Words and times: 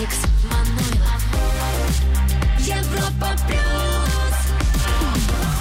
Алекс 0.00 0.16
Манойлов. 0.44 1.22
Европа 2.60 3.36
плюс. 3.46 3.60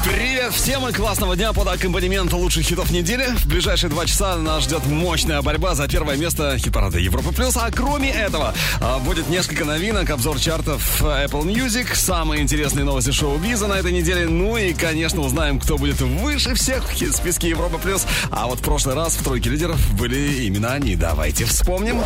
Привет 0.06 0.54
всем 0.54 0.88
и 0.88 0.94
классного 0.94 1.36
дня 1.36 1.52
под 1.52 1.68
аккомпанемент 1.68 2.32
лучших 2.32 2.64
хитов 2.64 2.90
недели. 2.90 3.26
В 3.36 3.48
ближайшие 3.48 3.90
два 3.90 4.06
часа 4.06 4.38
нас 4.38 4.64
ждет 4.64 4.86
мощная 4.86 5.42
борьба 5.42 5.76
за 5.76 5.90
первое 5.90 6.16
место 6.16 6.58
хит-парада 6.58 7.00
Европа 7.00 7.34
Плюс. 7.34 7.58
А 7.58 7.70
кроме 7.70 8.12
этого, 8.12 8.54
а, 8.80 9.00
будет 9.00 9.28
несколько 9.28 9.66
новинок, 9.66 10.10
обзор 10.10 10.40
чартов 10.40 11.02
Apple 11.02 11.44
Music, 11.44 11.94
самые 11.94 12.42
интересные 12.42 12.86
новости 12.86 13.12
шоу-биза 13.12 13.68
на 13.68 13.74
этой 13.74 13.92
неделе. 13.92 14.26
Ну 14.26 14.56
и, 14.56 14.72
конечно, 14.72 15.20
узнаем, 15.20 15.60
кто 15.60 15.78
будет 15.78 16.00
выше 16.00 16.56
всех 16.56 16.90
в 16.90 17.12
списке 17.12 17.50
Европа 17.50 17.78
Плюс. 17.78 18.06
А 18.32 18.48
вот 18.48 18.60
в 18.60 18.62
прошлый 18.62 18.96
раз 18.96 19.16
в 19.16 19.24
тройке 19.24 19.50
лидеров 19.50 19.80
были 19.96 20.46
именно 20.46 20.72
они. 20.72 20.96
Давайте 20.96 21.44
вспомним. 21.44 22.02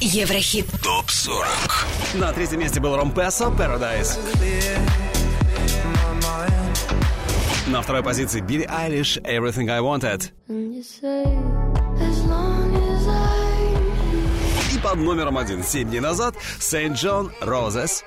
Еврохит. 0.00 0.66
ТОП-40 0.82 2.18
На 2.18 2.32
третьем 2.32 2.60
месте 2.60 2.80
был 2.80 2.96
Ромпесо, 2.96 3.46
Paradise. 3.46 4.18
На 7.66 7.82
второй 7.82 8.02
позиции 8.02 8.40
Билли 8.40 8.66
Айлиш, 8.68 9.16
Everything 9.18 9.68
I 9.70 9.80
Wanted. 9.80 10.30
И 14.72 14.78
под 14.78 14.96
номером 14.96 15.38
один, 15.38 15.64
семь 15.64 15.88
дней 15.88 16.00
назад, 16.00 16.34
Saint 16.60 16.92
John 16.92 17.32
Roses. 17.40 18.02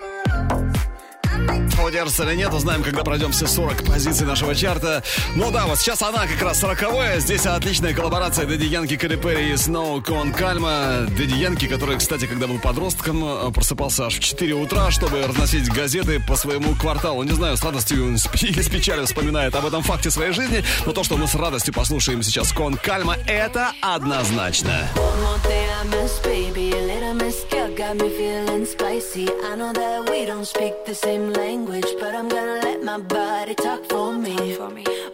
Удержится 1.89 2.23
или 2.23 2.35
нет, 2.35 2.53
узнаем, 2.53 2.83
когда 2.83 3.03
пройдем 3.03 3.31
все 3.31 3.47
40 3.47 3.83
позиций 3.83 4.27
нашего 4.27 4.53
чарта. 4.53 5.03
Ну 5.35 5.49
да, 5.49 5.65
вот 5.65 5.79
сейчас 5.79 6.03
она 6.03 6.27
как 6.27 6.39
раз 6.39 6.59
40 6.59 7.19
Здесь 7.19 7.47
отличная 7.47 7.95
коллаборация 7.95 8.45
Дэдди 8.45 8.65
Янки, 8.65 8.95
Кэрри 8.95 9.15
Перри 9.15 9.53
и 9.53 9.57
Сноу 9.57 9.99
Кон 9.99 10.31
Кальма. 10.31 11.07
Дэдди 11.17 11.33
Янки, 11.33 11.67
который, 11.67 11.97
кстати, 11.97 12.27
когда 12.27 12.45
был 12.45 12.59
подростком, 12.59 13.23
э, 13.23 13.51
просыпался 13.51 14.05
аж 14.05 14.17
в 14.17 14.19
4 14.19 14.53
утра, 14.53 14.91
чтобы 14.91 15.25
разносить 15.25 15.67
газеты 15.67 16.19
по 16.19 16.35
своему 16.35 16.75
кварталу. 16.75 17.23
Не 17.23 17.33
знаю, 17.33 17.57
с 17.57 17.63
радостью 17.63 18.09
или 18.09 18.61
с 18.61 18.69
печалью 18.69 19.07
вспоминает 19.07 19.55
об 19.55 19.65
этом 19.65 19.81
факте 19.81 20.11
своей 20.11 20.31
жизни, 20.31 20.63
но 20.85 20.91
то, 20.91 21.03
что 21.03 21.17
мы 21.17 21.27
с 21.27 21.33
радостью 21.33 21.73
послушаем 21.73 22.21
сейчас 22.21 22.51
Кон 22.51 22.75
Кальма, 22.75 23.15
это 23.25 23.71
однозначно. 23.81 24.91
One 24.95 25.21
more 25.23 25.43
day 25.43 25.65
I 25.81 25.87
miss, 25.87 26.21
baby. 26.23 26.69
A 26.71 27.68
got 27.79 27.95
me 27.95 28.09
feeling 28.09 28.65
spicy. 28.65 29.25
I 29.41 29.55
know 29.55 29.71
that 29.71 30.09
we 30.09 30.25
don't 30.25 30.43
speak 30.43 30.73
the 30.85 30.93
same 30.93 31.31
language, 31.31 31.87
but 31.97 32.13
I'm 32.13 32.27
gonna 32.27 32.59
let 32.61 32.83
my 32.83 32.99
body 32.99 33.55
talk 33.55 33.85
for 33.85 34.11
me. 34.11 34.35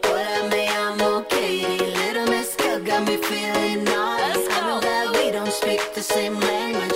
But 0.01 0.25
I 0.37 0.47
may, 0.49 0.67
I'm 0.67 0.99
okay. 1.19 1.77
Little 1.77 2.25
miss 2.25 2.55
girl 2.55 2.79
got 2.79 3.07
me 3.07 3.17
feeling 3.17 3.83
naughty. 3.83 4.47
I 4.49 4.61
know 4.67 4.79
that 4.79 5.11
we 5.13 5.29
don't 5.29 5.53
speak 5.53 5.93
the 5.93 6.01
same 6.01 6.39
language, 6.39 6.94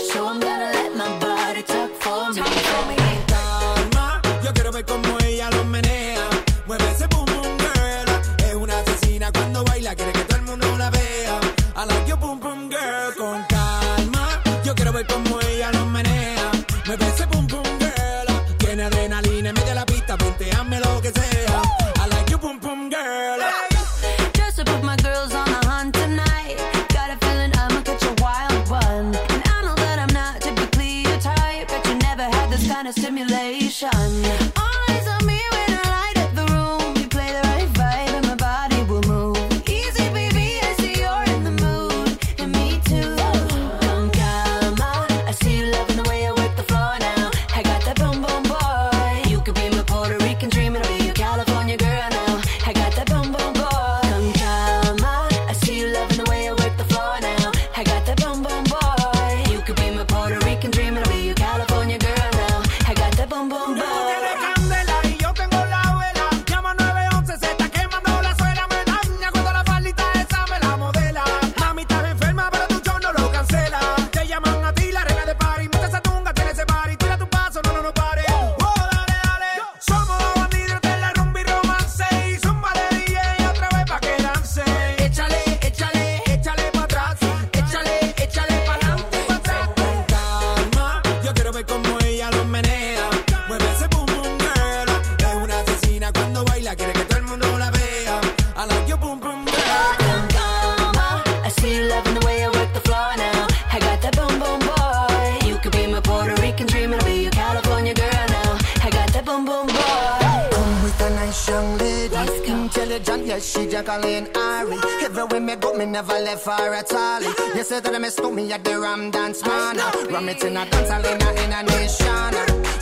Jacqueline 113.80 114.28
Ari. 114.36 114.78
Everywhere 115.06 115.40
me 115.40 115.56
go, 115.56 115.74
me 115.74 115.86
never 115.86 116.20
left 116.20 116.46
her 116.46 116.74
at 116.74 116.92
all. 116.92 117.22
You 117.56 117.64
say 117.64 117.80
that 117.80 117.96
I 117.96 117.98
miss 117.98 118.20
me 118.20 118.52
at 118.52 118.62
the 118.66 118.78
Ram 118.78 119.10
Dance 119.10 119.42
Man. 119.46 119.78
Ram 120.12 120.28
it 120.28 120.44
in 120.44 120.58
a 120.58 120.70
dance 120.70 120.90
hall 120.90 121.06
in 121.06 121.22
a, 121.22 121.30
in 121.44 121.54
a 121.54 121.64
nation. 121.64 122.34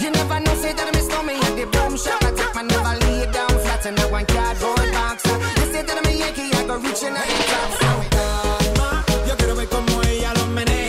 You 0.02 0.10
never 0.10 0.40
know, 0.40 0.56
say 0.56 0.74
that 0.74 0.88
I 0.88 0.92
miss 0.98 1.08
me 1.08 1.36
at 1.36 1.54
the 1.56 1.66
boom 1.70 1.98
shop. 1.98 2.24
I 2.24 2.32
take 2.34 2.56
my 2.56 2.64
never 2.64 3.06
lay 3.06 3.32
down 3.32 3.50
flat 3.62 3.86
in 3.86 4.00
a 4.00 4.08
one 4.10 4.26
cardboard 4.26 4.92
box. 4.92 5.24
You 5.26 5.72
say 5.72 5.84
that 5.84 5.98
I'm 6.02 6.06
a 6.06 6.18
Yankee, 6.18 6.50
I 6.58 6.66
go 6.66 6.78
reaching 6.80 7.14
out 7.14 7.28
the 7.30 7.44
top. 7.46 7.72
So, 7.78 7.90
calma. 8.18 9.06
Yo 9.28 9.36
quiero 9.38 9.54
ver 9.56 9.68
cómo 9.70 10.02
ella 10.02 10.34
lo 10.34 10.48
menea. 10.48 10.87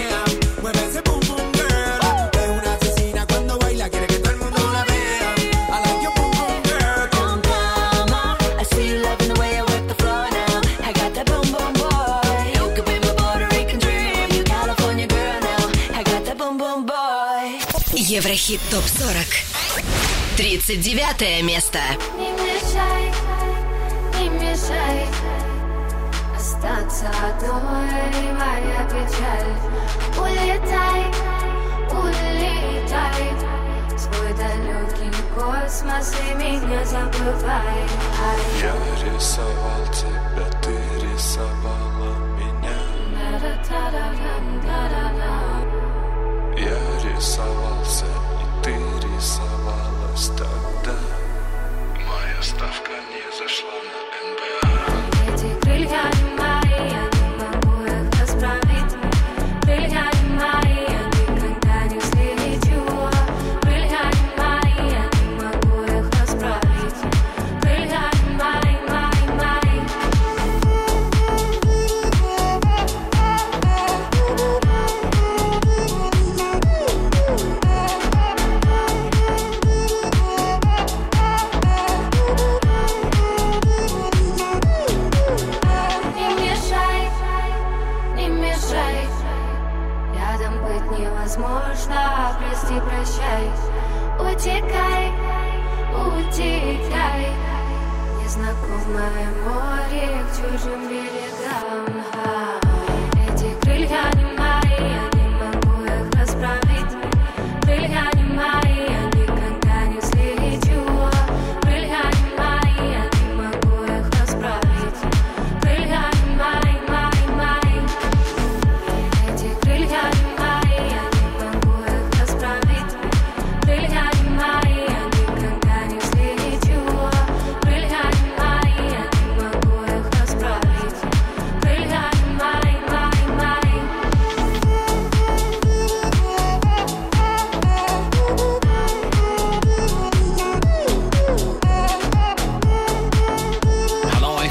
Еврохит 18.19 18.61
ТОП-40. 18.73 19.15
39 20.37 21.45
место. 21.45 21.79
Не 22.19 22.33
мешай, 22.33 23.13
не 24.19 24.29
мешай 24.31 25.07
Остаться 26.37 27.09
одной 27.11 28.33
моя 28.33 28.83
печаль 28.91 29.55
Улетай, 30.19 31.05
улетай 31.93 33.29
свой 33.97 34.33
далекий 34.35 35.15
космос 35.37 36.13
и 36.29 36.35
меня 36.35 36.85
забывай 36.85 37.87
Ай, 38.21 38.41
Я 38.61 38.75
рисовал 39.15 39.87
тебя, 39.93 40.51
ты 40.61 40.75
рисовала 41.07 42.17
меня. 42.37 42.75
Я 46.57 46.79
ты 46.99 47.68
тогда 50.27 50.99
Моя 52.07 52.43
ставка 52.43 52.93
не 53.13 53.39
зашла 53.39 53.71
на 53.71 53.98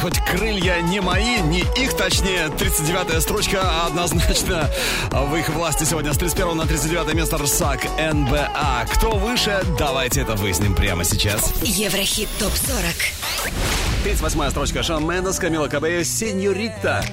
хоть 0.07 0.19
крылья 0.23 0.79
не 0.79 1.01
мои, 1.01 1.41
не 1.41 1.59
их, 1.59 1.93
точнее, 1.97 2.45
39-я 2.47 3.19
строчка 3.19 3.85
однозначно 3.85 4.69
в 5.11 5.35
их 5.35 5.49
власти 5.49 5.83
сегодня 5.83 6.13
с 6.13 6.17
31 6.17 6.55
на 6.55 6.65
39 6.65 7.13
место 7.13 7.37
RSAC 7.37 7.83
NBA. 7.99 8.85
Кто 8.93 9.17
выше, 9.17 9.61
давайте 9.77 10.21
это 10.21 10.35
выясним 10.35 10.75
прямо 10.75 11.03
сейчас. 11.03 11.51
Еврохит 11.61 12.29
ТОП-40. 12.39 14.05
38-я 14.05 14.51
строчка 14.51 14.81
Shawn 14.81 15.05
Mendes, 15.05 15.39
Camila 15.39 15.67
Cabello, 15.67 16.05
Señorita. 16.05 17.03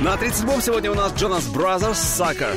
На 0.00 0.14
37-м 0.14 0.62
сегодня 0.62 0.90
у 0.90 0.94
нас 0.94 1.12
Jonas 1.12 1.44
Brothers, 1.44 1.98
Sucker. 1.98 2.56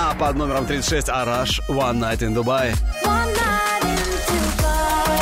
А 0.00 0.14
под 0.14 0.36
номером 0.36 0.64
36 0.64 1.08
Араш, 1.08 1.60
One 1.68 1.98
Night 1.98 2.20
in 2.20 2.32
Dubai. 2.32 2.72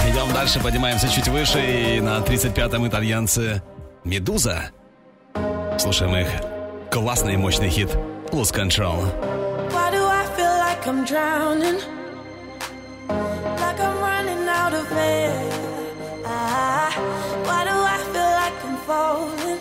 Идем 0.06 0.30
дальше, 0.34 0.60
поднимаемся 0.60 1.08
чуть 1.08 1.28
выше. 1.28 1.60
И 1.96 2.00
на 2.02 2.18
35-м 2.18 2.86
итальянцы 2.86 3.62
Медуза. 4.04 4.70
Слушаем 5.78 6.14
их 6.16 6.28
классный 6.90 7.34
и 7.34 7.36
мощный 7.38 7.70
хит 7.70 7.88
Lose 8.32 8.52
Control. 8.52 9.06
Why 9.72 9.90
do 9.90 10.04
I 10.04 10.26
feel 10.36 10.58
like 10.58 10.86
I'm 10.86 11.06
drowning? 11.06 11.80
Like 13.08 13.80
I'm 13.80 13.98
running 13.98 14.46
out 14.46 14.74
of 14.74 14.92
air. 14.92 15.42
Ah, 16.26 16.92
why 17.46 17.64
do 17.64 17.70
I 17.70 17.96
feel 18.12 18.30
like 18.42 18.56
I'm 18.62 18.76
falling? 18.86 19.60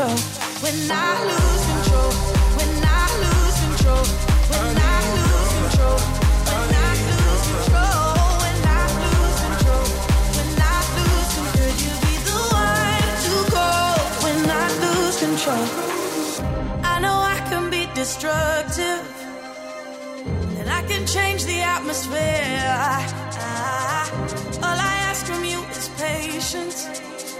Control? 0.00 0.16
When 0.64 0.90
I 0.90 1.12
lose 1.28 1.64
control. 1.72 2.10
When 2.56 2.72
I 2.84 3.04
lose 3.24 3.56
control. 3.64 4.04
When 4.50 4.76
I 4.80 4.98
lose 5.16 5.52
control. 5.60 5.98
When 6.48 6.70
I 6.72 6.92
lose 7.10 7.44
control. 7.50 7.96
I 8.64 8.86
control. 9.44 9.86
When 10.36 10.50
I 10.72 10.80
lose 10.96 11.30
control. 11.36 11.60
Could 11.60 11.78
you 11.86 11.94
be 12.04 12.14
the 12.28 12.40
one 12.64 13.08
to 13.24 13.34
call 13.52 13.98
when 14.24 14.40
I 14.48 14.66
lose 14.84 15.16
control? 15.26 15.64
I 16.82 17.00
know 17.00 17.16
I 17.34 17.38
can 17.50 17.64
be 17.70 17.82
destructive. 17.94 19.02
And 20.58 20.68
I 20.70 20.82
can 20.90 21.06
change 21.06 21.44
the 21.44 21.60
atmosphere. 21.76 22.64
Ah, 23.42 24.10
all 24.64 24.78
I 24.90 24.94
ask 25.08 25.26
from 25.26 25.44
you 25.44 25.60
is 25.76 25.88
patience. 25.98 27.19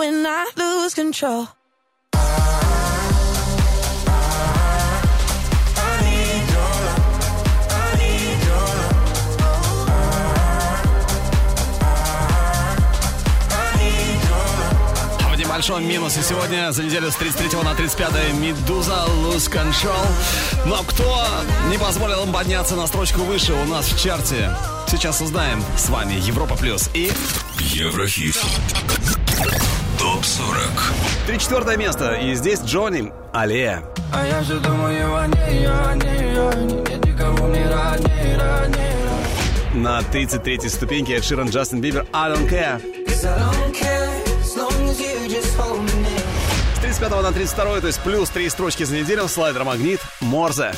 When 0.00 0.24
I 0.24 0.46
lose 0.56 0.94
control? 0.94 1.46
В 15.30 15.36
небольшом 15.36 15.86
минусе 15.86 16.22
сегодня 16.22 16.72
за 16.72 16.82
неделю 16.82 17.10
с 17.10 17.16
33 17.16 17.62
на 17.62 17.74
35 17.74 18.32
Медуза 18.40 19.04
Lose 19.06 19.50
Control. 19.50 20.06
Но 20.64 20.82
кто 20.84 21.26
не 21.68 21.76
позволил 21.76 22.22
им 22.24 22.32
подняться 22.32 22.74
на 22.74 22.86
строчку 22.86 23.20
выше 23.20 23.52
у 23.52 23.66
нас 23.66 23.92
в 23.92 24.02
чарте? 24.02 24.56
Сейчас 24.88 25.20
узнаем. 25.20 25.62
С 25.76 25.90
вами 25.90 26.14
Европа 26.14 26.56
Плюс 26.56 26.88
и 26.94 27.12
Еврохит. 27.58 28.38
Топ 30.00 30.24
40. 30.24 30.92
34 31.26 31.76
место. 31.76 32.14
И 32.14 32.34
здесь 32.34 32.60
Джонни 32.62 33.12
Аллея. 33.34 33.82
А 34.14 34.26
я 34.26 34.40
все 34.40 34.58
думаю 34.58 35.14
о 35.14 35.26
ней, 35.26 35.66
о 35.68 35.94
ней, 35.94 36.38
о 36.38 36.54
ней 36.54 36.80
Нет 36.88 37.04
никого 37.04 37.46
мне 37.48 37.68
ранее, 37.68 38.38
ранее 38.38 39.74
На 39.74 40.00
33 40.02 40.70
ступеньке 40.70 41.16
Эд 41.16 41.24
Ширан 41.24 41.50
Джастин 41.50 41.82
Бибер 41.82 42.06
I 42.14 42.32
Don't 42.32 42.48
Care. 42.48 42.80
С 43.10 43.28
35 46.80 47.22
на 47.22 47.32
32, 47.32 47.80
то 47.82 47.86
есть 47.86 48.00
плюс 48.00 48.30
3 48.30 48.48
строчки 48.48 48.84
за 48.84 48.96
неделю. 48.96 49.28
Слайдер 49.28 49.64
Магнит. 49.64 50.00
Морзе. 50.22 50.72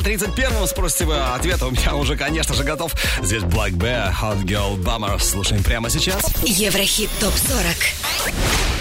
На 0.00 0.04
31-м, 0.04 0.66
спросите 0.66 1.04
вы? 1.04 1.16
Ответ 1.16 1.62
у 1.62 1.70
меня 1.70 1.94
уже, 1.94 2.16
конечно 2.16 2.54
же, 2.54 2.64
готов. 2.64 2.94
Здесь 3.22 3.42
Black 3.42 3.72
Bear, 3.72 4.12
Hot 4.12 4.42
Girl 4.44 4.76
Bummer. 4.78 5.18
Слушаем 5.20 5.62
прямо 5.62 5.90
сейчас. 5.90 6.22
Еврохит 6.42 7.10
ТОП-40. 7.20 7.76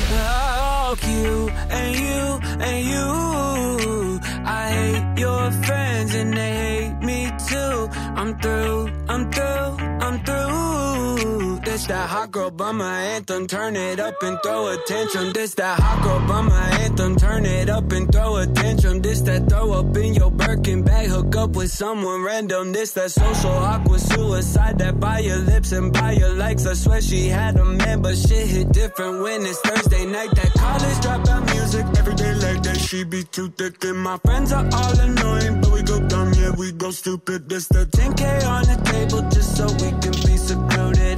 Fuck 0.09 1.03
you 1.03 1.51
and 1.69 1.95
you 1.95 2.39
and 2.59 2.83
you. 2.83 4.19
I 4.45 4.71
hate 4.71 5.19
your 5.19 5.51
friends 5.63 6.15
and 6.15 6.33
they 6.33 6.53
hate 6.53 6.99
me 7.01 7.31
too. 7.47 7.89
I'm 8.15 8.39
through, 8.39 8.89
I'm 9.07 9.29
through, 9.31 9.77
I'm 10.01 10.23
through. 10.23 11.48
This 11.69 11.85
that 11.85 12.09
hot 12.09 12.31
girl 12.31 12.49
bummer 12.49 12.83
anthem. 12.83 13.45
Turn 13.45 13.75
it 13.75 13.99
up 13.99 14.15
and 14.23 14.39
throw 14.41 14.69
a 14.69 14.77
tantrum. 14.87 15.33
This 15.33 15.53
that 15.53 15.79
hot 15.79 16.01
girl 16.01 16.19
bummer 16.27 16.55
anthem. 16.81 17.15
Turn 17.15 17.45
it 17.45 17.69
up 17.69 17.91
and 17.91 18.11
throw 18.11 18.37
a 18.37 18.47
tantrum. 18.47 19.01
This 19.01 19.21
that 19.21 19.47
throw 19.47 19.73
up 19.73 19.95
in 19.95 20.15
your 20.15 20.31
Birkin 20.31 20.81
bag. 20.81 21.09
Hook 21.09 21.35
up 21.35 21.51
with 21.51 21.69
someone 21.69 22.23
random. 22.23 22.73
This 22.73 22.93
that 22.93 23.11
social 23.11 23.51
awkward 23.51 24.01
suicide. 24.01 24.79
That 24.79 24.99
by 24.99 25.19
your 25.19 25.37
lips 25.37 25.71
and 25.71 25.93
by 25.93 26.13
your 26.13 26.33
likes. 26.33 26.65
I 26.65 26.73
swear 26.73 27.01
she 27.01 27.27
had 27.27 27.55
a 27.57 27.65
man, 27.65 28.01
but 28.01 28.17
shit 28.17 28.47
hit 28.47 28.71
different 28.71 29.21
when 29.21 29.45
it's 29.45 29.59
Thursday 29.59 30.07
night. 30.07 30.31
That 30.31 30.51
college 30.55 30.99
dropout 31.05 31.53
music. 31.53 31.85
Every 31.99 32.15
day 32.15 32.33
like 32.33 32.63
that. 32.63 32.77
She 32.79 33.03
be 33.03 33.23
too 33.25 33.49
thick. 33.49 33.83
And 33.83 33.99
my 33.99 34.17
friends 34.25 34.51
are 34.51 34.67
all 34.73 34.99
annoying. 34.99 35.61
But 35.61 35.71
we 35.71 35.83
go 35.83 35.99
dumb, 36.07 36.33
yeah, 36.33 36.49
we 36.57 36.71
go 36.71 36.89
stupid. 36.89 37.47
This 37.47 37.67
the 37.67 37.85
10K 37.85 38.47
on 38.47 38.63
the 38.63 38.77
table 38.89 39.21
just 39.29 39.55
so 39.55 39.65
we 39.65 39.91
can 40.01 40.17
be 40.25 40.35
secluded. 40.35 41.08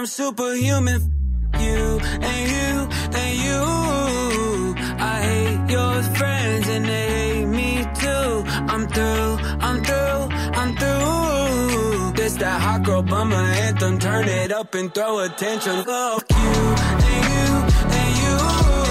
I'm 0.00 0.06
superhuman. 0.06 1.12
You 1.58 2.00
and 2.00 2.50
you 2.54 2.88
and 3.20 3.34
you. 3.44 4.74
I 4.98 5.20
hate 5.28 5.70
your 5.70 6.02
friends 6.16 6.68
and 6.70 6.86
they 6.86 7.08
hate 7.10 7.44
me 7.44 7.84
too. 8.00 8.42
I'm 8.72 8.88
through, 8.88 9.36
I'm 9.60 9.84
through, 9.84 10.22
I'm 10.58 10.74
through. 10.74 12.12
This 12.12 12.34
that 12.36 12.62
hot 12.62 12.82
girl 12.82 13.02
bummer 13.02 13.36
anthem. 13.36 13.98
Turn 13.98 14.26
it 14.26 14.50
up 14.52 14.74
and 14.74 14.94
throw 14.94 15.18
a 15.18 15.28
tantrum. 15.28 15.84
Fuck 15.84 16.30
you 16.30 16.50
and 17.06 17.24
you 17.34 17.48
and 17.98 18.16
you. 18.22 18.89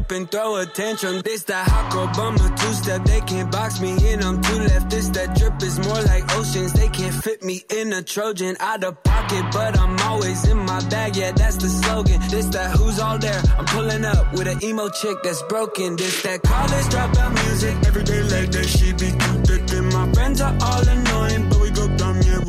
Up 0.00 0.10
and 0.12 0.30
throw 0.30 0.56
a 0.56 0.66
tantrum. 0.66 1.20
This 1.22 1.42
that 1.44 1.68
hot 1.68 1.92
girl 1.92 2.08
two 2.56 2.72
step. 2.72 3.04
They 3.04 3.20
can't 3.20 3.50
box 3.50 3.80
me 3.80 3.92
in. 4.10 4.22
I'm 4.22 4.40
too 4.40 4.58
left. 4.58 4.90
This 4.90 5.08
that 5.08 5.36
drip 5.36 5.62
is 5.62 5.78
more 5.78 6.02
like 6.10 6.24
oceans. 6.36 6.72
They 6.72 6.88
can't 6.88 7.14
fit 7.14 7.42
me 7.42 7.64
in 7.70 7.92
a 7.92 8.02
Trojan 8.02 8.56
out 8.60 8.84
of 8.84 9.02
pocket, 9.02 9.44
but 9.52 9.78
I'm 9.78 9.98
always 10.00 10.46
in 10.48 10.58
my 10.58 10.80
bag. 10.88 11.16
Yeah, 11.16 11.32
that's 11.32 11.56
the 11.56 11.68
slogan. 11.68 12.20
This 12.30 12.46
that 12.46 12.76
who's 12.76 12.98
all 12.98 13.18
there. 13.18 13.42
I'm 13.58 13.66
pulling 13.66 14.04
up 14.04 14.32
with 14.32 14.46
an 14.48 14.62
emo 14.64 14.88
chick 14.88 15.16
that's 15.22 15.42
broken. 15.44 15.96
This 15.96 16.22
that 16.22 16.42
college 16.42 16.86
dropout 16.92 17.32
music. 17.44 17.74
Every 17.86 18.04
day 18.04 18.22
like 18.22 18.50
that, 18.50 18.66
she 18.66 18.92
be 18.92 19.10
too 19.22 19.36
thick. 19.48 19.62
And 19.76 19.92
my 19.92 20.06
friends 20.12 20.40
are 20.40 20.56
all 20.62 20.88
annoying, 20.88 21.48
but 21.48 21.60
we 21.60 21.70
go 21.70 21.86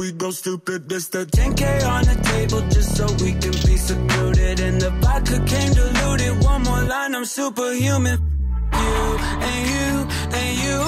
we 0.01 0.11
go 0.11 0.31
stupid. 0.31 0.89
This 0.89 1.09
the 1.09 1.25
10K 1.25 1.63
on 1.85 2.03
the 2.05 2.17
table 2.33 2.61
just 2.73 2.97
so 2.97 3.05
we 3.23 3.31
can 3.33 3.55
be 3.67 3.75
secluded. 3.77 4.59
And 4.59 4.81
the 4.81 4.89
vodka 5.01 5.37
came 5.51 5.73
diluted. 5.73 6.43
One 6.43 6.63
more 6.63 6.83
line, 6.91 7.13
I'm 7.13 7.25
superhuman. 7.25 8.17
You 8.83 8.97
and 9.49 9.61
you 9.73 9.89
and 10.39 10.53
you. 10.65 10.79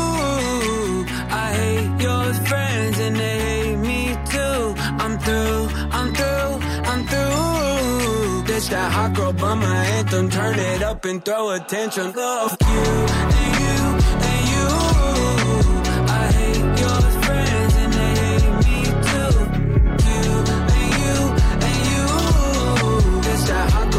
I 1.45 1.47
hate 1.61 1.91
your 2.07 2.25
friends 2.49 2.99
and 3.05 3.15
they 3.15 3.37
hate 3.47 3.79
me 3.89 4.01
too. 4.33 4.61
I'm 5.03 5.15
through, 5.25 5.61
I'm 5.97 6.09
through, 6.19 6.53
I'm 6.91 7.01
through. 7.11 8.43
This 8.47 8.67
that 8.69 8.91
hot 8.91 9.13
girl 9.13 9.33
bummer 9.33 9.75
anthem. 9.97 10.29
Turn 10.31 10.57
it 10.57 10.81
up 10.81 11.05
and 11.05 11.23
throw 11.23 11.51
attention. 11.51 12.13
Love 12.13 12.57
you 12.61 12.83
and 13.29 13.51
you. 13.61 14.02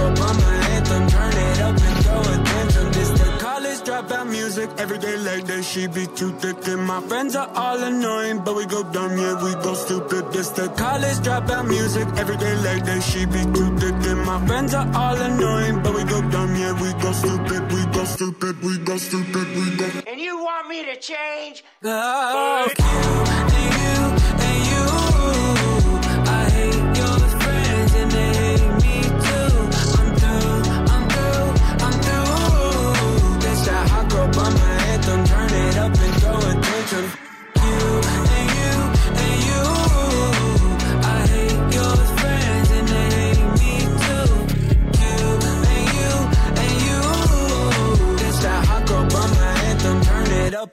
Hot 0.04 0.16
girl 0.16 0.26
bummer 0.26 0.54
anthem. 0.74 1.06
Turn 1.08 1.32
it 1.32 1.60
up 1.60 1.80
and 1.80 2.04
throw 2.04 2.20
a 2.20 2.44
tantrum. 2.44 2.92
This 2.92 3.10
the 3.10 3.38
college 3.38 3.80
dropout 3.80 4.30
music. 4.30 4.70
Every 4.78 4.98
day 4.98 5.16
like 5.16 5.44
that, 5.46 5.64
she 5.64 5.86
be 5.86 6.06
too 6.06 6.32
thick. 6.38 6.66
And 6.68 6.82
my 6.82 7.00
friends 7.02 7.36
are 7.36 7.50
all 7.54 7.82
annoying, 7.82 8.42
but 8.44 8.56
we 8.56 8.66
go 8.66 8.82
dumb, 8.82 9.16
yeah, 9.16 9.42
we 9.42 9.52
go 9.54 9.74
stupid. 9.74 10.32
This 10.32 10.50
the 10.50 10.68
college 10.68 11.18
dropout 11.18 11.68
music. 11.68 12.06
Every 12.16 12.36
day 12.36 12.56
like 12.56 12.84
that, 12.84 13.02
she 13.02 13.26
be 13.26 13.42
too 13.56 13.76
thick. 13.78 13.94
And 14.10 14.24
my 14.24 14.44
friends 14.46 14.74
are 14.74 14.88
all 14.94 15.16
annoying, 15.16 15.82
but 15.82 15.94
we 15.94 16.04
go 16.04 16.20
dumb, 16.30 16.54
yeah, 16.56 16.72
we 16.80 16.92
go 17.02 17.12
stupid, 17.12 17.72
we 17.72 17.84
go 17.86 18.04
stupid, 18.04 18.62
we 18.62 18.78
go 18.78 18.96
stupid, 18.96 19.46
we 19.56 19.76
go. 19.76 19.86
And 20.06 20.20
you 20.20 20.42
want 20.42 20.68
me 20.68 20.84
to 20.84 20.96
change? 20.96 21.64
Fuck 21.82 23.73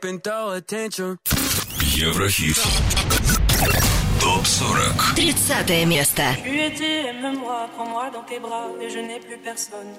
up 0.01 0.05
and 0.05 0.23
throw 0.23 0.51
a 0.53 0.61
tantrum. 0.61 1.19
Еврохит. 1.97 2.57
Топ 4.21 4.47
40. 4.47 5.15
30 5.15 5.87
место. 5.87 6.23
Tu 6.43 6.61
étais, 6.61 7.07
aime-moi, 7.09 7.69
prends-moi 7.75 8.11
dans 8.11 8.23
tes 8.23 8.39
bras 8.39 8.69
et 8.81 8.89
je 8.91 8.99
n'ai 8.99 9.21
plus 9.21 9.39
personne. 9.39 9.93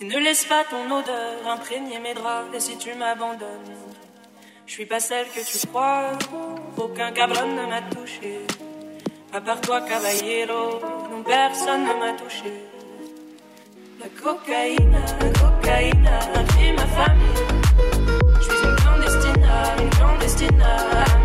Et 0.00 0.04
ne 0.04 0.18
laisse 0.18 0.44
pas 0.44 0.64
ton 0.70 0.84
odeur 0.90 1.46
imprégner 1.46 1.98
mes 1.98 2.14
draps 2.14 2.54
et 2.54 2.60
si 2.60 2.76
tu 2.78 2.94
m'abandonnes, 2.94 3.76
je 4.66 4.72
suis 4.72 4.86
pas 4.86 5.00
celle 5.00 5.26
que 5.26 5.40
tu 5.40 5.66
crois. 5.66 6.12
Aucun 6.76 7.12
cabron 7.12 7.48
ne 7.48 7.66
m'a 7.66 7.82
touché. 7.82 8.46
À 9.32 9.40
part 9.40 9.60
toi, 9.60 9.80
caballero, 9.82 10.80
non 11.10 11.22
personne 11.22 11.82
ne 11.82 11.94
m'a 12.00 12.12
touché. 12.14 12.52
La 14.00 14.08
cocaïne, 14.22 14.98
la 15.20 15.28
cocaïne 15.40 16.06
a 16.06 16.42
pris 16.44 16.72
ma 16.72 16.86
famille. 16.86 17.63
I'm 19.77 20.21
as 20.21 20.35
tonight. 20.35 21.24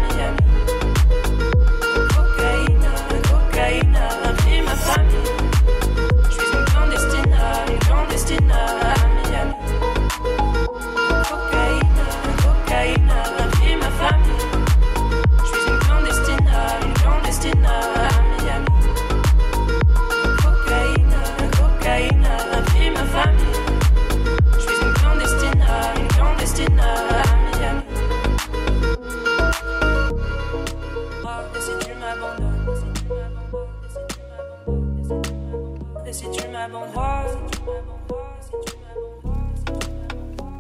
M'abandonnes, 36.61 37.49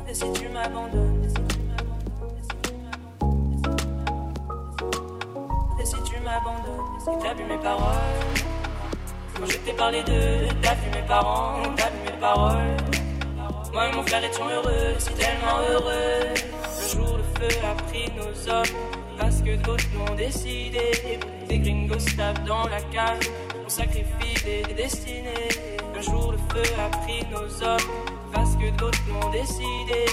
et 0.09 0.15
si 0.15 0.33
tu 0.33 0.49
m'abandonnes, 0.49 1.25
et 5.79 5.85
si 5.85 5.97
tu 6.03 6.21
m'abandonnes, 6.21 6.97
et 6.97 7.01
si 7.01 7.11
t'as 7.23 7.35
vu 7.35 7.45
mes 7.45 7.59
paroles, 7.59 7.85
quand 9.35 9.47
je 9.47 9.59
t'ai 9.59 9.73
parlé 9.75 10.03
d'eux, 10.03 10.49
t'as 10.63 10.75
vu 10.75 10.91
mes 10.95 11.07
parents, 11.07 11.63
t'as 11.77 11.91
vu 11.91 11.99
mes 12.07 12.19
paroles. 12.19 12.77
Moi 13.73 13.89
et 13.89 13.93
mon 13.95 14.03
frère 14.03 14.25
étions 14.25 14.49
heureux, 14.49 14.95
si 14.99 15.13
tellement 15.15 15.59
heureux. 15.71 16.35
Un 16.65 16.89
jour 16.97 17.19
le 17.19 17.23
feu 17.23 17.59
a 17.63 17.75
pris 17.83 18.11
nos 18.17 18.51
hommes, 18.51 18.77
parce 19.19 19.43
que 19.43 19.55
d'autres 19.57 19.85
l'ont 19.95 20.15
décidé. 20.15 21.21
Des 21.47 21.59
gringos 21.59 22.17
tapent 22.17 22.45
dans 22.47 22.67
la 22.69 22.81
cage, 22.91 23.31
on 23.65 23.69
sacrifie 23.69 24.43
des 24.45 24.75
destinées. 24.75 25.80
Un 26.01 26.03
jour 26.03 26.33
le 26.33 26.39
feu 26.39 26.63
a 26.79 26.89
pris 26.97 27.27
nos 27.31 27.63
hommes, 27.63 27.91
parce 28.33 28.57
que 28.57 28.71
d'autres 28.79 28.99
l'ont 29.07 29.31
décidé. 29.33 30.07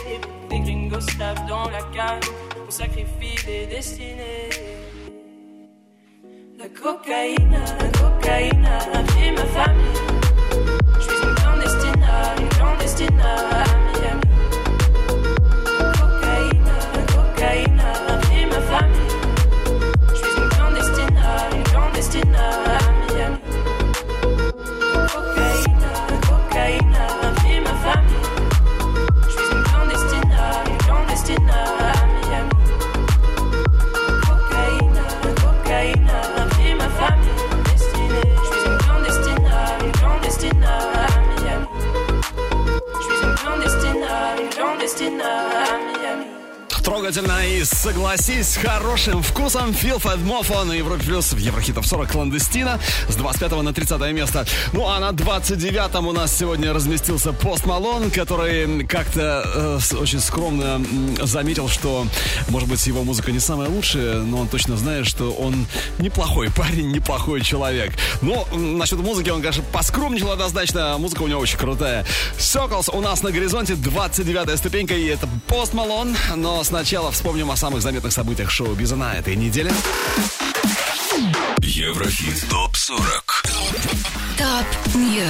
Des 0.50 0.60
gringos 0.60 1.06
tapent 1.18 1.48
dans 1.48 1.70
la 1.70 1.82
cage, 1.96 2.30
on 2.68 2.70
sacrifie 2.70 3.42
des 3.46 3.68
destinées. 3.68 4.50
La 6.60 6.68
cocaïne, 6.68 7.58
la 7.80 7.88
cocaïne 8.00 8.66
a 8.66 9.32
ma 9.32 9.46
famille. 9.46 10.02
Je 10.96 11.04
suis 11.04 11.24
une 11.24 11.36
clandestine, 11.36 12.06
une 12.42 12.50
clandestine 12.50 13.22
Just 44.88 45.02
enough. 45.02 45.57
Трогательно 46.88 47.46
и 47.46 47.66
согласись, 47.66 48.54
с 48.54 48.56
хорошим 48.56 49.22
вкусом 49.22 49.74
Фил 49.74 50.00
Федмофо 50.00 50.64
на 50.64 50.72
Европе 50.72 51.04
Плюс 51.04 51.34
в 51.34 51.38
Еврохитов 51.38 51.86
40 51.86 52.10
кландестина 52.10 52.80
с 53.10 53.16
25 53.18 53.62
на 53.62 53.74
30 53.74 54.00
место. 54.14 54.46
Ну 54.72 54.88
а 54.88 54.98
на 55.02 55.10
29-м 55.10 56.08
у 56.08 56.14
нас 56.14 56.34
сегодня 56.34 56.72
разместился 56.72 57.34
Пост 57.34 57.66
Малон, 57.66 58.10
который 58.10 58.86
как-то 58.86 59.44
э, 59.54 59.80
с- 59.82 59.92
очень 59.92 60.22
скромно 60.22 60.82
заметил, 61.22 61.68
что, 61.68 62.08
может 62.48 62.70
быть, 62.70 62.88
его 62.88 63.04
музыка 63.04 63.34
не 63.34 63.40
самая 63.40 63.68
лучшая, 63.68 64.20
но 64.22 64.38
он 64.38 64.48
точно 64.48 64.78
знает, 64.78 65.08
что 65.08 65.32
он 65.34 65.68
неплохой 66.00 66.50
парень, 66.56 66.94
неплохой 66.94 67.42
человек. 67.42 67.92
Но 68.22 68.48
насчет 68.54 69.00
музыки 69.00 69.30
он, 69.30 69.42
конечно, 69.42 69.64
поскромничал 69.74 70.32
однозначно, 70.32 70.94
а 70.94 70.98
музыка 70.98 71.24
у 71.24 71.28
него 71.28 71.42
очень 71.42 71.58
крутая. 71.58 72.06
Circles 72.38 72.90
у 72.96 73.02
нас 73.02 73.24
на 73.24 73.32
горизонте 73.34 73.76
29 73.76 74.58
ступенька, 74.58 74.94
и 74.94 75.06
это 75.08 75.28
Post 75.48 75.74
Malone. 75.74 76.16
Но 76.38 76.64
сначала 76.78 77.12
вспомним 77.12 77.50
о 77.50 77.56
самых 77.56 77.82
заметных 77.82 78.14
событиях 78.14 78.52
шоубиза 78.52 78.96
на 78.96 79.16
этой 79.16 79.36
неделе. 79.36 79.72
Еврохит 81.60 82.48
ТОП-40 82.52 83.24
Top 84.38 84.96
News. 84.96 85.26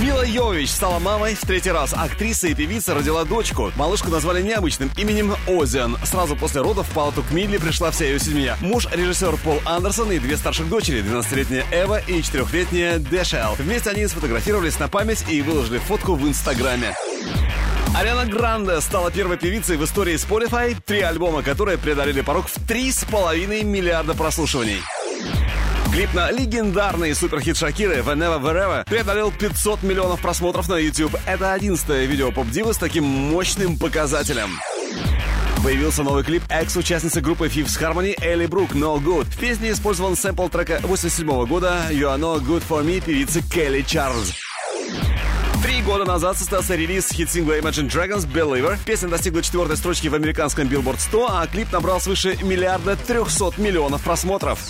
Милла 0.00 0.26
Йовович 0.26 0.70
стала 0.70 0.98
мамой 0.98 1.36
в 1.36 1.42
третий 1.42 1.70
раз. 1.70 1.94
Актриса 1.94 2.48
и 2.48 2.54
певица 2.54 2.92
родила 2.92 3.24
дочку. 3.24 3.70
Малышку 3.76 4.10
назвали 4.10 4.42
необычным 4.42 4.90
именем 4.96 5.36
Озиан. 5.46 5.96
Сразу 6.02 6.34
после 6.34 6.60
родов 6.60 6.88
в 6.88 6.92
палату 6.92 7.22
к 7.22 7.30
Милле 7.30 7.58
пришла 7.58 7.92
вся 7.92 8.06
ее 8.06 8.18
семья. 8.18 8.56
Муж, 8.60 8.88
режиссер 8.90 9.36
Пол 9.36 9.60
Андерсон 9.64 10.10
и 10.10 10.18
две 10.18 10.36
старших 10.36 10.68
дочери, 10.68 11.04
12-летняя 11.04 11.64
Эва 11.70 12.00
и 12.00 12.20
4-летняя 12.20 12.98
Дэшел. 12.98 13.54
Вместе 13.60 13.90
они 13.90 14.08
сфотографировались 14.08 14.80
на 14.80 14.88
память 14.88 15.24
и 15.28 15.40
выложили 15.40 15.78
фотку 15.78 16.16
в 16.16 16.26
Инстаграме. 16.26 16.96
Ариана 17.96 18.26
Гранде 18.26 18.78
стала 18.82 19.10
первой 19.10 19.38
певицей 19.38 19.78
в 19.78 19.84
истории 19.84 20.16
Spotify, 20.16 20.76
три 20.84 21.00
альбома, 21.00 21.42
которые 21.42 21.78
преодолели 21.78 22.20
порог 22.20 22.46
в 22.46 22.58
3,5 22.58 23.64
миллиарда 23.64 24.12
прослушиваний. 24.12 24.82
Клип 25.90 26.12
на 26.12 26.30
легендарный 26.30 27.14
суперхит 27.14 27.56
Шакиры 27.56 28.00
«Whenever 28.00 28.38
Wherever» 28.38 28.84
преодолел 28.84 29.32
500 29.32 29.82
миллионов 29.82 30.20
просмотров 30.20 30.68
на 30.68 30.74
YouTube. 30.74 31.16
Это 31.24 31.54
11 31.54 31.88
видео 32.06 32.32
поп-дивы 32.32 32.74
с 32.74 32.76
таким 32.76 33.04
мощным 33.04 33.78
показателем. 33.78 34.50
Появился 35.64 36.02
новый 36.02 36.22
клип 36.22 36.42
экс-участницы 36.50 37.22
группы 37.22 37.46
Fifth 37.46 37.80
Harmony 37.80 38.14
Элли 38.22 38.44
Брук 38.44 38.72
«No 38.72 39.02
Good». 39.02 39.24
В 39.24 39.38
песне 39.38 39.70
использован 39.70 40.16
сэмпл 40.16 40.48
трека 40.48 40.80
87 40.82 41.46
года 41.46 41.86
«You 41.88 42.14
Are 42.14 42.18
No 42.18 42.38
Good 42.40 42.62
For 42.68 42.84
Me» 42.84 43.00
певицы 43.00 43.40
Келли 43.40 43.80
Чарльз. 43.80 44.45
Три 45.66 45.82
года 45.82 46.04
назад 46.04 46.38
состоялся 46.38 46.76
релиз 46.76 47.10
хит-сингла 47.10 47.58
Imagine 47.58 47.90
Dragons 47.90 48.24
«Believer». 48.24 48.78
Песня 48.84 49.08
достигла 49.08 49.42
четвертой 49.42 49.76
строчки 49.76 50.06
в 50.06 50.14
американском 50.14 50.68
Billboard 50.68 51.00
100, 51.00 51.26
а 51.28 51.44
клип 51.48 51.72
набрал 51.72 52.00
свыше 52.00 52.38
миллиарда 52.40 52.94
трехсот 52.94 53.58
миллионов 53.58 54.04
просмотров. 54.04 54.60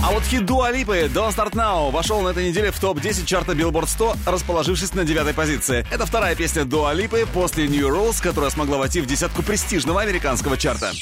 А 0.00 0.12
вот 0.12 0.22
хит 0.22 0.46
Дуа 0.46 0.70
Липы 0.70 1.10
«Don't 1.12 1.34
Start 1.34 1.54
Now» 1.54 1.90
вошел 1.90 2.20
на 2.20 2.28
этой 2.28 2.48
неделе 2.48 2.70
в 2.70 2.78
топ-10 2.78 3.26
чарта 3.26 3.50
Billboard 3.50 3.88
100, 3.88 4.16
расположившись 4.26 4.94
на 4.94 5.04
девятой 5.04 5.34
позиции. 5.34 5.84
Это 5.90 6.06
вторая 6.06 6.36
песня 6.36 6.64
Дуа 6.64 6.94
Липы 6.94 7.26
после 7.34 7.66
New 7.66 7.88
Rules, 7.88 8.22
которая 8.22 8.50
смогла 8.50 8.78
войти 8.78 9.00
в 9.00 9.06
десятку 9.06 9.42
престижного 9.42 10.02
американского 10.02 10.56
чарта. 10.56 10.92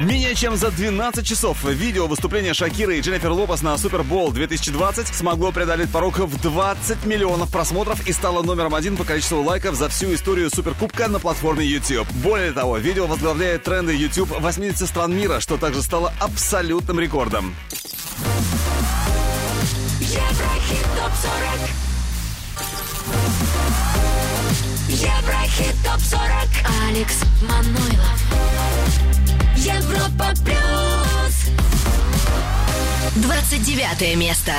Менее 0.00 0.34
чем 0.34 0.56
за 0.56 0.70
12 0.70 1.26
часов 1.26 1.62
видео 1.62 2.06
выступления 2.06 2.54
Шакиры 2.54 2.96
и 2.96 3.00
Дженнифер 3.02 3.32
Лопес 3.32 3.60
на 3.60 3.76
Супербол 3.76 4.32
2020 4.32 5.14
смогло 5.14 5.52
преодолеть 5.52 5.90
порог 5.90 6.20
в 6.20 6.40
20 6.40 7.04
миллионов 7.04 7.52
просмотров 7.52 8.06
и 8.08 8.12
стало 8.12 8.42
номером 8.42 8.74
один 8.74 8.96
по 8.96 9.04
количеству 9.04 9.42
лайков 9.42 9.74
за 9.74 9.90
всю 9.90 10.14
историю 10.14 10.48
Суперкубка 10.48 11.08
на 11.08 11.18
платформе 11.18 11.66
YouTube. 11.66 12.10
Более 12.22 12.52
того, 12.52 12.78
видео 12.78 13.06
возглавляет 13.06 13.64
тренды 13.64 13.94
YouTube 13.94 14.30
80 14.40 14.88
стран 14.88 15.14
мира, 15.14 15.38
что 15.38 15.58
также 15.58 15.82
стало 15.82 16.14
абсолютным 16.18 16.98
рекордом. 16.98 17.54
Еврохит 20.00 20.86
ТОП-40 20.96 21.70
Еврохит 24.88 25.76
ТОП-40 25.84 26.88
Алекс 26.88 27.20
Манойлов. 27.42 28.30
Европа 29.60 30.32
Плюс 30.42 31.50
29 33.16 34.16
место. 34.16 34.52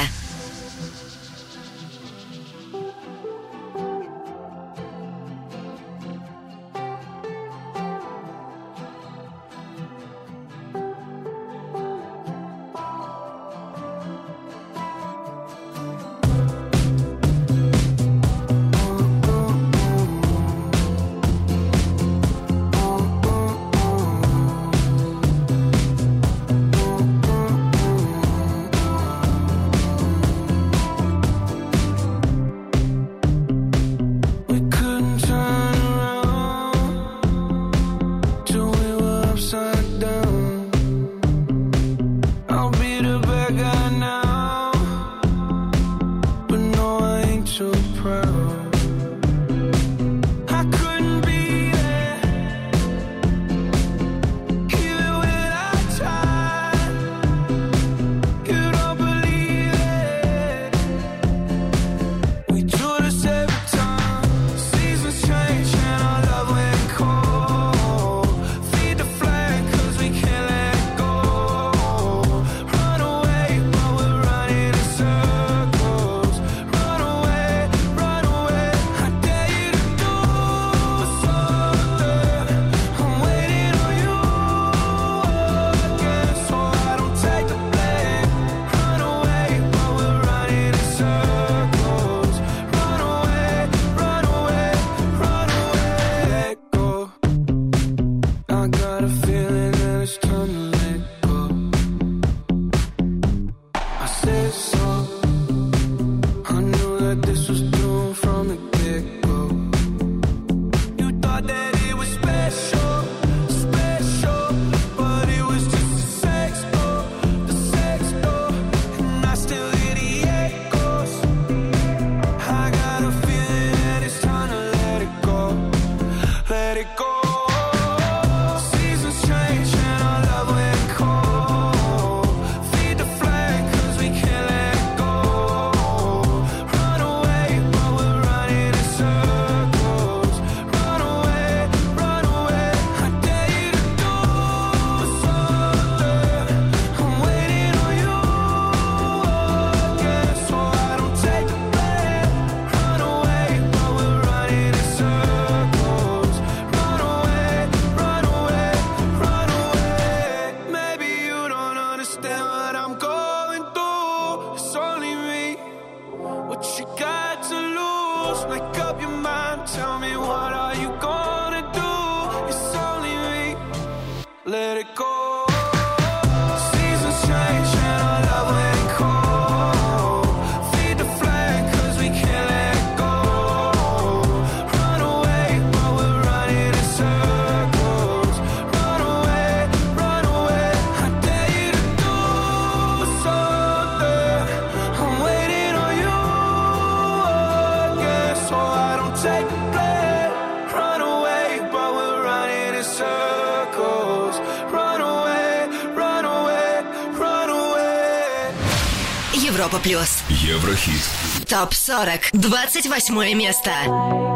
Еврохит. 210.51 211.01
Топ 211.47 211.73
40. 211.73 212.31
28 212.33 213.33
место. 213.35 214.30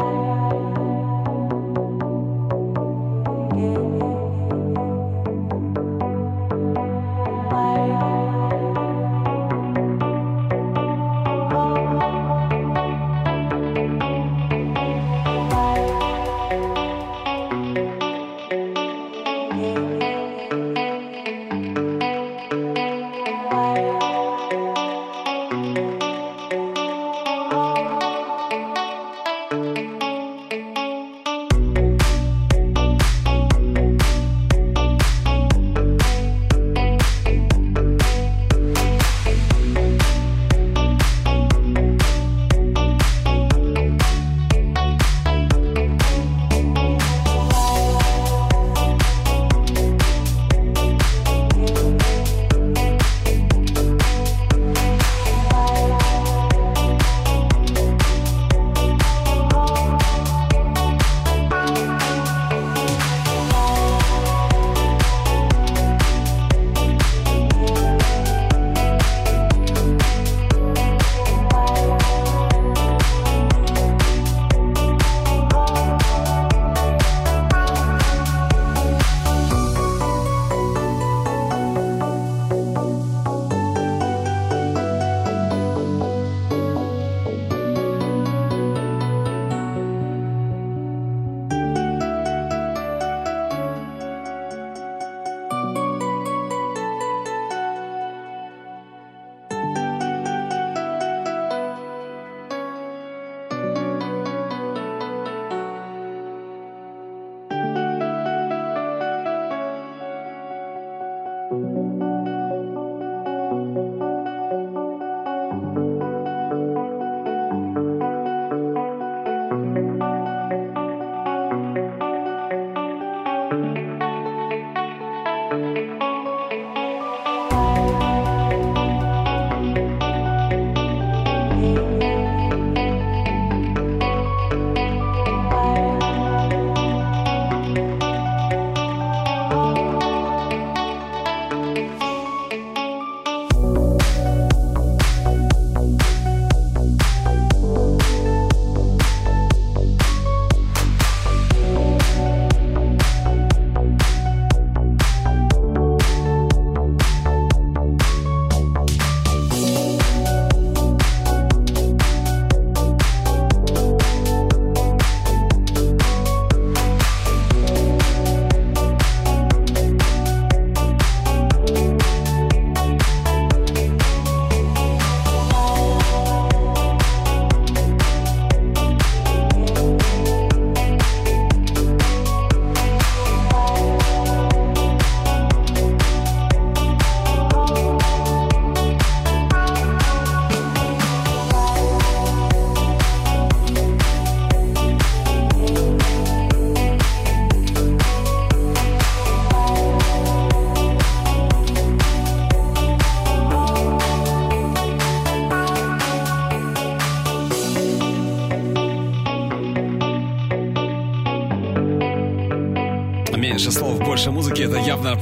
Музыки. 214.76 214.80
Это 214.80 214.86
явно 214.86 215.18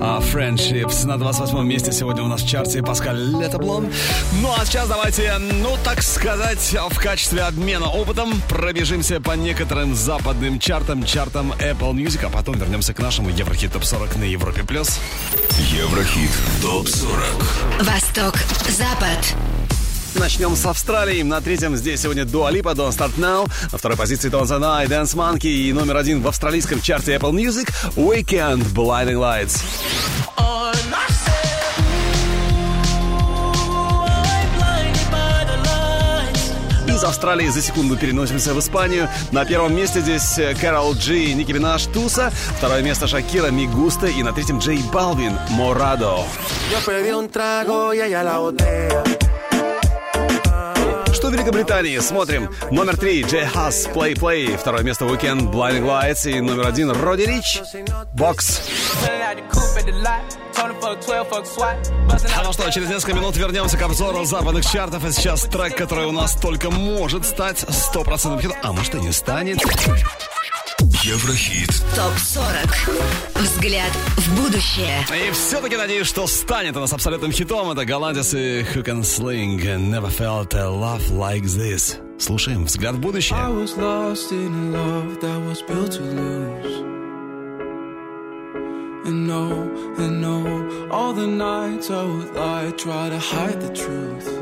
а, 0.00 0.20
Friendships. 0.20 1.06
На 1.06 1.18
28 1.18 1.64
месте 1.64 1.92
сегодня 1.92 2.22
у 2.22 2.26
нас 2.26 2.42
в 2.42 2.48
чарте 2.48 2.82
Паскаль 2.82 3.18
Летоблон. 3.18 3.88
Ну 4.40 4.52
а 4.56 4.64
сейчас 4.64 4.88
давайте, 4.88 5.32
ну 5.38 5.76
так 5.84 6.02
сказать, 6.02 6.76
в 6.90 6.98
качестве 6.98 7.42
обмена 7.42 7.88
опытом 7.88 8.32
пробежимся 8.48 9.20
по 9.20 9.32
некоторым 9.32 9.94
западным 9.94 10.58
чартам, 10.58 11.04
чартам 11.04 11.52
Apple 11.52 11.92
Music, 11.92 12.24
а 12.24 12.30
потом 12.30 12.58
вернемся 12.58 12.94
к 12.94 12.98
нашему 13.00 13.30
Еврохит 13.30 13.72
Топ 13.72 13.84
40 13.84 14.16
на 14.16 14.24
Европе+. 14.24 14.62
плюс. 14.64 14.98
Еврохит. 15.72 16.30
Топ-40. 16.62 17.84
Восток, 17.84 18.34
Запад. 18.68 19.34
Начнем 20.14 20.54
с 20.54 20.64
Австралии. 20.66 21.22
На 21.22 21.40
третьем 21.40 21.76
здесь 21.76 22.00
сегодня 22.00 22.24
Дуа 22.24 22.50
Липа, 22.50 22.70
Don't 22.70 22.90
Start 22.90 23.16
Now. 23.16 23.50
На 23.72 23.78
второй 23.78 23.96
позиции 23.96 24.28
Тонзана 24.28 24.82
и 24.84 24.86
Dance 24.86 25.14
Monkey. 25.14 25.48
И 25.48 25.72
номер 25.72 25.96
один 25.96 26.22
в 26.22 26.28
австралийском 26.28 26.80
чарте 26.80 27.16
Apple 27.16 27.32
Music 27.32 27.68
Weekend 27.96 28.64
Blinding 28.74 29.18
Lights. 29.18 29.62
из 36.94 37.02
Австралии 37.02 37.48
за 37.48 37.60
секунду 37.60 37.96
переносимся 37.96 38.54
в 38.54 38.58
Испанию. 38.60 39.08
На 39.32 39.44
первом 39.44 39.74
месте 39.74 40.00
здесь 40.00 40.38
э, 40.38 40.54
Кэрол 40.54 40.94
Джи 40.94 41.24
и 41.24 41.34
Ники 41.34 41.50
Минаж 41.50 41.86
Туса. 41.86 42.32
Второе 42.56 42.82
место 42.82 43.08
Шакира 43.08 43.48
Мигуста. 43.48 44.06
И 44.06 44.22
на 44.22 44.32
третьем 44.32 44.58
Джей 44.58 44.80
Балвин 44.92 45.36
Морадо. 45.50 46.24
Yo 46.70 46.78
Что 51.14 51.28
в 51.28 51.32
Великобритании? 51.32 51.98
Смотрим. 52.00 52.50
Номер 52.72 52.96
три 52.96 53.22
Джей 53.22 53.46
Хас 53.46 53.86
Play 53.86 54.14
Play. 54.14 54.56
Второе 54.56 54.82
место 54.82 55.04
Weekend 55.04 55.52
Blinding 55.52 55.84
Lights. 55.84 56.28
И 56.28 56.40
номер 56.40 56.66
один 56.66 56.90
Роди 56.90 57.24
Рич 57.24 57.62
Бокс. 58.14 58.60
А 62.36 62.42
ну 62.44 62.52
что, 62.52 62.70
через 62.70 62.88
несколько 62.88 63.14
минут 63.14 63.36
вернемся 63.36 63.78
к 63.78 63.82
обзору 63.82 64.24
западных 64.24 64.66
чартов. 64.66 65.04
И 65.04 65.12
сейчас 65.12 65.44
трек, 65.44 65.76
который 65.76 66.06
у 66.06 66.12
нас 66.12 66.34
только 66.34 66.70
может 66.70 67.24
стать 67.24 67.58
стопроцентным 67.58 68.40
хитом. 68.40 68.56
А 68.62 68.72
может 68.72 68.94
и 68.96 69.00
не 69.00 69.12
станет. 69.12 69.58
Еврохит. 71.04 71.68
ТОП-40. 71.94 73.38
Взгляд 73.38 73.92
в 74.16 74.42
будущее. 74.42 75.04
И 75.10 75.30
все-таки 75.32 75.76
надеюсь, 75.76 76.06
что 76.06 76.26
станет 76.26 76.78
у 76.78 76.80
нас 76.80 76.94
абсолютным 76.94 77.30
хитом. 77.30 77.70
Это 77.70 77.84
голландец 77.84 78.32
и 78.32 78.62
Who 78.62 78.82
Can 78.82 79.02
Sling. 79.02 79.60
Never 79.90 80.08
felt 80.08 80.54
a 80.54 80.66
love 80.66 81.10
like 81.10 81.42
this. 81.42 81.98
Слушаем 82.18 82.64
«Взгляд 82.64 82.94
в 82.94 82.98
I 82.98 83.00
будущее». 83.00 83.36
was 83.36 83.76
lost 83.76 84.32
in 84.32 84.72
love 84.72 85.20
that 85.20 85.38
was 85.46 85.60
built 85.68 85.92
to 85.92 86.00
lose. 86.00 86.82
And 89.04 89.26
no, 89.26 89.68
and 89.98 90.22
no, 90.22 90.88
all 90.90 91.12
the 91.12 91.26
nights 91.26 91.90
I 91.90 92.02
would 92.02 92.34
lie, 92.34 92.72
try 92.78 93.10
to 93.10 93.18
hide 93.18 93.60
the 93.60 93.74
truth. 93.74 94.40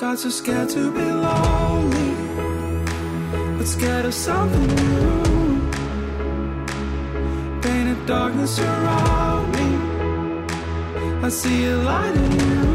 Got 0.00 0.18
so 0.18 0.30
scared 0.30 0.70
to 0.70 0.90
be 0.92 1.02
lonely, 1.02 2.14
but 3.60 3.68
scared 3.68 4.06
of 4.06 4.14
something 4.14 4.66
new. 4.68 5.70
Painted 7.60 8.06
darkness 8.06 8.58
around 8.58 9.52
me. 9.52 9.68
I 11.22 11.28
see 11.28 11.66
a 11.66 11.76
light 11.76 12.16
in 12.16 12.32
you. 12.40 12.69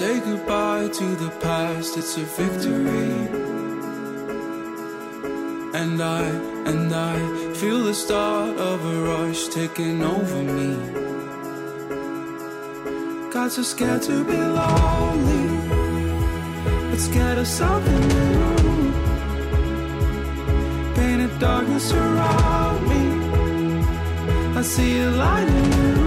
Say 0.00 0.18
goodbye 0.18 0.88
to 0.88 1.14
the 1.16 1.28
past, 1.42 1.98
it's 1.98 2.16
a 2.16 2.24
victory. 2.24 3.10
And 5.78 6.00
I, 6.00 6.22
and 6.70 6.90
I 6.90 7.16
feel 7.52 7.84
the 7.84 7.92
start 7.92 8.56
of 8.56 8.82
a 8.82 8.96
rush 9.10 9.48
taking 9.48 10.02
over 10.02 10.42
me. 10.42 10.70
Got 13.30 13.52
so 13.52 13.62
scared 13.62 14.00
to 14.08 14.24
be 14.24 14.38
lonely, 14.38 15.46
but 16.88 16.98
scared 16.98 17.36
of 17.36 17.46
something 17.46 18.08
new. 18.08 18.92
Painted 20.94 21.38
darkness 21.38 21.92
around 21.92 22.88
me. 22.88 23.02
I 24.58 24.62
see 24.62 24.98
a 25.00 25.10
light 25.10 25.46
in 25.46 25.72
you. 25.72 25.99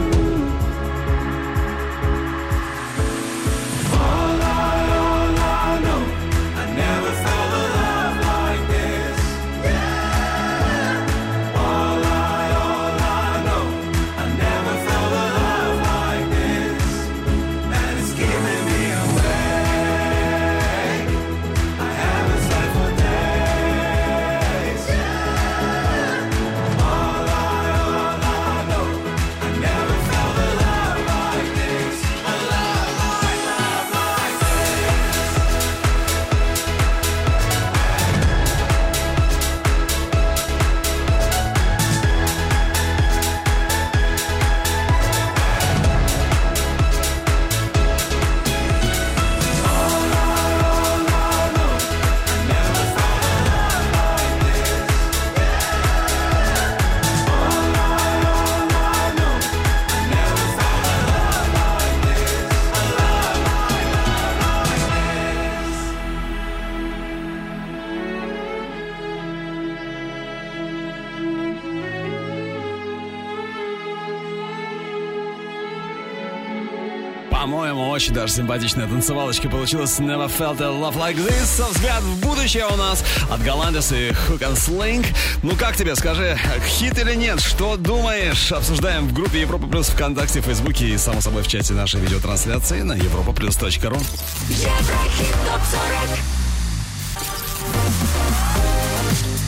Даже 78.24 78.36
симпатичная 78.36 78.88
танцевалочка 78.88 79.50
получилась. 79.50 80.00
Never 80.00 80.30
felt 80.30 80.62
a 80.62 80.70
love 80.70 80.96
like 80.96 81.18
this. 81.18 81.44
Со 81.44 81.66
взгляд 81.66 82.02
в 82.02 82.22
будущее 82.22 82.66
у 82.68 82.76
нас 82.78 83.04
от 83.30 83.44
Голландес 83.44 83.92
и 83.92 84.12
Hook 84.12 84.40
and 84.40 84.56
Sling. 84.56 85.06
Ну 85.42 85.58
как 85.58 85.76
тебе, 85.76 85.94
скажи, 85.98 86.40
хит 86.66 86.98
или 86.98 87.16
нет? 87.16 87.42
Что 87.42 87.76
думаешь? 87.76 88.54
Обсуждаем 88.54 89.10
в 89.10 89.14
группе 89.14 89.42
Европа 89.42 89.68
Плюс 89.68 89.88
ВКонтакте, 89.88 90.40
Фейсбуке 90.40 90.88
и, 90.88 90.98
само 90.98 91.20
собой, 91.20 91.44
в 91.44 91.48
чате 91.50 91.74
нашей 91.74 92.00
видеотрансляции 92.00 92.82
на 92.84 92.94
europaplus.ru. 92.94 94.02
Еврохит 94.48 95.36
ТОП-40 95.46 96.20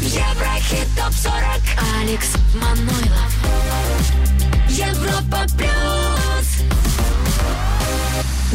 Еврохит 0.02 0.88
ТОП-40 0.98 2.02
Алекс 2.02 2.34
Манойлов 2.56 3.45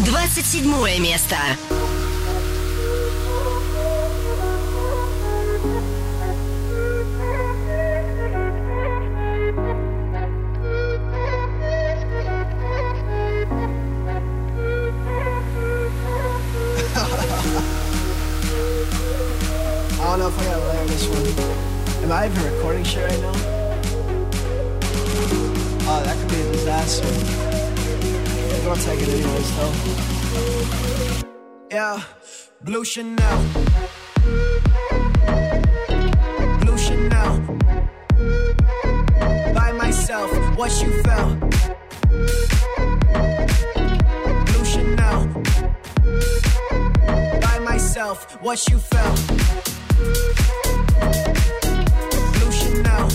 27 0.04 0.98
место. 0.98 1.36
You 40.82 41.02
felt. 41.02 41.40
Blue 44.46 44.64
Chanel. 44.64 45.26
By 47.40 47.58
myself, 47.60 48.40
what 48.42 48.68
you 48.68 48.78
felt. 48.78 49.20
Blue 52.32 52.52
Chanel. 52.52 53.08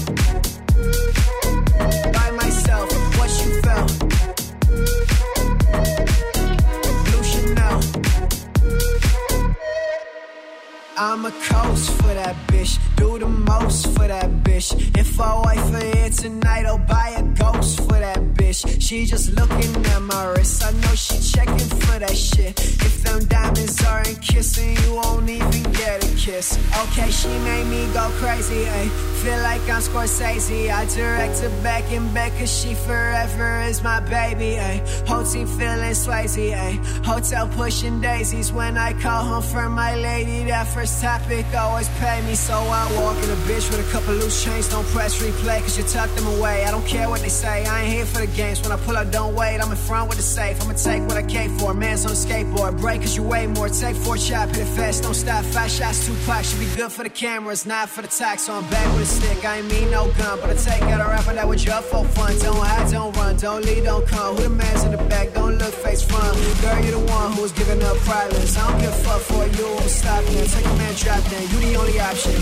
I'm 10.98 11.26
a 11.26 11.32
coast 11.32 11.92
for 11.92 12.14
that 12.14 12.36
bitch. 12.48 12.80
Do 12.96 13.20
the 13.20 13.28
most 13.28 13.88
for 13.96 14.08
that 14.08 14.30
bitch. 14.44 14.72
If 14.98 15.20
I 15.20 15.36
wife 15.42 15.70
her 15.72 15.98
here 15.98 16.10
tonight, 16.10 16.66
I'll 16.66 16.78
buy 16.78 17.16
a 17.18 17.24
ghost 17.24 17.82
for 17.82 18.00
that 18.00 18.20
bitch. 18.34 18.82
She 18.82 19.06
just 19.06 19.34
looking 19.34 19.86
at 19.88 20.02
my 20.02 20.26
wrist. 20.28 20.64
I 20.64 20.72
know 20.72 20.96
she 20.96 21.20
checking 21.20 21.60
for 21.60 22.00
that 22.00 22.16
shit. 22.16 22.58
If 22.62 23.04
them 23.04 23.26
diamonds 23.26 23.84
aren't 23.84 24.22
kissing, 24.22 24.78
you 24.84 24.96
won't 24.96 25.30
even 25.30 25.64
get 25.74 26.02
a 26.02 26.16
kiss. 26.16 26.58
Okay, 26.84 27.12
she 27.12 27.28
made 27.28 27.66
me 27.66 27.92
go 27.94 28.10
crazy. 28.20 28.66
Ay. 28.66 28.88
Feel 29.22 29.40
like 29.40 29.62
I'm 29.68 29.82
Scorsese. 29.82 30.72
I 30.72 30.86
direct 30.86 31.40
her 31.40 31.50
back 31.62 31.84
and 31.92 32.14
back, 32.14 32.32
cause 32.38 32.52
she 32.58 32.74
forever 32.74 33.62
is 33.64 33.84
my 33.84 34.00
baby. 34.00 34.58
Ay. 34.60 34.82
Whole 35.08 35.26
team 35.26 35.48
feeling 35.48 35.92
Swayze. 35.92 36.56
Ay. 36.56 36.80
Hotel 37.04 37.50
pushing 37.50 38.00
daisies 38.00 38.54
when 38.54 38.78
I 38.78 38.94
call 38.94 39.26
home 39.26 39.44
for 39.44 39.68
my 39.68 39.96
lady. 39.96 40.46
That 40.46 40.68
first 40.86 41.02
topic 41.02 41.46
always 41.56 41.90
pay 41.98 42.22
me, 42.28 42.36
so 42.36 42.54
I 42.54 42.86
walk 43.02 43.18
in 43.24 43.30
a 43.32 43.40
bitch 43.48 43.72
with 43.72 43.82
a 43.88 43.92
couple 43.92 44.14
loose 44.14 44.44
chains. 44.44 44.70
Don't 44.70 44.86
press 44.90 45.20
replay, 45.20 45.60
cause 45.62 45.78
you 45.80 45.84
tuck 45.86 46.14
them 46.16 46.28
away. 46.38 46.64
I 46.64 46.70
don't 46.70 46.86
care 46.86 47.10
what 47.10 47.22
they 47.22 47.30
say, 47.30 47.66
I 47.66 47.82
ain't 47.82 47.92
here 47.92 48.06
for 48.06 48.20
the 48.20 48.28
games. 48.28 48.62
When 48.62 48.72
I 48.72 48.78
pull 48.78 48.96
up, 48.96 49.12
don't 49.12 49.34
wait, 49.34 49.58
I'm 49.60 49.72
in 49.72 49.78
front 49.78 50.10
with 50.10 50.18
the 50.18 50.24
safe. 50.24 50.62
I'ma 50.62 50.74
take 50.74 51.02
what 51.08 51.18
I 51.18 51.24
came 51.24 51.58
for. 51.58 51.74
Man's 51.74 52.06
on 52.06 52.12
a 52.12 52.14
skateboard, 52.14 52.80
break 52.80 53.02
cause 53.02 53.16
you 53.18 53.24
weigh 53.24 53.48
more. 53.48 53.70
Take 53.70 53.96
four 53.96 54.18
shot, 54.18 54.50
hit 54.50 54.60
it 54.60 54.66
fast, 54.78 55.04
don't 55.04 55.16
stop. 55.16 55.44
Five 55.46 55.72
shots, 55.72 56.06
two 56.06 56.16
packs, 56.28 56.52
should 56.52 56.60
be 56.60 56.70
good 56.76 56.92
for 56.92 57.04
the 57.04 57.10
cameras, 57.10 57.66
not 57.66 57.90
for 57.90 58.04
the 58.04 58.08
tax. 58.08 58.44
So 58.44 58.54
I'm 58.54 58.70
back 58.70 58.88
with 58.94 59.04
a 59.04 59.06
stick, 59.08 59.44
I 59.44 59.58
ain't 59.58 59.72
mean 59.72 59.90
no 59.90 60.12
gun, 60.20 60.40
but 60.40 60.52
I 60.52 60.56
take 60.56 60.84
out 60.84 61.02
a 61.02 61.10
rapper 61.10 61.34
that 61.34 61.48
was 61.48 61.66
your 61.66 61.82
for 61.82 62.06
fun. 62.06 62.38
Don't 62.40 62.58
hide, 62.58 62.92
don't 62.92 63.16
run, 63.18 63.38
don't 63.38 63.66
lead, 63.66 63.86
don't 63.86 64.08
come. 64.08 64.36
Who 64.36 64.44
the 64.44 64.50
man's 64.50 64.84
in 64.84 64.92
the 64.92 65.04
back, 65.10 65.34
don't 65.34 65.58
look 65.58 65.74
face 65.74 66.04
front. 66.04 66.38
Girl, 66.62 66.80
you 66.86 66.92
the 66.92 67.00
one 67.12 67.32
who 67.34 67.42
was 67.42 67.54
giving 67.54 67.82
up 67.82 67.98
privates. 68.06 68.56
I 68.56 68.70
don't 68.70 68.82
give 68.82 68.94
a 68.94 69.04
fuck 69.04 69.22
for 69.22 69.48
you, 69.58 69.68
I'm 69.82 69.88
stopping. 69.88 70.46
Take 70.46 70.75
man, 70.78 70.94
drop 70.96 71.24
then, 71.30 71.42
you 71.52 71.60
the 71.60 71.76
only 71.80 72.00
option. 72.00 72.34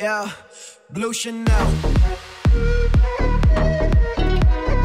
Yeah, 0.00 0.30
blue 0.90 1.12
Chanel. 1.12 1.66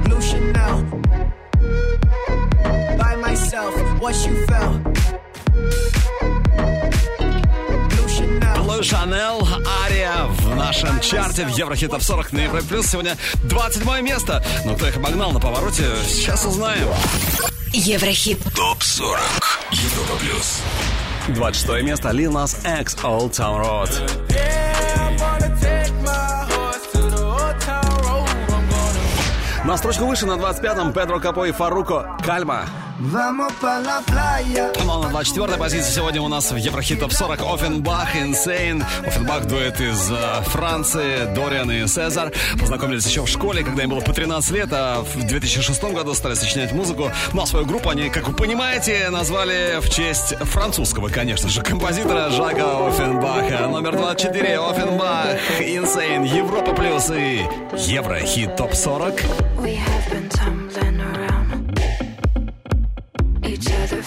Blue 0.04 0.22
Chanel. 0.22 0.84
By 2.98 3.16
myself, 3.16 3.74
what 4.02 4.16
you 4.26 4.46
felt. 4.48 4.84
Blue 7.90 8.08
Chanel. 8.08 8.64
Blue 8.64 8.84
Chanel, 8.84 9.48
Ария 9.84 10.26
в 10.26 10.56
нашем 10.56 11.00
чарте 11.02 11.46
в 11.46 11.50
Еврохит 11.50 11.92
Топ 11.92 12.02
40 12.02 12.32
на 12.34 12.40
Европе 12.40 12.68
Плюс. 12.68 12.88
Сегодня 12.88 13.18
27 13.44 14.02
место. 14.02 14.44
Но 14.66 14.76
кто 14.76 14.88
их 14.88 14.98
обогнал 14.98 15.32
на 15.32 15.40
повороте, 15.40 15.86
сейчас 16.08 16.46
узнаем. 16.46 16.88
Еврохит. 17.74 18.40
ТОП 18.56 18.82
40 18.84 19.22
Европа 19.72 20.16
Плюс 20.20 20.62
26 21.30 21.84
место 21.84 22.10
Lil 22.10 22.32
Nas 22.32 22.56
X 22.82 22.98
Old 23.04 23.32
Town 23.32 23.62
Road. 23.62 23.90
На 29.64 29.78
строчку 29.78 30.06
выше 30.06 30.26
на 30.26 30.34
25-м 30.34 30.92
Педро 30.92 31.20
Капо 31.20 31.46
и 31.46 31.52
Фаруко 31.52 32.18
Кальма. 32.26 32.66
Vamos 33.04 33.52
pa 33.54 33.80
la 33.80 34.00
playa. 34.06 34.72
Ну 34.86 34.94
а 34.94 35.10
на 35.10 35.12
24-й 35.12 35.58
позиции 35.58 35.92
сегодня 35.92 36.22
у 36.22 36.28
нас 36.28 36.52
в 36.52 36.56
Еврохит 36.56 37.00
Топ 37.00 37.12
40 37.12 37.42
Оффенбах 37.42 38.16
Insane. 38.16 38.84
Оффенбах 39.08 39.46
дуэт 39.48 39.82
из 39.82 40.12
э, 40.12 40.44
Франции, 40.44 41.34
Дориан 41.34 41.72
и 41.72 41.88
Сезар. 41.88 42.32
Познакомились 42.60 43.08
еще 43.08 43.24
в 43.24 43.28
школе, 43.28 43.64
когда 43.64 43.84
им 43.84 43.90
было 43.90 44.02
по 44.02 44.14
13 44.14 44.52
лет, 44.52 44.70
а 44.72 45.02
в 45.02 45.26
2006 45.26 45.84
году 45.86 46.14
стали 46.14 46.36
сочинять 46.36 46.74
музыку. 46.74 47.12
Ну 47.34 47.42
а 47.42 47.48
свою 47.48 47.66
группу 47.66 47.90
они, 47.90 48.12
как 48.12 48.28
вы 48.28 48.36
понимаете, 48.36 49.10
назвали 49.10 49.80
в 49.82 49.90
честь 49.90 50.36
французского, 50.42 51.10
конечно 51.10 51.50
же, 51.50 51.64
композитора 51.64 52.30
Жака 52.30 52.88
Оффенбаха. 52.88 53.68
Номер 53.68 53.96
24 53.96 54.60
Оффенбах 54.60 55.38
Insane. 55.60 56.28
Европа 56.28 56.74
плюс 56.74 57.10
и 57.10 57.42
Еврохит 57.92 58.56
Топ 58.58 58.76
40. 58.76 59.22
We 59.58 59.76
have 59.76 60.10
been 60.12 60.30
tumbling 60.30 61.01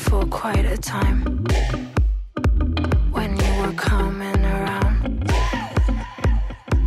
for 0.05 0.25
quite 0.27 0.65
a 0.65 0.77
time. 0.77 1.21
When 3.13 3.31
you 3.37 3.53
were 3.63 3.77
coming 3.77 4.45
around, 4.45 5.31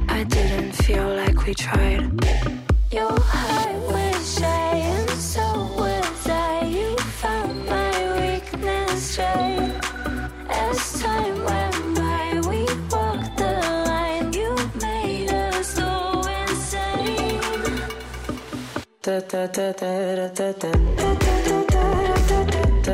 I 0.09 0.23
didn't 0.23 0.73
feel 0.83 1.07
like 1.21 1.45
we 1.45 1.53
tried. 1.53 2.09
Your 2.91 3.19
heart 3.33 3.75
was 3.93 4.39
shy, 4.39 4.71
and 4.93 5.09
so 5.09 5.45
was 5.81 6.27
I. 6.27 6.65
You 6.77 6.95
found 7.21 7.65
my 7.65 7.93
weakness 8.21 9.17
right. 9.19 9.73
As 10.49 11.01
time 11.01 11.37
went 11.49 11.79
by, 11.99 12.23
we 12.49 12.61
walked 12.91 13.37
the 13.41 13.53
line. 13.91 14.33
You 14.39 14.51
made 14.81 15.31
us 15.31 15.67
so 15.77 15.89
insane. 16.41 17.81
Da 19.01 19.19
da 19.31 19.47
da 19.47 19.71
da 19.81 19.91
da 20.15 20.27
da 20.37 20.51
da. 20.61 21.46
I 22.89 22.93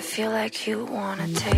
feel 0.00 0.30
like 0.32 0.66
you 0.66 0.84
wanna 0.86 1.28
taste 1.28 1.55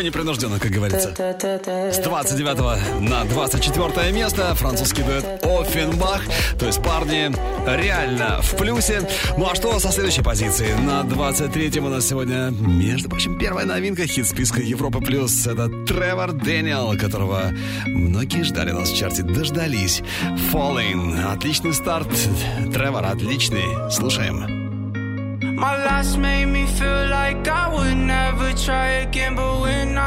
легко 0.00 0.02
и 0.02 0.04
непринужденно, 0.04 0.58
как 0.58 0.70
говорится. 0.70 1.14
С 1.92 1.98
29 1.98 3.00
на 3.08 3.24
24 3.24 4.12
место 4.12 4.54
французский 4.54 5.02
дуэт 5.02 5.44
Оффенбах. 5.44 6.22
То 6.58 6.66
есть 6.66 6.82
парни 6.82 7.30
реально 7.66 8.40
в 8.42 8.56
плюсе. 8.56 9.02
Ну 9.36 9.48
а 9.48 9.54
что 9.54 9.78
со 9.78 9.90
следующей 9.90 10.22
позиции? 10.22 10.72
На 10.74 11.02
23 11.04 11.80
у 11.80 11.88
нас 11.88 12.08
сегодня, 12.08 12.50
между 12.50 13.08
прочим, 13.08 13.38
первая 13.38 13.66
новинка 13.66 14.06
хит 14.06 14.26
списка 14.26 14.60
Европа 14.60 15.00
Плюс. 15.00 15.46
Это 15.46 15.68
Тревор 15.86 16.32
Дэниел, 16.32 16.96
которого 16.98 17.52
многие 17.86 18.42
ждали 18.42 18.72
нас 18.72 18.90
в 18.90 18.96
чарте. 18.96 19.22
Дождались. 19.22 20.02
Falling. 20.52 21.32
Отличный 21.32 21.74
старт. 21.74 22.08
Тревор, 22.72 23.04
отличный. 23.04 23.90
Слушаем. 23.90 24.60
My 25.60 25.76
last 25.84 26.16
made 26.16 26.46
me 26.46 26.64
feel 26.64 27.06
like 27.10 27.46
I 27.46 27.68
would 27.68 27.94
never 27.94 28.50
try 28.54 29.04
again. 29.04 29.34
But 29.34 29.60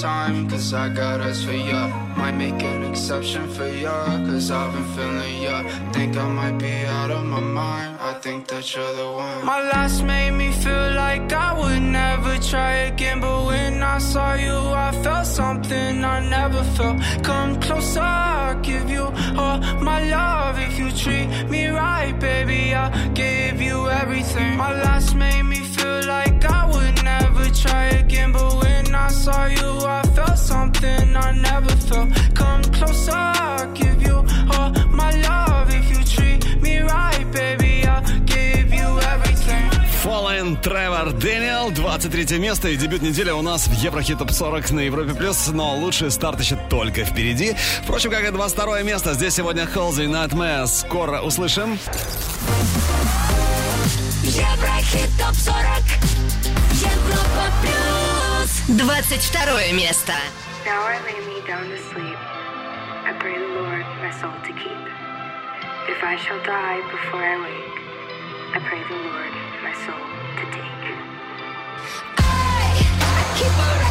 time, 0.00 0.48
cause 0.48 0.74
I 0.74 0.88
got 0.88 1.20
us 1.20 1.44
for 1.44 1.52
ya. 1.52 1.88
Might 2.16 2.36
make 2.36 2.62
an 2.62 2.84
exception 2.84 3.48
for 3.48 3.68
ya, 3.68 4.04
cause 4.26 4.50
I've 4.50 4.72
been 4.72 4.84
feeling 4.94 5.42
ya. 5.42 5.62
Think 5.92 6.16
I 6.16 6.28
might 6.28 6.58
be 6.58 6.74
out 6.84 7.10
of 7.10 7.24
my 7.24 7.40
mind, 7.40 7.96
I 8.00 8.14
think 8.14 8.46
that 8.48 8.64
you're 8.74 8.94
the 8.94 9.10
one. 9.12 9.44
My 9.44 9.60
last 9.72 10.02
made 10.02 10.32
me 10.32 10.52
feel 10.52 10.92
like 10.94 11.32
I 11.32 11.58
would 11.58 11.82
never 11.82 12.36
try 12.38 12.72
again, 12.90 13.20
but 13.20 13.46
when 13.46 13.82
I 13.82 13.98
saw 13.98 14.34
you, 14.34 14.56
I 14.86 14.92
felt 15.02 15.26
something 15.26 16.04
I 16.04 16.18
never 16.28 16.62
felt. 16.76 17.00
Come 17.22 17.60
closer, 17.60 18.00
I'll 18.00 18.60
give 18.60 18.90
you 18.90 19.04
all 19.36 19.58
my 19.80 20.00
love. 20.08 20.58
If 20.58 20.78
you 20.78 20.90
treat 20.92 21.28
me 21.48 21.66
right, 21.68 22.18
baby, 22.18 22.74
I'll 22.74 22.92
give 23.14 23.60
you 23.60 23.88
everything. 23.88 24.56
My 24.56 24.72
last 24.72 25.14
made 25.14 25.42
me 25.44 25.60
feel 25.76 26.04
like 26.06 26.44
I 26.44 26.66
would 26.72 26.95
never 27.46 27.68
try 27.68 27.84
again, 27.98 28.32
but 28.32 28.54
when 28.62 28.94
I 28.94 29.08
saw 29.08 29.46
you, 29.46 29.86
I 29.86 30.02
felt 30.14 30.38
something 30.38 31.16
I 31.16 31.32
never 31.32 31.70
felt. 31.88 32.08
Come 32.34 32.62
closer, 32.72 33.12
I'll 33.12 33.72
give 33.72 34.02
you 34.02 34.24
all 34.52 34.70
my 34.90 35.10
love. 35.22 35.68
If 35.70 35.90
you 35.90 36.04
treat 36.04 36.60
me 36.62 36.80
right, 36.80 37.26
baby, 37.32 37.84
I'll 37.86 38.02
give 38.24 38.72
you 38.72 39.00
everything. 39.12 39.70
Fallen 40.02 40.56
Тревор 40.60 41.12
Дэниел, 41.12 41.70
23 41.70 42.38
место 42.38 42.68
и 42.68 42.76
дебют 42.76 43.02
недели 43.02 43.30
у 43.30 43.42
нас 43.42 43.66
в 43.66 43.72
Еврохит 43.72 44.18
Топ 44.18 44.30
40 44.30 44.70
на 44.70 44.80
Европе 44.80 45.14
Плюс, 45.14 45.48
но 45.48 45.76
лучший 45.76 46.10
старт 46.10 46.40
еще 46.40 46.56
только 46.68 47.04
впереди. 47.04 47.56
Впрочем, 47.82 48.10
как 48.10 48.26
и 48.26 48.30
22 48.30 48.82
место, 48.82 49.14
здесь 49.14 49.34
сегодня 49.34 49.66
Холзи 49.66 50.04
Nightmare. 50.04 50.66
Скоро 50.66 51.20
услышим. 51.20 51.78
Еврохит 54.22 55.10
ТОП-40 55.18 56.15
Европа 57.15 57.45
плюс 57.61 58.51
22 58.67 59.73
место. 59.73 60.13
Now 60.65 60.83
I 60.85 60.99
lay 61.05 61.19
me 61.25 61.41
down 61.47 61.69
to 61.69 61.77
sleep. 61.91 62.17
I 63.03 63.13
pray 63.19 63.37
the 63.37 63.47
Lord 63.59 63.85
my 64.01 64.11
soul 64.11 64.33
to 64.45 64.53
keep. 64.53 64.83
If 65.89 66.03
I 66.03 66.15
shall 66.17 66.39
die 66.43 66.81
before 66.91 67.23
I 67.23 67.37
wake, 67.41 67.81
I 68.55 68.59
pray 68.67 68.81
the 68.87 68.95
Lord 68.95 69.33
my 69.63 69.73
soul 69.85 70.05
to 70.37 70.45
take. 70.51 70.61
Keep 73.37 73.47
a 73.47 73.51
record 73.51 73.81
of 73.81 73.84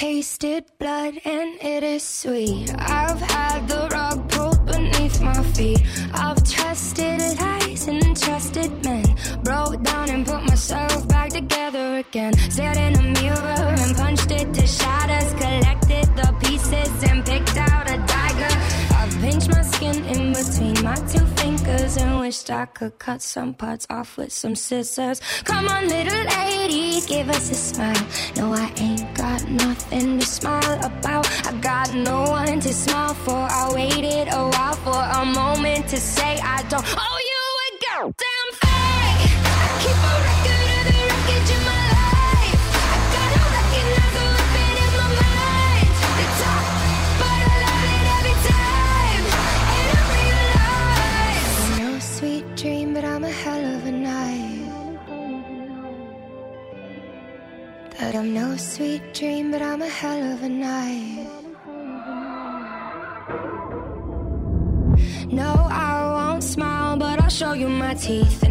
Tasted 0.00 0.64
blood 0.78 1.12
and 1.26 1.60
it 1.60 1.82
is 1.82 2.02
sweet. 2.02 2.72
I've 2.78 3.20
had 3.20 3.68
the 3.68 3.86
rug 3.92 4.30
pulled 4.30 4.64
beneath 4.64 5.20
my 5.20 5.42
feet. 5.52 5.82
I've 6.14 6.42
trusted 6.42 7.20
lies 7.38 7.86
and 7.86 8.16
trusted 8.16 8.82
men. 8.82 9.04
Broke 9.42 9.82
down 9.82 10.08
and 10.08 10.24
put 10.26 10.42
myself 10.44 11.06
back 11.06 11.28
together 11.28 11.98
again. 11.98 12.32
Stared 12.48 12.78
in 12.78 12.96
a 12.96 13.02
mirror 13.20 13.74
and 13.82 13.94
punched 13.94 14.30
it 14.30 14.54
to 14.54 14.66
shatters. 14.66 15.34
Collected 15.34 16.06
the 16.16 16.34
pieces 16.40 16.92
and 17.02 17.22
picked 17.22 17.58
out 17.58 17.90
a 17.90 17.98
dagger. 19.10 19.50
My 19.50 19.62
skin 19.62 20.04
in 20.04 20.32
between 20.32 20.84
my 20.84 20.94
two 20.94 21.26
fingers 21.40 21.96
and 21.96 22.20
wished 22.20 22.50
I 22.50 22.66
could 22.66 22.98
cut 22.98 23.22
some 23.22 23.54
parts 23.54 23.86
off 23.90 24.16
with 24.16 24.32
some 24.32 24.54
scissors. 24.54 25.20
Come 25.44 25.68
on, 25.68 25.88
little 25.88 26.24
lady, 26.38 27.00
give 27.06 27.28
us 27.28 27.50
a 27.50 27.54
smile. 27.54 28.06
No, 28.36 28.52
I 28.52 28.72
ain't 28.76 29.14
got 29.14 29.48
nothing 29.48 30.18
to 30.18 30.26
smile 30.26 30.78
about. 30.84 31.26
I 31.46 31.52
got 31.60 31.94
no 31.94 32.22
one 32.30 32.60
to 32.60 32.72
smile 32.72 33.14
for. 33.14 33.40
I 33.60 33.72
waited 33.74 34.28
a 34.28 34.48
while 34.48 34.74
for 34.84 35.02
a 35.20 35.24
moment 35.24 35.88
to 35.88 35.96
say 35.96 36.38
I 36.42 36.62
don't 36.68 36.84
owe 36.86 37.20
you 37.30 37.42
a 37.66 37.68
goddamn 37.86 38.39
That 58.10 58.18
I'm 58.18 58.34
no 58.34 58.56
sweet 58.56 59.14
dream, 59.14 59.52
but 59.52 59.62
I'm 59.62 59.82
a 59.82 59.88
hell 59.88 60.32
of 60.32 60.42
a 60.42 60.48
night. 60.48 61.28
No, 65.30 65.52
I 65.70 65.92
won't 66.16 66.42
smile, 66.42 66.96
but 66.96 67.22
I'll 67.22 67.30
show 67.30 67.52
you 67.52 67.68
my 67.68 67.94
teeth. 67.94 68.49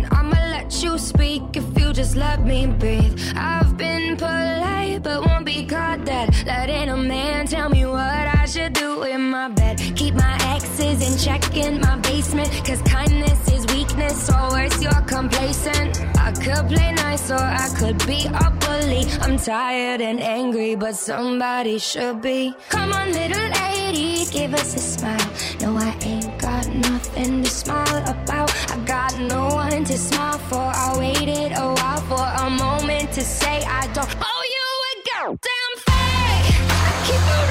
Let 0.70 0.84
you 0.84 0.99
speak 0.99 1.41
if 1.55 1.80
you 1.80 1.93
just 1.93 2.15
let 2.15 2.45
me 2.45 2.67
breathe. 2.67 3.20
I've 3.36 3.76
been 3.76 4.15
polite, 4.15 5.01
but 5.01 5.26
won't 5.26 5.43
be 5.43 5.65
caught 5.65 6.05
dead. 6.05 6.30
Letting 6.45 6.89
a 6.89 6.95
man 6.95 7.47
tell 7.47 7.70
me 7.70 7.88
what 7.88 8.28
I 8.38 8.45
should 8.45 8.74
do 8.74 9.01
in 9.01 9.32
my 9.32 9.49
bed. 9.49 9.80
Keep 9.95 10.13
my 10.13 10.38
exes 10.53 11.01
in 11.01 11.17
check 11.17 11.57
in 11.57 11.82
my 11.82 11.95
basement. 11.97 12.51
Cause 12.63 12.84
kindness 12.84 13.51
is 13.51 13.65
weakness, 13.74 14.30
or 14.30 14.49
worse, 14.51 14.80
you're 14.80 15.01
complacent. 15.07 16.05
I 16.20 16.34
could 16.34 16.67
play 16.70 16.91
nice, 16.93 17.32
or 17.32 17.45
I 17.65 17.67
could 17.80 17.97
be 18.05 18.28
a 18.28 18.51
bully. 18.51 19.05
I'm 19.22 19.39
tired 19.39 20.01
and 20.01 20.20
angry, 20.20 20.76
but 20.76 20.95
somebody 20.95 21.80
should 21.80 22.22
be. 22.22 22.53
Come 22.70 22.93
on, 22.93 23.11
little 23.11 23.49
lady, 23.63 24.24
give 24.30 24.53
us 24.53 24.76
a 24.76 24.80
smile. 24.80 25.30
No, 25.61 25.76
I 25.76 25.97
ain't 26.01 26.38
got 26.38 26.67
nothing 26.76 27.41
to 27.41 27.49
smile 27.49 28.03
about. 28.07 28.49
Got 28.86 29.19
no 29.19 29.47
one 29.47 29.84
to 29.84 29.97
smile 29.97 30.38
for. 30.38 30.57
I 30.57 30.95
waited 30.97 31.51
a 31.51 31.73
while 31.73 32.01
for 32.09 32.45
a 32.45 32.49
moment 32.49 33.11
to 33.13 33.21
say 33.21 33.63
I 33.63 33.88
don't 33.93 34.15
owe 34.21 34.43
you 34.55 34.67
a 34.89 34.93
goddamn 35.09 35.73
thing. 35.88 36.55
I 36.69 36.91
keep 37.05 37.49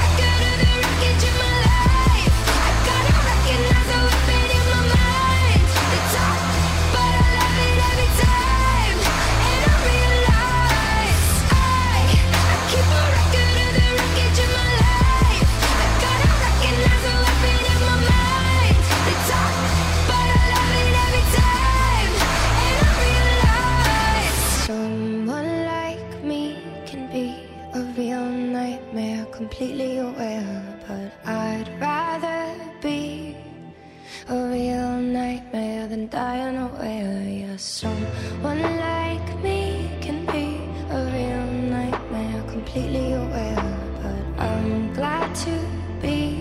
completely 29.58 29.98
aware. 29.98 30.78
But 30.86 31.12
I'd 31.28 31.68
rather 31.80 32.54
be 32.80 33.36
a 34.28 34.36
real 34.46 35.00
nightmare 35.00 35.88
than 35.88 36.06
die 36.08 36.38
unaware. 36.42 37.24
Yeah, 37.28 37.56
someone 37.56 38.62
like 38.62 39.42
me 39.42 39.90
can 40.00 40.24
be 40.26 40.46
a 40.94 41.00
real 41.16 41.46
nightmare, 41.76 42.42
completely 42.48 43.12
aware. 43.14 43.64
But 44.00 44.44
I'm 44.44 44.94
glad 44.94 45.34
to 45.46 45.54
be 46.00 46.40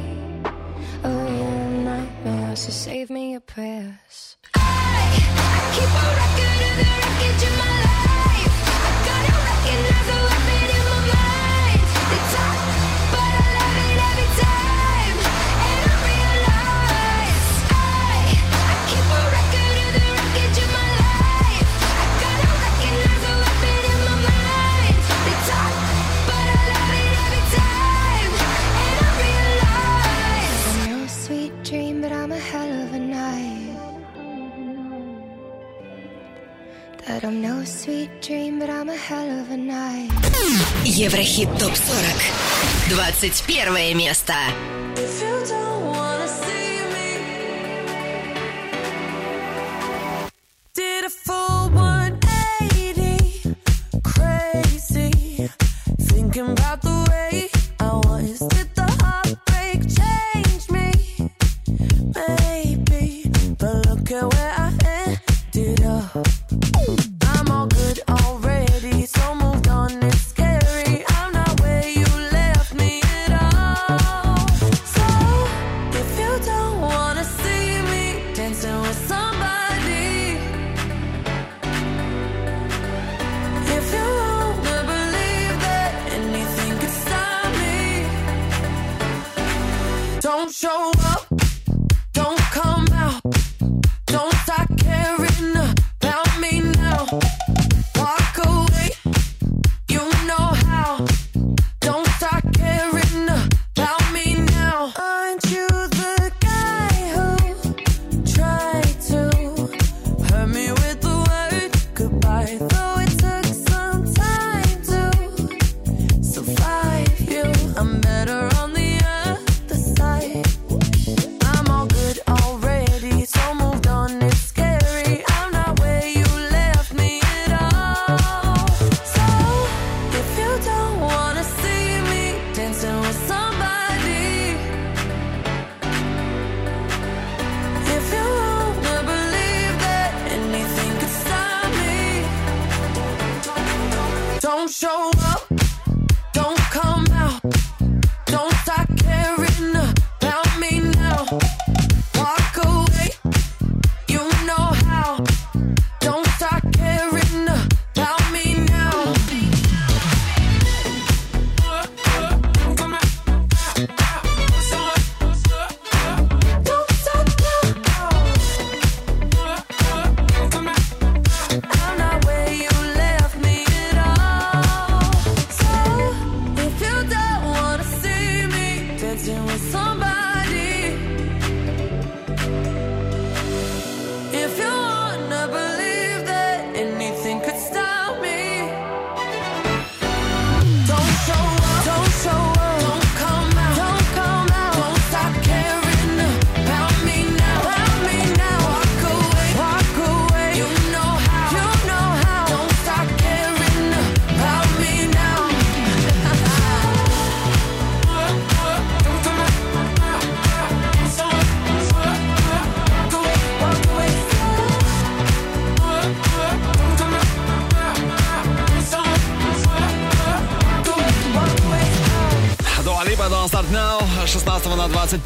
a 1.03 1.09
real 1.09 1.69
nightmare, 1.89 2.55
so 2.55 2.69
save 2.69 3.09
me 3.09 3.31
your 3.31 3.41
prayers. 3.41 4.37
I, 4.53 4.59
I 4.61 5.57
keep 5.75 5.89
a 5.89 6.09
record 6.21 6.59
of 6.67 6.73
the 6.77 6.85
wreckage 7.01 7.43
in 7.49 7.57
my 7.57 7.76
Еврохит 40.83 41.49
ТОП-40. 41.57 42.91
21 43.31 43.97
место. 43.97 44.33
Did 50.75 51.05
a 51.05 51.09
full 51.09 51.69
180, 51.71 53.55
crazy. 54.03 55.49
Thinking 55.99 56.51
about 56.51 56.81
the 56.83 57.05
way 57.09 57.49
I 57.79 57.91
was. 58.05 58.66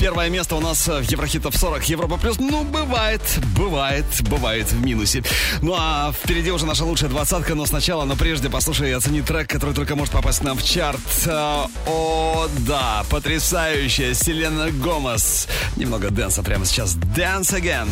21 0.01 0.33
место 0.33 0.55
у 0.55 0.59
нас 0.59 0.87
в 0.87 1.01
Еврохит 1.11 1.43
Топ 1.43 1.55
40 1.55 1.83
Европа 1.83 2.17
Плюс. 2.17 2.39
Ну, 2.39 2.63
бывает, 2.63 3.21
бывает, 3.55 4.05
бывает 4.21 4.71
в 4.71 4.83
минусе. 4.83 5.21
Ну, 5.61 5.75
а 5.77 6.11
впереди 6.11 6.49
уже 6.49 6.65
наша 6.65 6.85
лучшая 6.85 7.11
двадцатка, 7.11 7.53
но 7.53 7.67
сначала, 7.67 8.03
но 8.05 8.15
прежде 8.15 8.49
послушай 8.49 8.89
и 8.89 8.93
оцени 8.93 9.21
трек, 9.21 9.47
который 9.47 9.75
только 9.75 9.95
может 9.95 10.11
попасть 10.11 10.39
к 10.39 10.41
нам 10.41 10.57
в 10.57 10.63
чарт. 10.63 10.99
А, 11.27 11.67
О, 11.85 12.47
да, 12.65 13.05
потрясающая 13.11 14.15
Селена 14.15 14.71
Гомес. 14.71 15.47
Немного 15.75 16.09
дэнса 16.09 16.41
прямо 16.41 16.65
сейчас. 16.65 16.95
Dance 16.95 17.53
Again. 17.53 17.87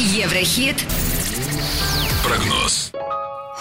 Еврохит. 0.00 0.84
Прогноз. 2.24 2.90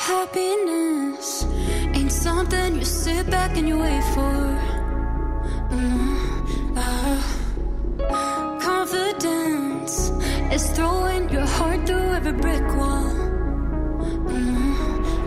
Happiness 0.10 1.45
ain't 1.93 2.12
something 2.12 2.80
you 2.80 2.84
sit 2.84 3.30
back 3.30 3.56
and 3.56 3.68
you 3.68 3.78
wait 3.78 4.04
for. 4.16 4.53
Is 10.54 10.70
throwing 10.72 11.28
your 11.30 11.47
heart 11.47 11.88
through 11.88 12.14
every 12.18 12.32
brick 12.32 12.66
wall. 12.78 13.10
Mm, 14.30 14.76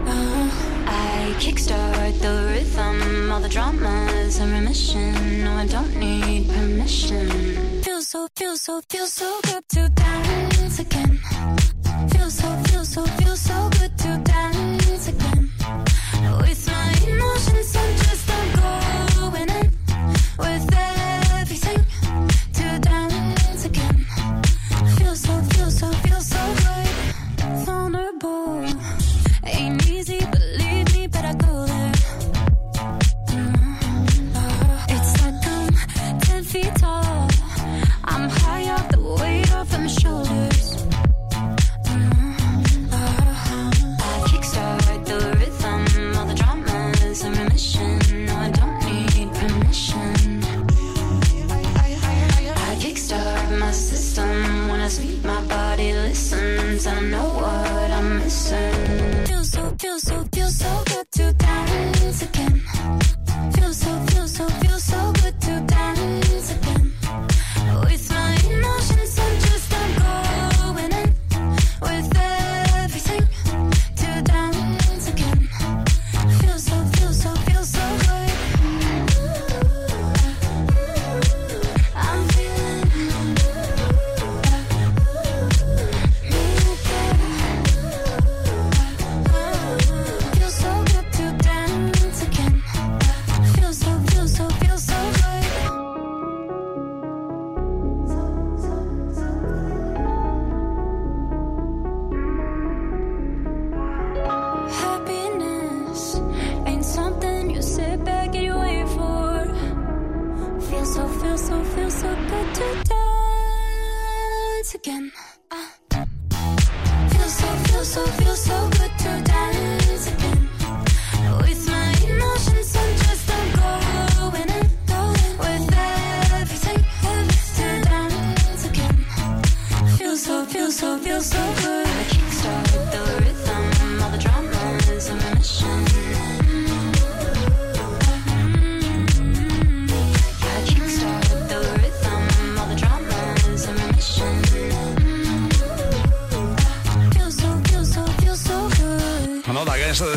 ah. 0.07 0.49
I 0.87 1.35
kickstart 1.43 2.15
the 2.21 2.35
rhythm, 2.51 3.33
all 3.33 3.41
the 3.41 3.49
dramas 3.49 4.39
in 4.39 4.53
remission. 4.53 5.43
No, 5.45 5.53
I 5.65 5.67
don't 5.67 5.95
need 5.97 6.49
permission. 6.49 7.29
Feels 7.83 8.07
so, 8.09 8.29
feels 8.37 8.63
so, 8.63 8.81
feels 8.89 9.13
so 9.13 9.41
good 9.43 9.65
to 9.71 9.89
dance 9.89 10.79
again. 10.79 11.19
Feels 12.13 12.35
so, 12.35 12.49
feels 12.69 12.89
so, 12.89 13.03
feels 13.19 13.41
so 13.41 13.69
good 13.71 13.76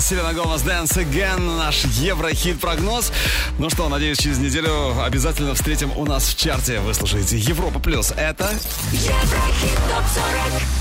Селена 0.09 0.33
Гомес 0.33 0.63
Dance 0.63 0.97
Again, 0.97 1.39
наш 1.57 1.85
Еврохит-прогноз. 1.85 3.11
Ну 3.59 3.69
что, 3.69 3.89
надеюсь, 3.89 4.17
через 4.17 4.39
неделю 4.39 4.99
обязательно 5.03 5.53
встретим 5.53 5.95
у 5.95 6.03
нас 6.03 6.29
в 6.29 6.35
чарте. 6.35 6.79
Вы 6.79 6.95
слушаете 6.95 7.37
Европа 7.37 7.79
Плюс. 7.79 8.11
Это... 8.17 8.49
Еврохит 8.91 9.75
ТОП 9.87 10.03
40 10.51 10.78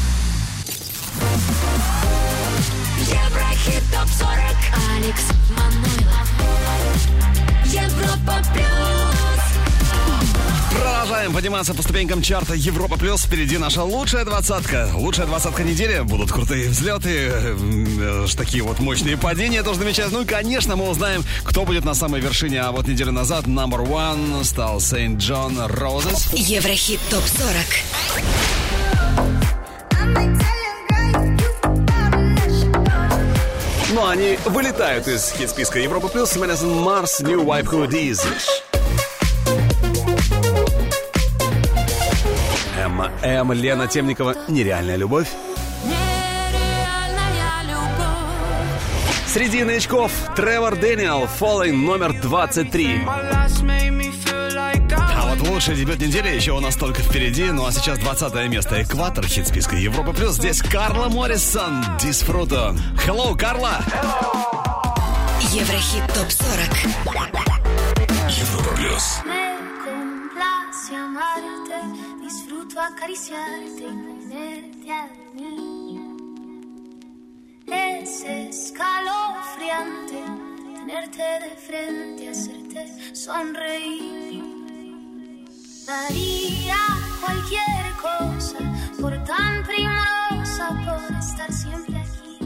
Продолжаем 11.18 11.34
подниматься 11.34 11.74
по 11.74 11.82
ступенькам 11.82 12.22
чарта 12.22 12.54
Европа 12.54 12.96
Плюс. 12.96 13.24
Впереди 13.24 13.58
наша 13.58 13.82
лучшая 13.82 14.24
двадцатка. 14.24 14.88
Лучшая 14.94 15.26
двадцатка 15.26 15.64
недели. 15.64 15.98
Будут 16.02 16.30
крутые 16.30 16.68
взлеты, 16.68 17.32
э, 17.32 18.26
такие 18.36 18.62
вот 18.62 18.78
мощные 18.78 19.16
падения 19.16 19.64
тоже 19.64 19.80
намечаются. 19.80 20.16
Ну 20.16 20.22
и, 20.22 20.26
конечно, 20.26 20.76
мы 20.76 20.88
узнаем, 20.88 21.24
кто 21.42 21.64
будет 21.64 21.84
на 21.84 21.94
самой 21.94 22.20
вершине. 22.20 22.60
А 22.60 22.70
вот 22.70 22.86
неделю 22.86 23.10
назад 23.10 23.46
number 23.46 23.84
one 23.84 24.44
стал 24.44 24.80
Сейнт 24.80 25.20
Джон 25.20 25.60
Розес. 25.66 26.32
Еврохит 26.34 27.00
ТОП-40. 27.10 27.64
Ну, 33.92 34.06
они 34.06 34.38
вылетают 34.44 35.08
из 35.08 35.32
хит-списка 35.32 35.80
Европа 35.80 36.06
Плюс. 36.06 36.36
Мэдисон 36.36 36.80
Марс, 36.80 37.18
New 37.18 37.42
Wipe 37.42 37.66
Hoodies. 37.66 38.20
Эмма 42.98 43.12
М. 43.22 43.52
Лена 43.52 43.86
Темникова. 43.86 44.34
Нереальная 44.48 44.96
любовь. 44.96 45.28
Нереальная 45.84 47.62
любовь. 47.62 49.26
Среди 49.26 49.62
новичков 49.62 50.10
Тревор 50.34 50.76
Дэниел, 50.76 51.28
Falling 51.38 51.76
номер 51.76 52.12
23. 52.12 52.86
My 53.04 53.32
last 53.32 53.62
made 53.62 53.90
me 53.90 54.10
feel 54.10 54.52
like 54.52 54.92
I 54.92 55.14
А 55.16 55.34
вот 55.34 55.46
лучший 55.48 55.76
дебют 55.76 56.00
недели 56.00 56.28
еще 56.34 56.52
у 56.52 56.60
нас 56.60 56.74
только 56.76 57.02
впереди. 57.02 57.44
Ну 57.52 57.66
а 57.66 57.72
сейчас 57.72 57.98
20 57.98 58.48
место. 58.48 58.82
Экватор 58.82 59.24
хит-списка 59.24 59.76
Европа 59.76 60.12
Плюс. 60.12 60.34
Здесь 60.34 60.60
Карла 60.60 61.08
Моррисон, 61.08 61.84
Дисфруто. 62.00 62.74
Hello, 63.06 63.36
Карла! 63.38 63.78
Еврохит 65.52 66.04
ТОП-40. 66.14 66.88
Европа 68.28 68.76
Плюс. 68.76 69.20
junto 72.68 72.80
a 72.80 72.88
acariciarte 72.88 73.80
y 73.80 73.86
ponerte 73.86 74.92
a 74.92 75.08
dormir. 75.08 76.00
Es 77.66 78.24
escalofriante 78.24 80.22
tenerte 80.74 81.22
de 81.22 81.56
frente, 81.56 82.28
hacerte 82.28 83.14
sonreír. 83.14 84.44
Daría 85.86 86.76
cualquier 87.24 87.92
cosa 88.02 88.58
por 89.00 89.24
tan 89.24 89.64
primorosa, 89.64 90.68
por 90.84 91.16
estar 91.16 91.50
siempre 91.50 91.96
aquí. 91.96 92.38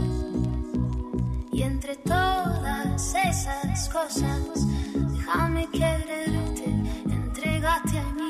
Y 1.53 1.62
entre 1.62 1.97
todas 1.97 3.14
esas 3.14 3.89
cosas, 3.89 4.66
déjame 4.95 5.66
quererte, 5.70 6.66
entregate 7.07 7.99
a 7.99 8.12
mí. 8.12 8.22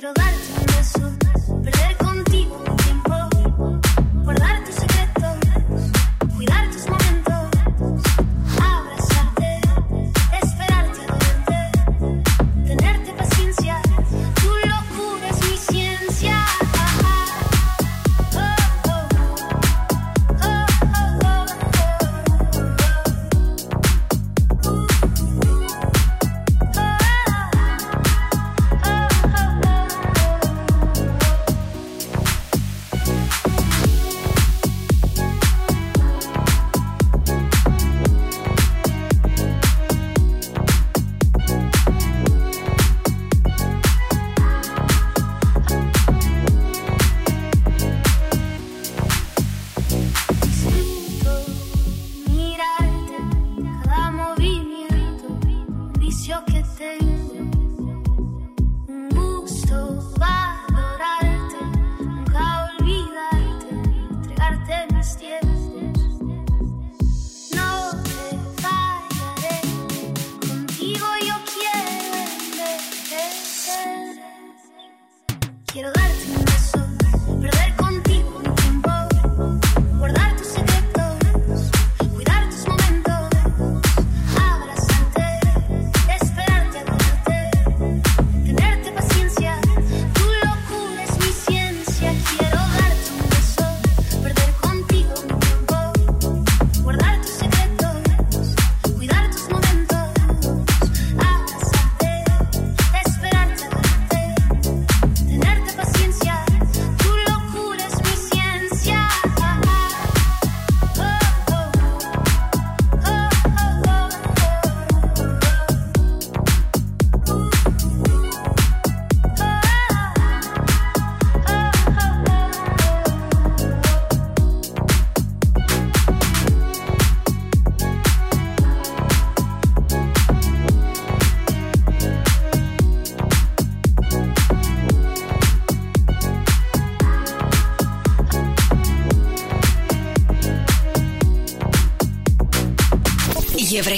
Quiero 0.00 0.14
darte 0.14 0.52
un 0.60 0.66
beso, 0.66 1.60
perder 1.64 1.96
contigo 1.96 2.62
un 2.70 2.76
tiempo, 2.76 3.80
por 4.24 4.38
darte 4.38 4.70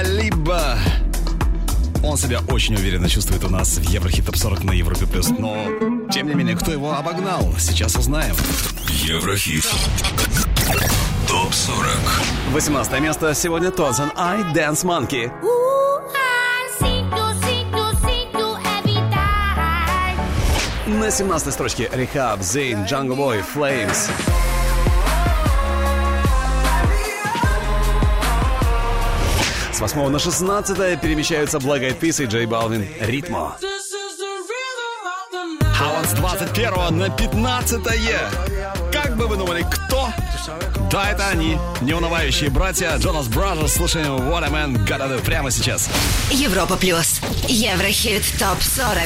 Джа 0.00 0.04
Халиба. 0.04 0.78
Он 2.02 2.16
себя 2.16 2.40
очень 2.48 2.74
уверенно 2.74 3.08
чувствует 3.08 3.44
у 3.44 3.50
нас 3.50 3.76
в 3.76 3.82
Еврохит 3.82 4.24
Топ 4.24 4.36
40 4.36 4.64
на 4.64 4.72
Европе 4.72 5.06
Плюс. 5.06 5.28
Но, 5.30 5.56
тем 6.10 6.28
не 6.28 6.34
менее, 6.34 6.56
кто 6.56 6.72
его 6.72 6.94
обогнал, 6.94 7.54
сейчас 7.58 7.96
узнаем. 7.96 8.34
Еврохит. 8.88 9.64
Топ 11.28 11.52
40. 11.52 11.86
18 12.52 13.00
место 13.00 13.34
сегодня 13.34 13.70
Тозен 13.70 14.10
Ай 14.16 14.40
Dance 14.54 14.84
Monkey. 14.84 15.30
На 20.86 21.10
17 21.10 21.52
строчке 21.52 21.90
Рехаб, 21.92 22.42
Зейн, 22.42 22.84
Джанго 22.84 23.14
Бой, 23.14 23.42
Флеймс. 23.42 24.08
С 29.80 29.82
8 29.94 30.10
на 30.10 30.18
16 30.18 31.00
перемещаются 31.00 31.56
Black 31.56 31.80
Eyed 31.80 31.98
Peas 31.98 32.22
и 32.22 32.26
J 32.26 32.44
Balvin 32.44 32.86
Ritmo. 33.00 33.56
А 35.80 35.96
вот 35.96 36.06
с 36.06 36.12
21 36.12 36.98
на 36.98 37.08
15 37.08 37.82
Как 38.92 39.16
бы 39.16 39.26
вы 39.26 39.38
думали, 39.38 39.64
кто? 39.70 40.10
Да, 40.90 41.10
это 41.10 41.28
они, 41.28 41.56
неунывающие 41.80 42.50
братья 42.50 42.94
Jonas 42.98 43.28
Brothers. 43.28 43.72
Слушаем 43.72 44.16
What 44.16 44.44
a 44.44 44.50
Man 44.50 44.86
Gotta 44.86 45.08
Do 45.08 45.24
прямо 45.24 45.50
сейчас. 45.50 45.88
Европа 46.30 46.76
плюс. 46.76 47.22
Еврохит 47.48 48.22
топ 48.38 48.60
40. 48.60 49.00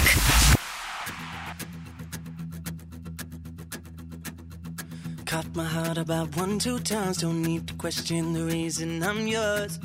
Cut 5.25 5.55
my 5.55 5.67
heart 5.67 5.99
about 5.99 6.37
one, 6.37 6.59
two 6.59 6.81
times. 6.81 7.19
Don't 7.19 7.43
need 7.43 7.69
to 7.69 7.75
question 7.75 8.33
the 8.33 8.43
reason 8.45 9.05
I'm 9.05 9.29
yours. 9.29 9.79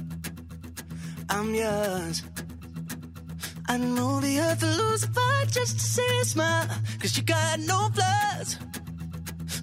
I'm 1.29 1.53
yours. 1.53 2.23
I 3.67 3.77
know 3.77 4.19
the 4.19 4.39
earth 4.39 4.61
will 4.61 4.77
lose 4.83 5.03
a 5.03 5.07
fight 5.07 5.47
just 5.51 5.79
to 5.79 5.85
see 5.85 6.19
a 6.21 6.25
smile. 6.25 6.67
Cause 6.99 7.15
you 7.17 7.23
got 7.23 7.59
no 7.59 7.89
flaws. 7.95 8.57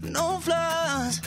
No 0.03 0.39
flaws. 0.39 1.21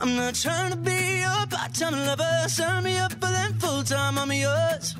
I'm 0.00 0.16
not 0.16 0.34
trying 0.34 0.70
to 0.70 0.76
be 0.76 1.20
your 1.20 1.46
part-time 1.46 1.92
lover. 2.06 2.48
Sign 2.48 2.84
me 2.84 2.96
up 2.98 3.12
for 3.12 3.30
them 3.36 3.52
full-time. 3.58 4.18
I'm 4.18 4.32
yours. 4.32 4.96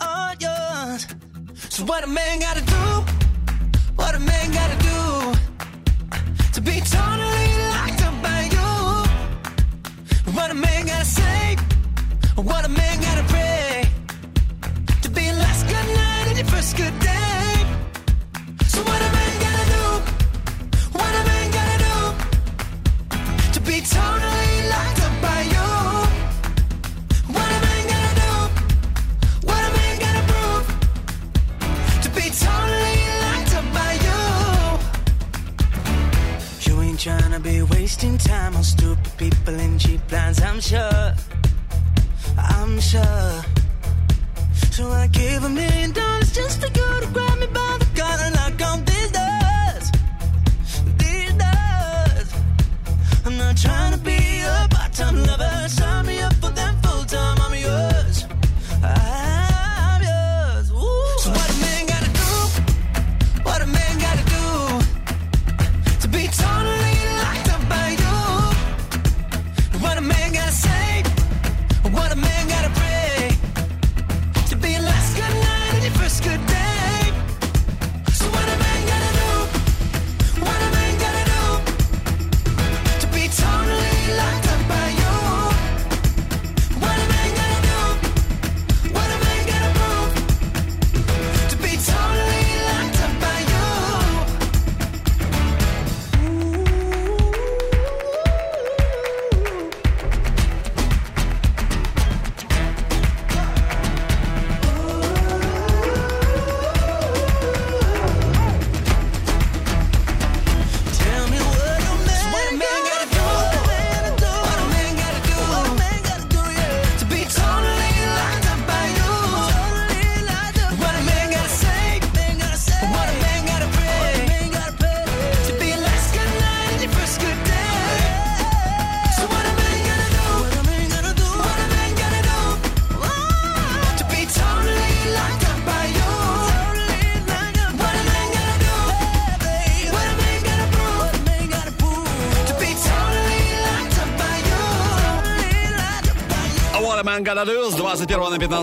All 0.00 0.32
yours. 0.38 1.06
So 1.70 1.84
what 1.84 2.04
a 2.04 2.06
man 2.06 2.40
gotta 2.40 2.62
do? 2.62 2.84
What 3.96 4.14
a 4.14 4.20
man 4.20 4.52
gotta 4.52 4.78
do? 4.82 4.92
to 6.52 6.60
be 6.60 6.80
totally 6.80 7.48
locked 7.72 8.02
up 8.04 8.22
by 8.22 8.42
you. 8.52 10.32
What 10.34 10.50
a 10.50 10.54
man 10.54 10.86
gotta 10.86 11.04
say, 11.04 11.56
what 12.44 12.64
a 12.64 12.68
man 12.68 13.00
gotta 13.00 13.24
pray 13.24 13.84
to 15.02 15.10
be 15.10 15.24
your 15.24 15.34
last 15.34 15.66
good 15.66 15.86
night 15.94 16.26
and 16.28 16.36
your 16.38 16.46
first 16.46 16.76
good 16.76 16.98
day. 16.98 17.66
So 18.66 18.82
what 18.82 19.00
a 19.00 19.10
man 19.18 19.40
gotta 19.46 19.66
do, 19.76 19.86
what 20.98 21.12
a 21.20 21.22
man 21.30 21.50
gotta 21.58 21.78
do 21.86 21.96
to 23.54 23.60
be 23.60 23.80
totally 23.80 24.54
locked 24.72 25.00
up 25.06 25.14
by 25.22 25.40
you. 25.54 25.68
What 27.36 27.48
a 27.56 27.60
man 27.66 27.82
gotta 27.92 28.14
do, 28.22 28.32
what 29.48 29.62
a 29.68 29.70
man 29.78 29.94
gotta 30.04 30.22
prove 30.30 30.64
to 32.04 32.08
be 32.10 32.26
totally 32.46 32.98
locked 33.24 33.54
up 33.58 33.66
by 33.78 33.92
you. 34.06 34.20
You 36.66 36.74
ain't 36.82 36.98
tryna 36.98 37.40
be 37.42 37.62
wasting 37.62 38.18
time 38.18 38.56
on 38.56 38.64
stupid 38.64 39.12
people 39.16 39.54
and 39.54 39.78
cheap 39.80 40.00
plans, 40.08 40.40
I'm 40.42 40.60
sure. 40.60 41.14
I'm 42.42 42.80
sure. 42.80 43.42
So 44.70 44.88
I 44.90 45.06
give 45.08 45.44
a 45.44 45.48
million 45.48 45.92
dollars 45.92 46.32
just 46.32 46.60
for 46.60 46.66
you 46.66 47.00
to 47.00 47.08
grab 47.12 47.38
me 47.38 47.46
by 47.46 47.76
the 47.78 47.86
collar 47.98 48.24
and 48.28 48.34
lock 48.34 48.62
on 48.70 48.84
these 48.84 49.10
doors. 49.18 49.84
These 50.98 51.34
doors. 51.44 52.28
I'm 53.26 53.36
not 53.36 53.56
trying 53.56 53.92
to 53.92 53.98
be 53.98 54.40
a 54.40 54.68
part-time 54.70 55.22
lover. 55.24 55.68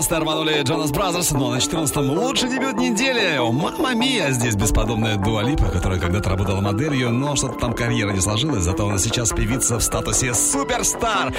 на 0.00 0.06
15 0.06 0.12
рванули 0.22 0.62
Jonas 0.62 0.90
Brothers, 0.92 1.30
но 1.32 1.50
на 1.50 1.60
14 1.60 1.96
лучший 1.96 2.48
дебют 2.48 2.76
недели. 2.76 3.38
Мамма 3.52 3.94
миа, 3.94 4.30
здесь 4.30 4.54
бесподобная 4.54 5.16
Dua 5.16 5.42
Lipa, 5.42 5.66
которая 5.66 5.98
когда-то 6.00 6.30
работала 6.30 6.60
моделью, 6.60 7.10
но 7.10 7.36
что-то 7.36 7.58
там 7.58 7.74
карьера 7.74 8.10
не 8.10 8.20
сложилась, 8.20 8.62
зато 8.62 8.88
она 8.88 8.98
сейчас 8.98 9.30
певица 9.30 9.78
в 9.78 9.82
статусе 9.82 10.32
суперстар. 10.32 11.34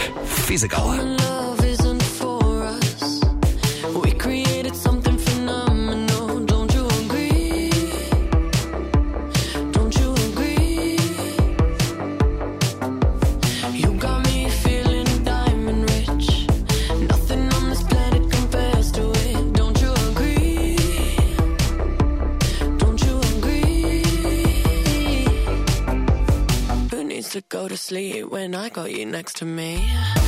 Physical. 0.47 0.91
Love 0.91 1.40
next 29.05 29.37
to 29.37 29.45
me? 29.45 30.20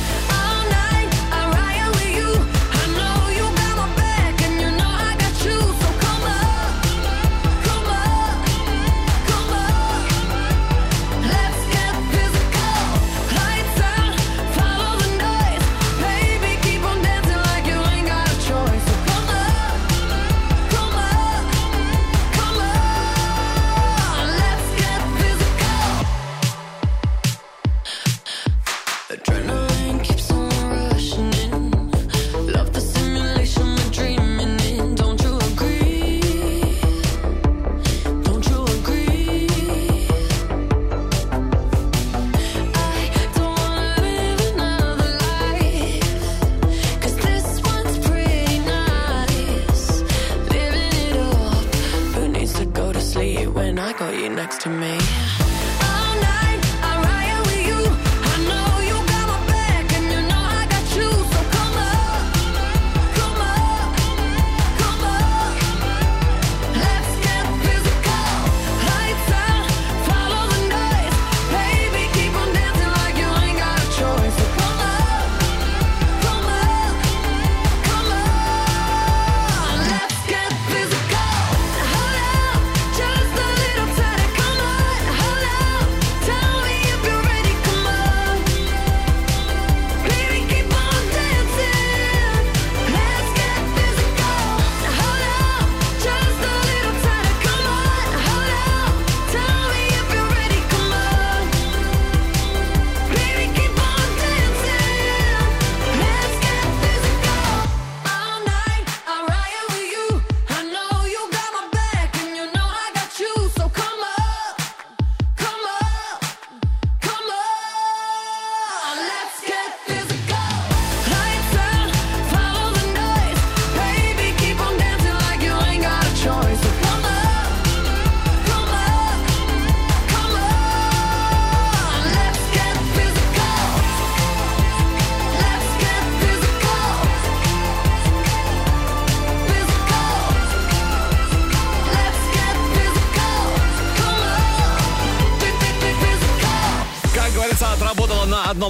next 54.44 54.60
to 54.60 54.68
me. 54.68 55.23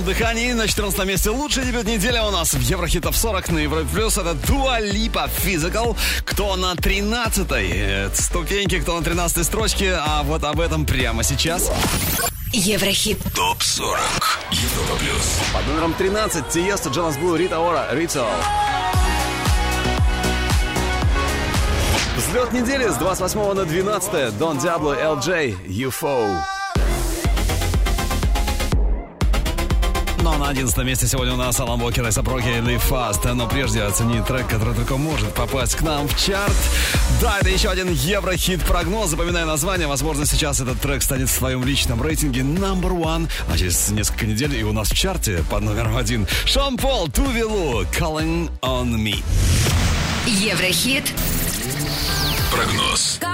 в 0.05 0.07
дыхании. 0.07 0.53
На 0.53 0.69
14 0.69 1.05
месте 1.07 1.31
лучший 1.31 1.65
дебют 1.65 1.87
недели 1.87 2.19
у 2.19 2.31
нас 2.31 2.53
в 2.53 2.61
Еврохитов 2.61 3.17
40 3.17 3.49
на 3.51 3.59
Европе 3.59 3.89
Плюс. 3.91 4.19
Это 4.19 4.35
Дуа 4.35 4.79
Липа 4.79 5.31
Physical. 5.43 5.97
Кто 6.27 6.57
на 6.57 6.77
13 6.77 7.47
э, 7.51 8.11
ступеньке, 8.13 8.81
кто 8.81 8.99
на 8.99 9.05
13 9.05 9.45
строчке. 9.47 9.95
А 9.95 10.23
вот 10.23 10.45
об 10.45 10.61
этом 10.61 10.85
прямо 10.85 11.23
сейчас. 11.23 11.71
Еврохит. 12.53 13.19
Топ 13.35 13.63
40. 13.63 13.99
Европа 14.51 14.97
Плюс. 14.99 15.41
Под 15.55 15.67
номером 15.69 15.95
13 15.95 16.49
Тиеста, 16.51 16.91
Джонас 16.91 17.17
Блу, 17.17 17.37
Рита 17.37 17.59
Ора, 17.59 17.89
Ритуал. 17.93 18.29
Взлет 22.17 22.53
недели 22.53 22.89
с 22.89 22.97
28 22.97 23.55
на 23.55 23.65
12. 23.65 24.37
Дон 24.37 24.59
Диабло, 24.59 24.93
ЛД, 25.15 25.29
UFO. 25.67 26.54
на 30.45 30.51
11 30.51 30.77
месте 30.85 31.07
сегодня 31.07 31.33
у 31.33 31.37
нас 31.39 31.59
Алан 31.59 31.81
Уокер 31.81 32.07
и 32.07 32.11
Сапроки 32.11 32.49
Live 32.49 32.83
Fast. 32.91 33.33
Но 33.33 33.49
прежде 33.49 33.83
оцени 33.83 34.21
трек, 34.21 34.47
который 34.47 34.75
только 34.75 34.99
может 34.99 35.33
попасть 35.33 35.75
к 35.75 35.81
нам 35.81 36.07
в 36.07 36.23
чарт. 36.23 36.55
Да, 37.23 37.39
это 37.41 37.49
еще 37.49 37.71
один 37.71 37.91
еврохит-прогноз. 37.91 39.09
Запоминай 39.09 39.47
название. 39.47 39.87
Возможно, 39.87 40.27
сейчас 40.27 40.61
этот 40.61 40.79
трек 40.83 41.03
станет 41.03 41.31
в 41.31 41.33
своем 41.33 41.65
личном 41.65 42.03
рейтинге 42.03 42.43
number 42.43 42.91
one. 42.91 43.31
А 43.51 43.57
через 43.57 43.89
несколько 43.89 44.27
недель 44.27 44.55
и 44.55 44.65
у 44.65 44.73
нас 44.75 44.91
в 44.91 44.95
чарте 44.95 45.43
под 45.49 45.63
номером 45.63 45.97
один. 45.97 46.27
Шон 46.45 46.77
Пол, 46.77 47.09
Тувилу, 47.09 47.85
Calling 47.85 48.51
on 48.61 48.97
Me. 48.97 49.23
Еврохит. 50.27 51.11
Прогноз. 52.53 53.19
Прогноз. 53.19 53.34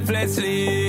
lifelessly 0.00 0.79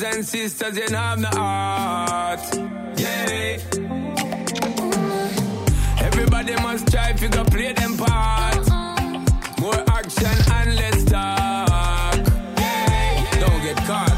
brothers 0.00 0.16
and 0.16 0.26
sisters, 0.26 0.76
you 0.76 0.88
know 0.88 0.98
I'm 0.98 1.20
the 1.20 1.28
heart. 1.28 2.40
Yeah. 2.96 3.58
Everybody 6.00 6.54
must 6.62 6.90
try 6.90 7.10
if 7.10 7.22
you 7.22 7.28
go 7.28 7.44
play 7.44 7.72
them 7.72 7.96
part. 7.96 8.68
More 9.60 9.82
action 9.88 10.36
and 10.52 10.76
less 10.76 11.04
talk. 11.04 12.18
Yeah. 12.58 13.40
Don't 13.40 13.62
get 13.62 13.76
caught. 13.88 14.16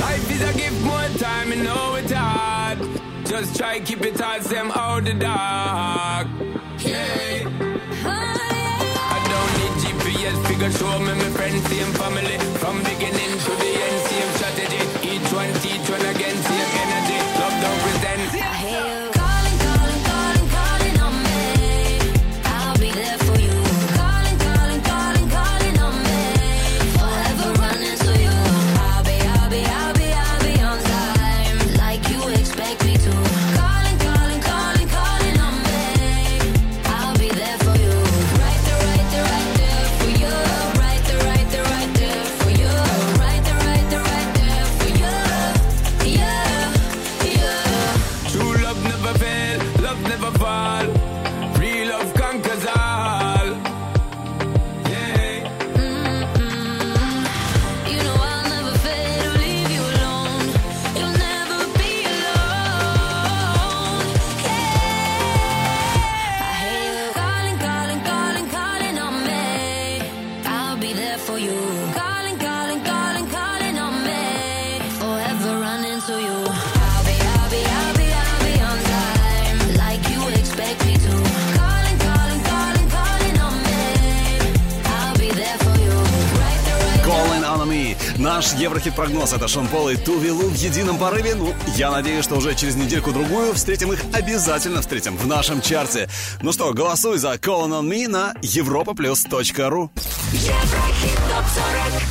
Life 0.00 0.30
is 0.30 0.42
a 0.42 0.52
gift, 0.58 0.80
more 0.82 1.08
time, 1.18 1.52
you 1.52 1.62
know 1.62 1.94
it's 1.96 2.12
hard. 2.12 2.78
Just 3.24 3.56
try 3.56 3.80
keep 3.80 4.02
it 4.02 4.20
hard, 4.20 4.42
them 4.42 4.70
out 4.72 5.04
the 5.04 5.14
dark. 5.14 6.28
Yeah. 6.80 7.48
I 8.04 9.18
don't 9.30 9.52
need 9.58 9.74
GPS, 9.82 10.46
figure 10.46 10.70
show 10.72 10.98
me 10.98 11.12
my 11.14 11.30
friends, 11.36 11.72
and 11.72 11.96
family 11.96 12.38
from 12.58 12.82
beginning. 12.82 13.37
Наш 88.68 88.78
Еврохит-прогноз. 88.78 89.32
Это 89.32 89.48
Шон 89.48 89.66
Пол 89.68 89.88
и 89.88 89.96
Тувилу 89.96 90.48
в 90.48 90.54
едином 90.54 90.98
порыве. 90.98 91.34
Ну, 91.34 91.54
я 91.76 91.90
надеюсь, 91.90 92.24
что 92.24 92.36
уже 92.36 92.54
через 92.54 92.76
недельку-другую 92.76 93.54
встретим 93.54 93.92
их, 93.92 94.00
обязательно 94.12 94.80
встретим 94.80 95.16
в 95.16 95.26
нашем 95.26 95.60
чарте. 95.62 96.08
Ну 96.42 96.52
что, 96.52 96.72
голосуй 96.72 97.18
за 97.18 97.34
Call 97.34 97.68
on 97.68 97.88
Me 97.88 98.08
на 98.08 98.34
europaplus.ru 98.42 99.90
Еврохит 100.32 101.18
ТОП-40 101.28 102.02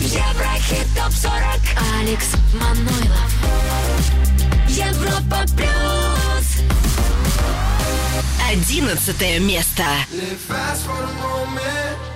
Еврохит 0.00 0.86
ТОП-40 0.96 1.60
Алекс 2.00 2.26
Манойлов. 2.54 3.32
Европа 4.68 5.44
Плюс 5.56 6.62
Одиннадцатое 8.50 9.40
место. 9.40 9.84
Live 10.12 10.38
fast 10.48 10.84
for 10.84 10.96
the 10.96 11.14
moment. 11.22 12.11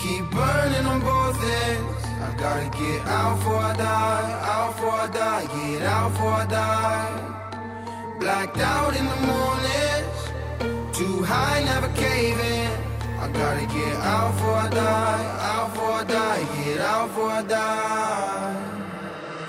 Keep 0.00 0.30
burning 0.30 0.86
on 0.86 1.00
both 1.00 1.44
ends. 1.44 2.04
I 2.26 2.34
gotta 2.38 2.70
get 2.78 3.06
out 3.06 3.36
before 3.36 3.56
I 3.56 3.76
die. 3.76 4.40
Out 4.48 4.74
before 4.74 4.92
I 4.92 5.06
die. 5.08 5.46
Get 5.54 5.82
out 5.82 6.12
before 6.12 6.32
I 6.32 6.46
die. 6.46 8.16
Blacked 8.18 8.56
out 8.56 8.96
in 8.96 9.04
the 9.04 9.20
mornings. 9.28 10.96
Too 10.96 11.22
high, 11.22 11.64
never 11.64 11.88
caving. 11.88 12.72
I 13.18 13.28
gotta 13.28 13.66
get 13.66 13.96
out 13.96 14.32
before 14.32 14.54
I 14.54 14.68
die. 14.70 15.38
Out 15.52 15.74
before 15.74 15.92
I 15.92 16.04
die. 16.04 16.64
Get 16.64 16.80
out 16.80 17.08
before 17.08 17.30
I 17.30 17.42
die. 17.42 18.69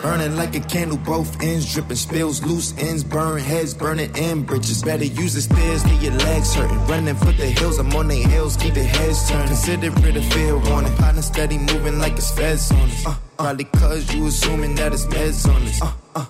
Burning 0.02 0.36
like 0.36 0.56
a 0.56 0.60
candle, 0.62 0.98
both 0.98 1.42
ends 1.44 1.72
dripping, 1.72 1.96
spills, 1.96 2.44
loose 2.44 2.76
ends, 2.80 3.04
burn 3.04 3.40
heads, 3.40 3.76
burning 3.76 4.16
in 4.16 4.44
bridges. 4.44 4.82
Better 4.82 5.06
use 5.06 5.34
the 5.36 5.42
stairs, 5.42 5.84
get 5.84 6.02
your 6.02 6.14
legs 6.14 6.56
hurting. 6.56 6.84
Running 6.88 7.16
for 7.16 7.32
the 7.32 7.46
hills, 7.46 7.78
I'm 7.78 7.94
on 7.94 8.08
their 8.08 8.28
heels, 8.28 8.58
keep 8.58 8.74
their 8.74 8.84
heads 8.84 9.30
turned. 9.30 9.48
Consider 9.48 9.88
it 10.08 10.18
a 10.18 10.22
fair 10.22 10.58
warning. 10.58 10.96
Partner 10.96 11.22
steady 11.22 11.60
moving 11.60 12.00
like 12.00 12.14
it's 12.14 12.32
feds 12.32 12.72
on 12.72 12.90
us. 12.90 13.06
Uh, 13.06 13.16
probably 13.38 13.66
cause 13.66 14.14
you 14.14 14.26
assuming 14.26 14.74
that 14.76 14.92
it's 14.92 15.06
meds 15.06 15.48
on 15.48 15.62
us. 15.64 15.82
Uh, 15.82 15.92
uh, 16.16 16.26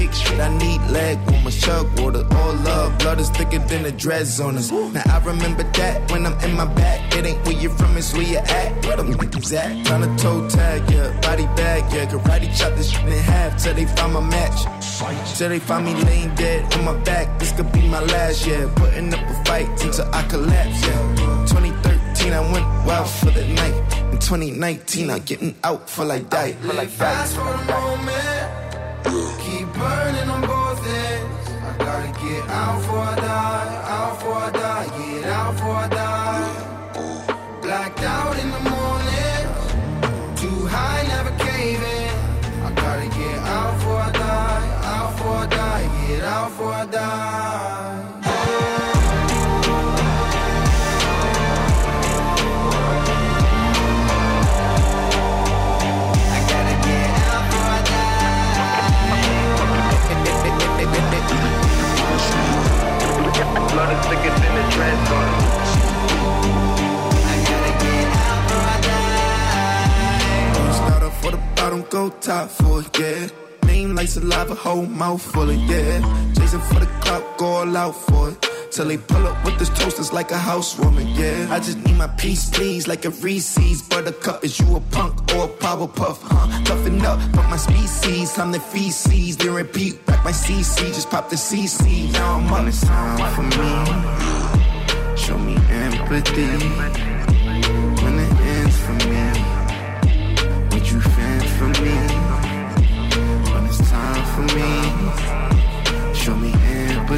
big 0.00 0.14
shit, 0.14 0.40
I 0.40 0.48
need 0.58 0.80
leg 0.90 1.18
warmers, 1.30 1.60
chug 1.60 1.86
water, 2.00 2.24
all 2.38 2.54
love. 2.68 2.98
Blood 2.98 3.20
is 3.20 3.30
thicker 3.30 3.58
than 3.70 3.82
the 3.82 3.92
dreads 3.92 4.40
on 4.40 4.56
us. 4.56 4.70
Now 4.70 5.02
I 5.06 5.18
remember 5.24 5.64
that 5.78 6.10
when 6.10 6.26
I'm 6.26 6.38
in 6.40 6.52
my 6.56 6.68
back. 6.82 6.98
It 7.16 7.26
ain't 7.26 7.44
where 7.44 7.58
you're 7.62 7.76
from, 7.78 7.96
it's 7.96 8.12
where 8.14 8.22
you 8.22 8.38
at. 8.38 8.84
Where 8.84 8.96
them 8.96 9.12
niggas 9.12 9.52
at? 9.62 9.70
Tryna 9.86 10.10
toe 10.22 10.48
tag, 10.48 10.90
yeah, 10.90 11.20
body 11.20 11.46
bag, 11.58 11.82
yeah. 11.92 12.06
Karate 12.10 12.48
chop 12.58 12.72
this 12.76 12.90
shit 12.90 13.04
in 13.04 13.22
half 13.32 13.62
till 13.62 13.74
they 13.74 13.86
find 13.96 14.12
my 14.14 14.20
match. 14.20 14.58
Till 15.38 15.48
they 15.48 15.58
find 15.58 15.84
me 15.84 15.94
laying 16.08 16.34
dead 16.34 16.60
on 16.74 16.84
my 16.84 16.96
back. 17.04 17.38
This 17.38 17.52
could 17.52 17.70
be 17.72 17.82
my 17.88 18.00
last, 18.00 18.46
yeah. 18.46 18.72
Putting 18.76 19.12
up 19.14 19.20
a 19.20 19.44
fight 19.44 19.68
until 19.84 20.08
I 20.14 20.22
collapse, 20.28 20.80
yeah. 20.86 21.46
2013, 21.46 22.32
I 22.32 22.40
went 22.52 22.66
wild 22.86 23.08
for 23.08 23.30
the 23.30 23.46
night. 23.60 23.76
In 24.12 24.18
2019, 24.18 25.10
I'm 25.10 25.20
getting 25.20 25.54
out 25.64 25.88
for 25.88 26.04
like 26.04 26.30
die. 26.30 26.52
For 26.52 26.74
like 26.74 26.88
Fast 26.88 27.36
for 27.36 27.42
a 27.42 27.64
moment. 27.66 28.60
Burning 29.80 30.28
on 30.28 30.42
both 30.42 30.86
ends. 30.86 31.48
I 31.68 31.72
gotta 31.86 32.10
get 32.24 32.42
out 32.50 32.76
before 32.78 32.98
I 32.98 33.16
die. 33.16 33.72
Out 33.96 34.10
before 34.18 34.40
I 34.48 34.50
die. 34.64 34.86
Get 34.98 35.24
out 35.38 35.52
before 35.52 35.78
I 35.84 35.88
die. 35.88 37.60
Blacked 37.62 38.02
out 38.02 38.38
in 38.42 38.48
the 38.56 38.62
morning. 38.74 39.42
Too 40.42 40.60
high, 40.74 41.02
never 41.14 41.32
caving. 41.46 42.12
I 42.66 42.70
gotta 42.82 43.08
get 43.20 43.38
out 43.56 43.72
before 43.74 44.02
I 44.08 44.12
die. 44.12 44.66
Out 44.92 45.16
before 45.16 45.36
I 45.36 45.46
die. 45.46 46.06
Get 46.06 46.24
out 46.24 46.48
before 46.50 46.72
I 46.72 46.86
die. 46.86 47.59
Go 71.90 72.08
top 72.08 72.48
for 72.48 72.80
it, 72.80 72.98
yeah. 72.98 73.28
Name 73.66 73.94
like 73.94 74.08
saliva, 74.08 74.54
whole 74.54 74.86
mouth 74.86 75.20
full 75.20 75.50
of, 75.50 75.56
yeah. 75.56 76.00
Chasing 76.36 76.60
for 76.60 76.78
the 76.80 76.86
clout, 77.02 77.36
go 77.36 77.46
all 77.46 77.76
out 77.76 77.92
for 77.92 78.30
it. 78.30 78.46
Till 78.70 78.86
they 78.86 78.96
pull 78.96 79.26
up 79.26 79.44
with 79.44 79.58
this 79.58 79.68
toasters 79.70 80.12
like 80.12 80.30
a 80.30 80.38
housewarming, 80.38 81.08
yeah. 81.08 81.48
I 81.50 81.58
just 81.58 81.78
need 81.84 81.96
my 81.96 82.06
peace, 82.06 82.48
please, 82.50 82.86
like 82.86 83.04
a 83.04 83.10
Reese's. 83.10 83.82
Buttercup, 83.82 84.44
is 84.44 84.58
you 84.60 84.76
a 84.76 84.80
punk 84.80 85.34
or 85.34 85.46
a 85.46 85.48
power 85.48 85.88
puff, 85.88 86.20
huh? 86.22 86.64
Toughen 86.64 87.04
up, 87.04 87.18
but 87.32 87.48
my 87.50 87.56
species, 87.56 88.38
I'm 88.38 88.52
the 88.52 88.60
feces. 88.60 89.36
Then 89.36 89.52
repeat, 89.54 90.06
back 90.06 90.24
my 90.24 90.32
CC, 90.32 90.94
just 90.94 91.10
pop 91.10 91.28
the 91.28 91.36
CC. 91.36 92.12
Now 92.12 92.36
I'm 92.36 92.52
on 92.52 92.68
it's 92.68 92.86
time 92.86 93.34
for 93.34 93.42
me. 93.42 95.16
Show 95.16 95.38
me 95.38 95.56
empathy. 95.68 97.09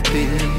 everything 0.05 0.52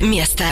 место. 0.00 0.44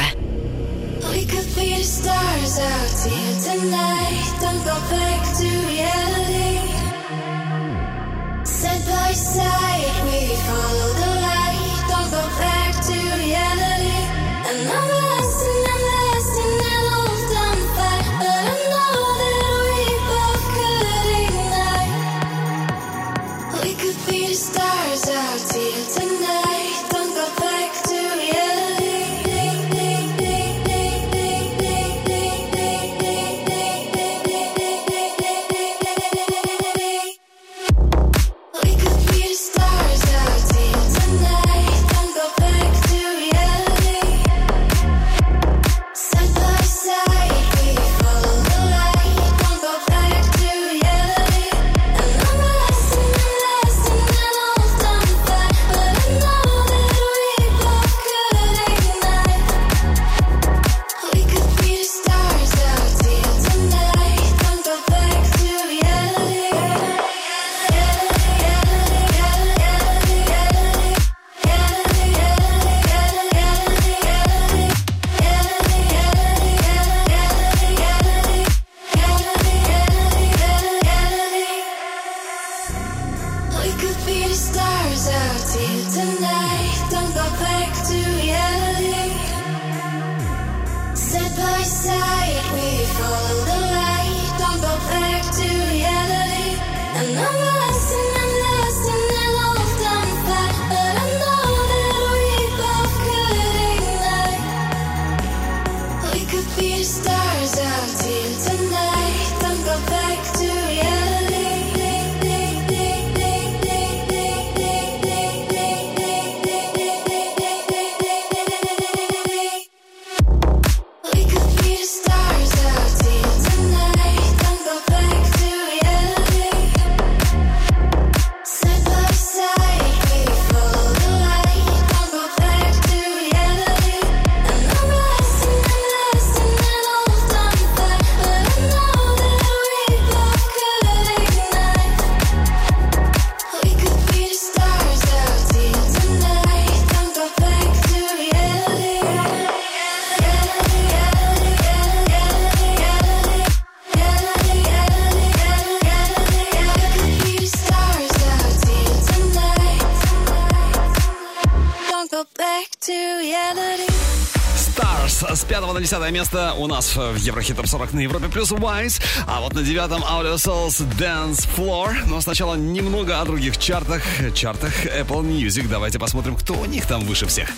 5 165.96 166.00
на 166.00 166.10
10 166.10 166.12
место 166.12 166.54
у 166.58 166.66
нас 166.66 166.94
в 166.94 167.16
Еврохит 167.16 167.56
Топ 167.56 167.66
40 167.66 167.94
на 167.94 168.00
Европе 168.00 168.28
плюс 168.28 168.52
Wise, 168.52 169.02
а 169.26 169.40
вот 169.40 169.54
на 169.54 169.62
девятом 169.62 170.02
Audio 170.02 170.34
Souls 170.34 170.86
Dance 170.98 171.48
Floor. 171.56 171.94
Но 172.06 172.20
сначала 172.20 172.54
немного 172.54 173.20
о 173.20 173.24
других 173.24 173.56
чартах, 173.56 174.02
чартах 174.34 174.84
Apple 174.84 175.22
Music. 175.22 175.66
Давайте 175.68 175.98
посмотрим, 175.98 176.36
кто 176.36 176.54
у 176.54 176.66
них 176.66 176.86
там 176.86 177.04
выше 177.04 177.26
всех. 177.26 177.48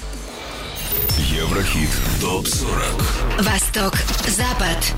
Еврохит 1.19 1.91
ТОП-40 2.21 3.43
Восток, 3.43 3.95
Запад. 4.29 4.95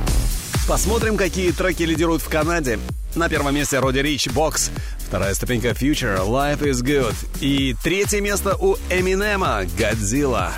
Посмотрим, 0.69 1.17
какие 1.17 1.53
треки 1.53 1.85
лидируют 1.85 2.23
в 2.23 2.29
Канаде. 2.29 2.79
На 3.15 3.29
первом 3.29 3.55
месте 3.55 3.79
Роди 3.79 4.03
Рич 4.03 4.29
Бокс. 4.29 4.71
Вторая 4.99 5.35
ступенька 5.35 5.71
Future 5.71 6.19
Life 6.27 6.61
is 6.61 6.83
Good. 6.83 7.15
И 7.41 7.75
третье 7.83 8.21
место 8.21 8.57
у 8.57 8.77
Эминема 8.91 9.63
Годзилла. 9.79 10.53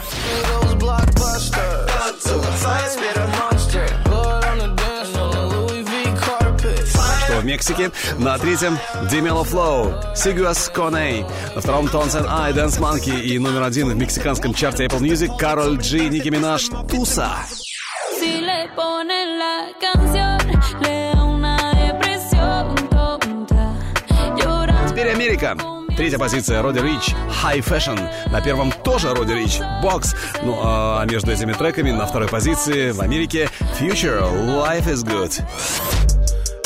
Что 7.25 7.41
в 7.41 7.45
Мексике? 7.45 7.91
На 8.19 8.39
третьем 8.39 8.79
Dímelo 9.11 9.45
Flow, 9.45 9.95
Sigues 10.15 10.71
Con 10.75 11.00
Él. 11.00 11.25
На 11.55 11.61
втором 11.61 11.89
Tones 11.89 12.12
and 12.12 12.27
I, 12.29 12.53
Dance 12.53 12.79
Monkey. 12.79 13.11
И 13.11 13.39
номер 13.39 13.63
один 13.63 13.89
в 13.89 13.97
мексиканском 13.97 14.55
чарте 14.55 14.87
Apple 14.87 15.01
Music 15.01 15.37
Karol 15.39 15.77
G, 15.79 16.09
Nicki 16.09 16.29
Minaj, 16.29 16.69
Tusa. 16.91 17.31
Теперь 24.89 25.11
Америка. 25.11 25.57
Третья 26.03 26.19
позиция 26.19 26.63
Roddy 26.63 26.81
Ricch 26.81 27.15
High 27.45 27.65
Fashion. 27.65 27.97
На 28.29 28.41
первом 28.41 28.73
тоже 28.73 29.15
Roddy 29.15 29.35
Ricch 29.35 29.61
Box. 29.85 30.17
Ну 30.43 30.59
а 30.61 31.05
между 31.05 31.31
этими 31.31 31.53
треками 31.53 31.93
на 31.93 32.07
второй 32.07 32.27
позиции 32.27 32.91
в 32.91 33.01
Америке 33.01 33.49
Future 33.79 34.21
Life 34.49 34.89
is 34.89 35.05
Good. 35.05 35.45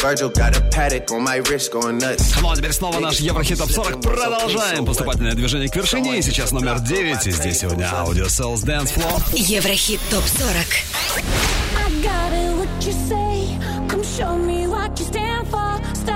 Virgil 0.01 0.33
got 0.33 0.57
a 0.57 0.63
paddock 0.71 1.11
on 1.11 1.23
my 1.23 1.43
wrist 1.51 1.71
going 1.71 2.01
nuts. 2.01 2.35
Ну 2.41 2.51
а 2.51 2.57
теперь 2.57 2.73
снова 2.73 2.99
наш 2.99 3.21
Еврохит 3.21 3.59
Топ 3.59 3.71
40. 3.71 4.01
Продолжаем 4.01 4.87
поступательное 4.87 5.35
движение 5.35 5.69
к 5.69 5.77
вершине. 5.77 6.19
И 6.19 6.23
сейчас 6.23 6.53
номер 6.53 6.81
9. 6.81 7.27
И 7.27 7.31
здесь 7.31 7.59
сегодня 7.59 7.85
Audio 7.85 8.29
Cells 8.29 8.65
Dance 8.65 8.97
Floor. 8.97 9.21
Еврохит 9.35 10.01
ТОП 10.11 10.25
40. 10.25 10.57
I 11.77 11.91
got 12.03 12.33
it, 12.33 12.57
what 12.57 12.69
you 12.81 12.95
say? 13.07 13.59
Come 13.87 14.03
show 14.03 14.35
me 14.35 14.67
what 14.67 14.99
you 14.99 15.05
stand 15.05 15.47
for. 15.49 15.79
Stop 15.95 16.16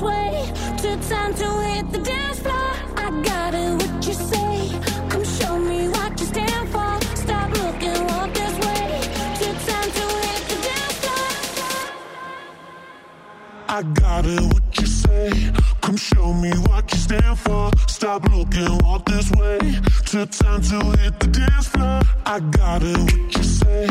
way. 0.00 0.52
Took 0.78 1.00
time 1.08 1.34
to 1.34 1.48
hit 1.68 1.90
the 1.92 1.98
dance 1.98 2.38
floor. 2.40 2.72
I 2.96 3.10
got 3.22 3.54
it, 3.54 3.72
what 3.80 4.06
you 4.06 4.14
say? 4.14 4.80
Come 5.08 5.24
show 5.24 5.58
me 5.58 5.88
what 5.88 6.18
you 6.20 6.26
stand 6.26 6.68
for. 6.68 7.16
Stop 7.16 7.50
looking, 7.62 8.06
walk 8.08 8.32
this 8.34 8.56
way. 8.66 9.00
Took 9.40 9.56
time 9.70 9.90
to 9.98 10.06
hit 10.26 10.42
the 10.50 10.56
dance 10.68 10.98
floor. 11.02 11.28
I 13.68 13.82
got 13.82 14.26
it, 14.26 14.40
what 14.52 14.80
you 14.80 14.86
say? 14.86 15.52
Come 15.90 15.96
show 15.96 16.32
me 16.32 16.52
what 16.68 16.92
you 16.92 16.98
stand 16.98 17.36
for. 17.36 17.68
Stop 17.88 18.22
looking, 18.30 18.78
walk 18.84 19.04
this 19.06 19.28
way. 19.32 19.58
Took 20.06 20.30
time 20.30 20.62
to 20.62 20.78
hit 21.00 21.18
the 21.18 21.26
dance 21.26 21.66
floor. 21.66 22.00
I 22.24 22.38
got 22.38 22.84
it, 22.84 22.96
what 22.96 23.36
you 23.36 23.42
say? 23.42 23.88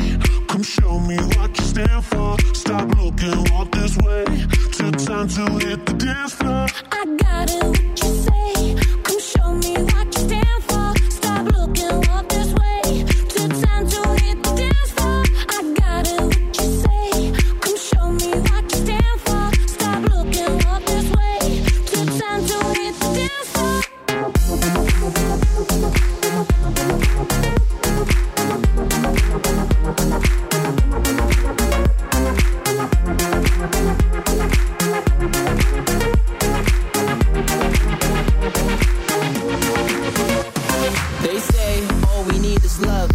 Come 0.48 0.64
show 0.64 0.98
me 1.02 1.18
what 1.18 1.60
you 1.60 1.66
stand 1.66 2.06
for. 2.06 2.38
Stop 2.54 2.88
looking, 2.96 3.44
walk 3.52 3.74
this 3.74 3.98
way. 3.98 4.24
Took 4.72 4.96
time 4.96 5.28
to 5.28 5.68
hit 5.68 5.86
the 5.86 5.94
dance 5.96 6.36
floor. 6.36 6.68
I 6.90 7.18
got 7.18 7.52
it, 7.52 7.64
what 7.66 8.02
you 8.02 8.14
say? 8.24 8.76
Come 9.04 9.20
show 9.20 9.54
me 9.56 9.89
all 42.20 42.26
we 42.26 42.40
need 42.40 42.64
is 42.66 42.82
love. 42.82 43.12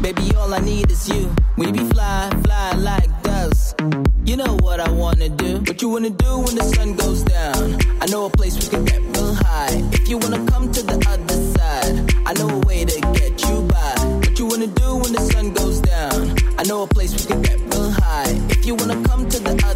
Baby, 0.00 0.34
all 0.36 0.54
I 0.54 0.58
need 0.58 0.90
is 0.90 1.06
you. 1.08 1.34
We 1.58 1.70
be 1.70 1.84
fly, 1.90 2.30
fly 2.44 2.72
like 2.72 3.10
doves. 3.22 3.74
You 4.24 4.36
know 4.36 4.56
what 4.62 4.80
I 4.80 4.90
wanna 4.90 5.28
do. 5.28 5.58
What 5.68 5.82
you 5.82 5.88
wanna 5.90 6.10
do 6.10 6.38
when 6.44 6.54
the 6.56 6.64
sun 6.74 6.96
goes 6.96 7.22
down? 7.22 7.76
I 8.00 8.06
know 8.06 8.24
a 8.26 8.30
place 8.30 8.54
we 8.56 8.66
can 8.72 8.84
get 8.84 9.02
real 9.14 9.34
high. 9.34 9.76
If 9.98 10.08
you 10.08 10.16
wanna 10.16 10.42
come 10.46 10.72
to 10.72 10.82
the 10.82 10.98
other 11.12 11.38
side, 11.56 11.94
I 12.26 12.32
know 12.38 12.48
a 12.48 12.60
way 12.68 12.84
to 12.86 13.00
get 13.18 13.34
you 13.46 13.56
by. 13.74 13.94
What 14.22 14.38
you 14.38 14.46
wanna 14.46 14.68
do 14.82 14.88
when 15.02 15.12
the 15.12 15.24
sun 15.32 15.52
goes 15.52 15.80
down? 15.80 16.34
I 16.58 16.62
know 16.64 16.84
a 16.84 16.86
place 16.86 17.12
we 17.12 17.24
can 17.30 17.42
get 17.42 17.58
real 17.60 17.90
high. 17.90 18.32
If 18.54 18.64
you 18.64 18.74
wanna 18.74 18.98
come 19.08 19.28
to 19.28 19.38
the 19.48 19.54
other 19.66 19.71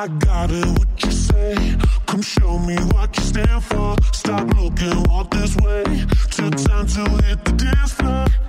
I 0.00 0.06
got 0.06 0.52
it, 0.52 0.64
what 0.64 1.04
you 1.04 1.10
say? 1.10 1.76
Come 2.06 2.22
show 2.22 2.56
me 2.60 2.76
what 2.94 3.16
you 3.16 3.22
stand 3.24 3.64
for. 3.64 3.96
Stop 4.12 4.46
looking, 4.54 5.02
walk 5.10 5.28
this 5.32 5.56
way. 5.56 5.82
Took 6.30 6.54
time 6.54 6.86
to 6.86 7.02
hit 7.26 7.44
the 7.44 7.52
dance 7.58 7.94
floor. 7.94 8.47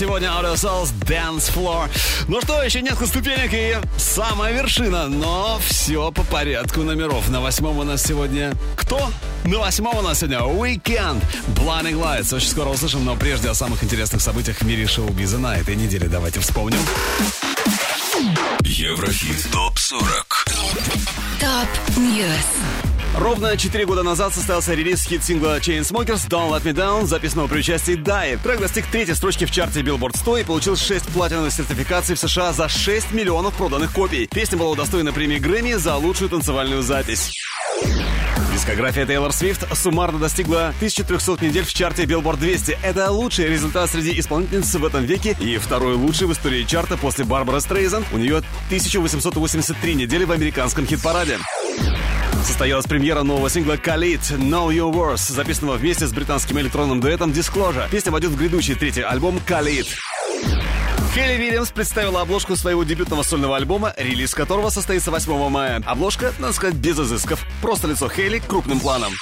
Сегодня 0.00 0.28
Audiosoulz 0.28 0.94
Dance 1.00 1.52
Floor. 1.54 1.90
Ну 2.26 2.40
что, 2.40 2.62
еще 2.62 2.80
несколько 2.80 3.06
ступенек 3.06 3.50
и 3.52 3.76
самая 3.98 4.54
вершина. 4.54 5.08
Но 5.08 5.60
все 5.62 6.10
по 6.10 6.22
порядку 6.22 6.80
номеров. 6.80 7.28
На 7.28 7.42
восьмом 7.42 7.78
у 7.78 7.82
нас 7.82 8.02
сегодня 8.02 8.54
кто? 8.76 9.10
На 9.44 9.58
восьмом 9.58 9.98
у 9.98 10.00
нас 10.00 10.20
сегодня 10.20 10.38
Weeknd 10.38 11.22
Blinding 11.48 12.00
Lights. 12.00 12.34
Очень 12.34 12.48
скоро 12.48 12.70
услышим, 12.70 13.04
но 13.04 13.14
прежде 13.14 13.50
о 13.50 13.54
самых 13.54 13.84
интересных 13.84 14.22
событиях 14.22 14.56
в 14.56 14.62
мире 14.62 14.86
шоу-биза 14.86 15.36
на 15.36 15.58
этой 15.58 15.76
неделе. 15.76 16.08
Давайте 16.08 16.40
вспомним. 16.40 16.80
Еврохит 18.62 19.52
ТОП-40 19.52 20.00
Top 21.40 21.98
News. 21.98 22.69
Ровно 23.16 23.56
4 23.56 23.86
года 23.86 24.02
назад 24.02 24.32
состоялся 24.32 24.72
релиз 24.72 25.04
хит-сингла 25.04 25.58
Chainsmokers 25.58 26.28
Don't 26.28 26.50
Let 26.50 26.62
Me 26.62 26.72
Down, 26.72 27.06
записанного 27.06 27.48
при 27.48 27.58
участии 27.58 27.94
Daya. 27.94 28.36
Трек 28.36 28.60
достиг 28.60 28.86
третьей 28.86 29.14
строчки 29.14 29.46
в 29.46 29.50
чарте 29.50 29.80
Billboard 29.80 30.16
100 30.16 30.38
и 30.38 30.44
получил 30.44 30.76
6 30.76 31.06
платиновых 31.06 31.52
сертификаций 31.52 32.14
в 32.14 32.20
США 32.20 32.52
за 32.52 32.68
6 32.68 33.12
миллионов 33.12 33.54
проданных 33.54 33.92
копий. 33.92 34.28
Песня 34.28 34.58
была 34.58 34.70
удостоена 34.70 35.12
премии 35.12 35.38
Грэмми 35.38 35.72
за 35.72 35.96
лучшую 35.96 36.30
танцевальную 36.30 36.82
запись. 36.82 37.32
Дискография 38.52 39.06
Тейлор 39.06 39.32
Свифт 39.32 39.66
суммарно 39.76 40.18
достигла 40.18 40.68
1300 40.76 41.44
недель 41.44 41.64
в 41.64 41.74
чарте 41.74 42.04
Billboard 42.04 42.38
200. 42.38 42.78
Это 42.82 43.10
лучший 43.10 43.48
результат 43.48 43.90
среди 43.90 44.18
исполнительниц 44.20 44.72
в 44.74 44.84
этом 44.84 45.04
веке 45.04 45.36
и 45.40 45.58
второй 45.58 45.94
лучший 45.94 46.28
в 46.28 46.32
истории 46.32 46.62
чарта 46.62 46.96
после 46.96 47.24
Барбары 47.24 47.60
Стрейзен. 47.60 48.04
У 48.12 48.18
нее 48.18 48.38
1883 48.66 49.94
недели 49.94 50.24
в 50.24 50.30
американском 50.30 50.86
хит-параде. 50.86 51.38
Состоялась 52.44 52.86
премьера 52.86 53.22
нового 53.22 53.50
сингла 53.50 53.74
Khalid 53.74 54.20
«Know 54.38 54.68
Your 54.68 54.92
Worth», 54.92 55.32
записанного 55.32 55.76
вместе 55.76 56.06
с 56.06 56.12
британским 56.12 56.58
электронным 56.58 57.00
дуэтом 57.00 57.30
Disclosure. 57.30 57.88
Песня 57.90 58.12
войдет 58.12 58.30
в 58.30 58.36
грядущий 58.36 58.74
третий 58.74 59.02
альбом 59.02 59.40
Khalid. 59.46 59.86
Хелли 61.14 61.36
Вильямс 61.36 61.70
представила 61.70 62.20
обложку 62.20 62.56
своего 62.56 62.84
дебютного 62.84 63.22
сольного 63.22 63.56
альбома, 63.56 63.92
релиз 63.96 64.32
которого 64.32 64.70
состоится 64.70 65.10
8 65.10 65.48
мая. 65.48 65.82
Обложка, 65.84 66.32
надо 66.38 66.52
сказать, 66.52 66.76
без 66.76 66.98
изысков. 66.98 67.44
Просто 67.60 67.88
лицо 67.88 68.08
Хейли 68.08 68.38
крупным 68.38 68.78
планом. 68.78 69.12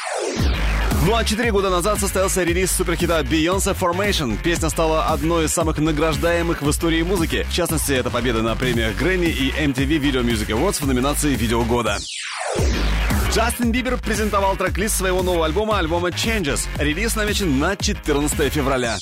Ну 1.06 1.14
а 1.14 1.24
четыре 1.24 1.50
года 1.52 1.70
назад 1.70 1.98
состоялся 1.98 2.42
релиз 2.42 2.70
суперхита 2.70 3.20
Beyoncé 3.20 3.74
Formation. 3.74 4.36
Песня 4.42 4.68
стала 4.68 5.06
одной 5.06 5.46
из 5.46 5.52
самых 5.52 5.78
награждаемых 5.78 6.60
в 6.60 6.70
истории 6.70 7.02
музыки. 7.02 7.46
В 7.48 7.54
частности, 7.54 7.92
это 7.92 8.10
победа 8.10 8.42
на 8.42 8.54
премиях 8.56 8.94
Грэмми 8.96 9.26
и 9.26 9.50
MTV 9.50 9.98
Video 9.98 10.22
Music 10.22 10.48
Awards 10.48 10.82
в 10.82 10.86
номинации 10.86 11.34
«Видео 11.34 11.62
года». 11.64 11.98
Джастин 13.32 13.72
Бибер 13.72 13.98
презентовал 13.98 14.56
трек-лист 14.56 14.96
своего 14.96 15.22
нового 15.22 15.44
альбома, 15.44 15.78
альбома 15.78 16.08
Changes. 16.08 16.66
Релиз 16.78 17.14
намечен 17.14 17.58
на 17.58 17.76
14 17.76 18.52
февраля. 18.52 18.96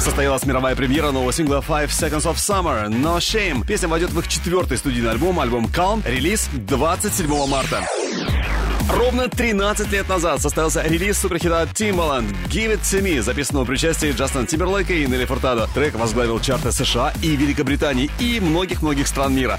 Состоялась 0.00 0.44
мировая 0.44 0.74
премьера 0.74 1.12
нового 1.12 1.32
сингла 1.32 1.64
Five 1.66 1.88
Seconds 1.88 2.24
of 2.24 2.34
Summer 2.34 2.88
No 2.88 3.18
Shame. 3.18 3.64
Песня 3.64 3.88
войдет 3.88 4.10
в 4.10 4.18
их 4.18 4.26
четвертый 4.26 4.78
студийный 4.78 5.12
альбом, 5.12 5.38
альбом 5.38 5.66
Calm. 5.66 6.02
Релиз 6.04 6.48
27 6.52 7.46
марта. 7.46 7.86
Ровно 8.90 9.28
13 9.28 9.90
лет 9.92 10.08
назад 10.08 10.42
состоялся 10.42 10.82
релиз 10.82 11.18
суперхита 11.18 11.68
Timbaland 11.72 12.34
«Give 12.48 12.74
It 12.74 12.80
To 12.80 13.00
Me», 13.00 13.22
записанного 13.22 13.64
при 13.64 13.74
участии 13.74 14.10
Джастина 14.10 14.46
Тимберлейка 14.46 14.92
и 14.92 15.06
Нелли 15.06 15.24
Фуртадо. 15.24 15.68
Трек 15.72 15.94
возглавил 15.94 16.40
чарты 16.40 16.72
США 16.72 17.14
и 17.22 17.36
Великобритании 17.36 18.10
и 18.18 18.40
многих-многих 18.40 19.06
стран 19.06 19.34
мира. 19.34 19.58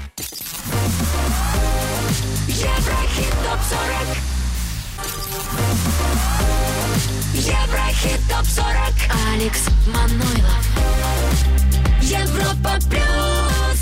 Еврохит 2.56 3.34
ТОП-40 3.44 4.16
Еврохит 7.34 8.20
ТОП-40 8.30 8.94
Алекс 9.34 9.60
Манойлов. 9.86 10.64
Европа 12.00 12.78
Плюс. 12.88 13.80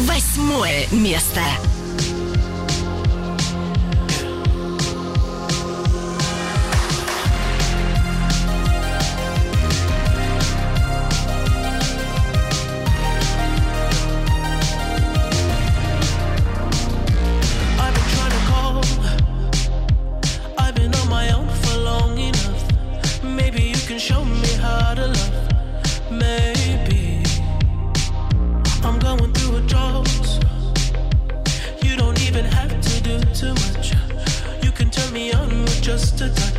Восьмое 0.00 0.86
место. 0.90 1.40
Just 36.16 36.22
a 36.22 36.34
touch, 36.34 36.53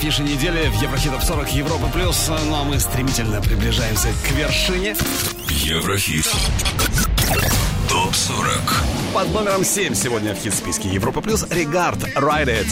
позиция 0.00 0.20
у 0.20 0.20
нас 0.20 0.20
на 0.20 0.20
фише 0.20 0.22
недели 0.22 0.68
в 0.68 0.74
Еврохитов 0.82 1.24
40 1.24 1.52
Европа 1.52 1.86
Плюс. 1.88 2.28
Ну 2.28 2.54
а 2.54 2.64
мы 2.64 2.80
стремительно 2.80 3.40
приближаемся 3.40 4.08
к 4.26 4.30
вершине. 4.32 4.96
Еврохит. 5.48 6.26
Топ 7.88 8.14
40. 8.14 8.48
Под 9.14 9.32
номером 9.32 9.64
7 9.64 9.94
сегодня 9.94 10.34
в 10.34 10.38
хит-списке 10.38 10.88
Европа 10.88 11.20
Плюс 11.20 11.46
Регард 11.50 11.98
Ride 12.16 12.64
It. 12.64 12.66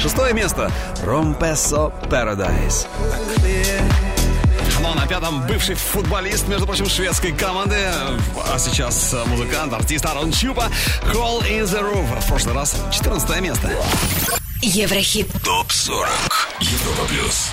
Шестое 0.00 0.32
место 0.32 0.70
Ромпесо 1.04 1.92
Paradise 2.10 2.86
пятом 5.10 5.44
бывший 5.48 5.74
футболист, 5.74 6.46
между 6.46 6.66
прочим, 6.66 6.88
шведской 6.88 7.32
команды, 7.32 7.74
а 8.46 8.56
сейчас 8.60 9.12
э, 9.12 9.24
музыкант, 9.24 9.72
артист 9.72 10.06
Арон 10.06 10.30
Чупа, 10.30 10.70
Call 11.12 11.42
in 11.50 11.64
the 11.64 11.82
Roof. 11.82 12.20
В 12.20 12.28
прошлый 12.28 12.54
раз 12.54 12.76
14 12.92 13.40
место. 13.40 13.72
Еврохит. 14.62 15.26
Топ 15.42 15.72
40. 15.72 16.08
Европа 16.60 17.08
плюс. 17.08 17.50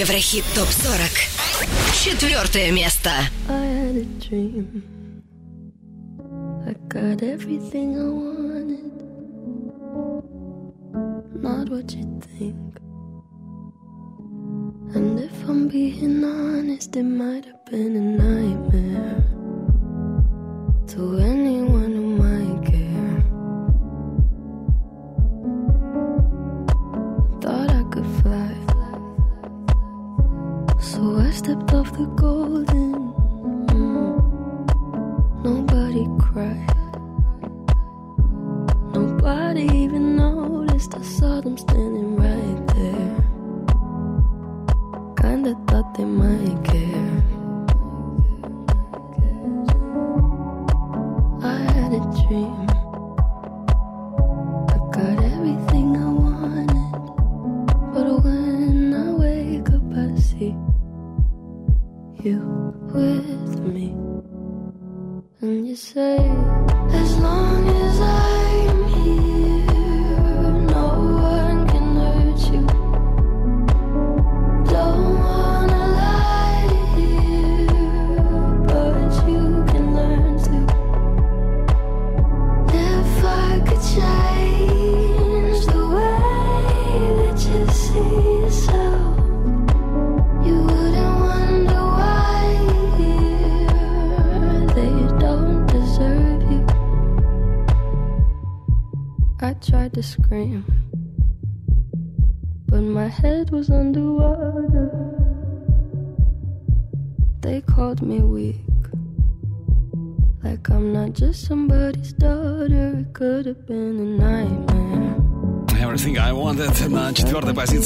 Еврохит 0.00 0.46
ТОП-40. 0.54 1.10
Четвертое 1.92 2.72
место. 2.72 3.10
I 3.50 3.66
had 3.66 3.96
a 3.98 4.04
dream. 4.18 4.82
I 6.66 6.72
got 6.88 7.22
everything 7.22 7.98
I 7.98 8.08
want. 8.08 8.39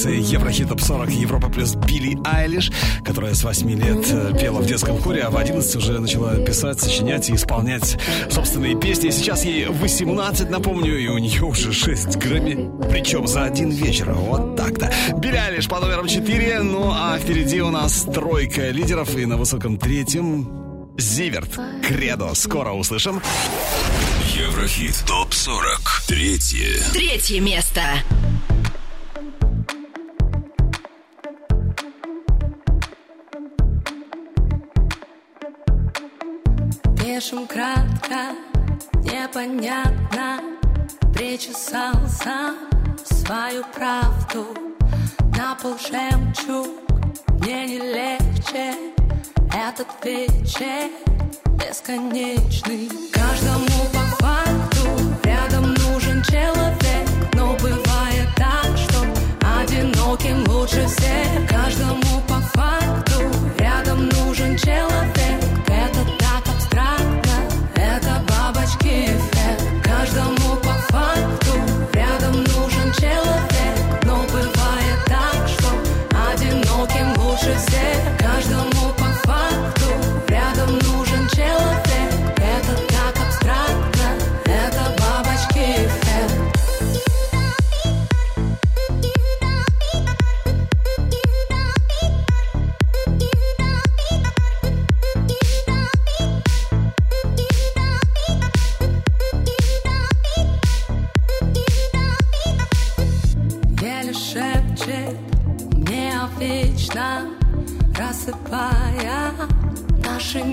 Четвертой 0.04 0.14
позиции 0.14 0.34
Еврохит 0.34 0.68
Топ 0.68 0.80
40 0.80 1.10
Европа 1.10 1.48
плюс 1.48 1.74
Билли 1.74 2.18
Айлиш, 2.24 2.70
которая 3.04 3.34
с 3.34 3.42
8 3.42 3.70
лет 3.70 4.06
э, 4.10 4.38
пела 4.38 4.60
в 4.60 4.66
детском 4.66 5.00
хоре, 5.00 5.22
а 5.22 5.30
в 5.30 5.36
11 5.36 5.76
уже 5.76 5.98
начала 5.98 6.36
писать, 6.36 6.80
сочинять 6.80 7.28
и 7.30 7.34
исполнять 7.34 7.98
собственные 8.30 8.78
песни. 8.78 9.10
Сейчас 9.10 9.44
ей 9.44 9.66
18, 9.66 10.50
напомню, 10.50 10.98
и 10.98 11.08
у 11.08 11.18
нее 11.18 11.42
уже 11.42 11.72
6 11.72 12.16
Грэмми, 12.16 12.88
причем 12.90 13.26
за 13.26 13.44
один 13.44 13.70
вечер. 13.70 14.12
Вот 14.12 14.56
так-то. 14.56 14.92
Билли 15.16 15.36
Айлиш 15.36 15.68
по 15.68 15.80
номерам 15.80 16.06
4, 16.06 16.62
ну 16.62 16.90
а 16.92 17.18
впереди 17.18 17.60
у 17.60 17.70
нас 17.70 18.02
тройка 18.02 18.70
лидеров 18.70 19.16
и 19.16 19.26
на 19.26 19.36
высоком 19.36 19.78
третьем 19.78 20.48
Зиверт. 20.98 21.58
Кредо. 21.82 22.34
Скоро 22.34 22.70
услышим. 22.70 23.20
Еврохит 24.34 25.02
ТОП-40. 25.06 26.06
Третье. 26.06 26.82
Третье 26.92 27.40
место. 27.40 27.82
Пишем 37.14 37.46
кратко, 37.46 38.34
непонятно 39.04 40.40
Причесал 41.14 41.94
сам 42.08 42.56
свою 43.04 43.62
правду. 43.72 44.46
На 45.36 45.54
пол 45.54 45.76
жемчуг, 45.78 46.66
мне 47.38 47.66
не 47.66 47.78
легче 47.78 48.74
Этот 49.54 49.86
вечер 50.02 50.90
бесконечный. 51.56 52.90
Каждому 53.12 53.84
по 53.92 54.24
факту 54.24 54.88
рядом 55.22 55.72
нужен 55.72 56.20
человек 56.24 57.08
Но 57.34 57.56
бывает 57.58 58.28
так, 58.34 58.76
что 58.76 59.06
одиноким 59.60 60.42
лучше 60.48 60.84
всех. 60.88 61.48
Каждому 61.48 62.20
по 62.26 62.40
факту 62.58 63.20
рядом 63.60 64.08
нужен 64.08 64.58
человек 64.58 65.53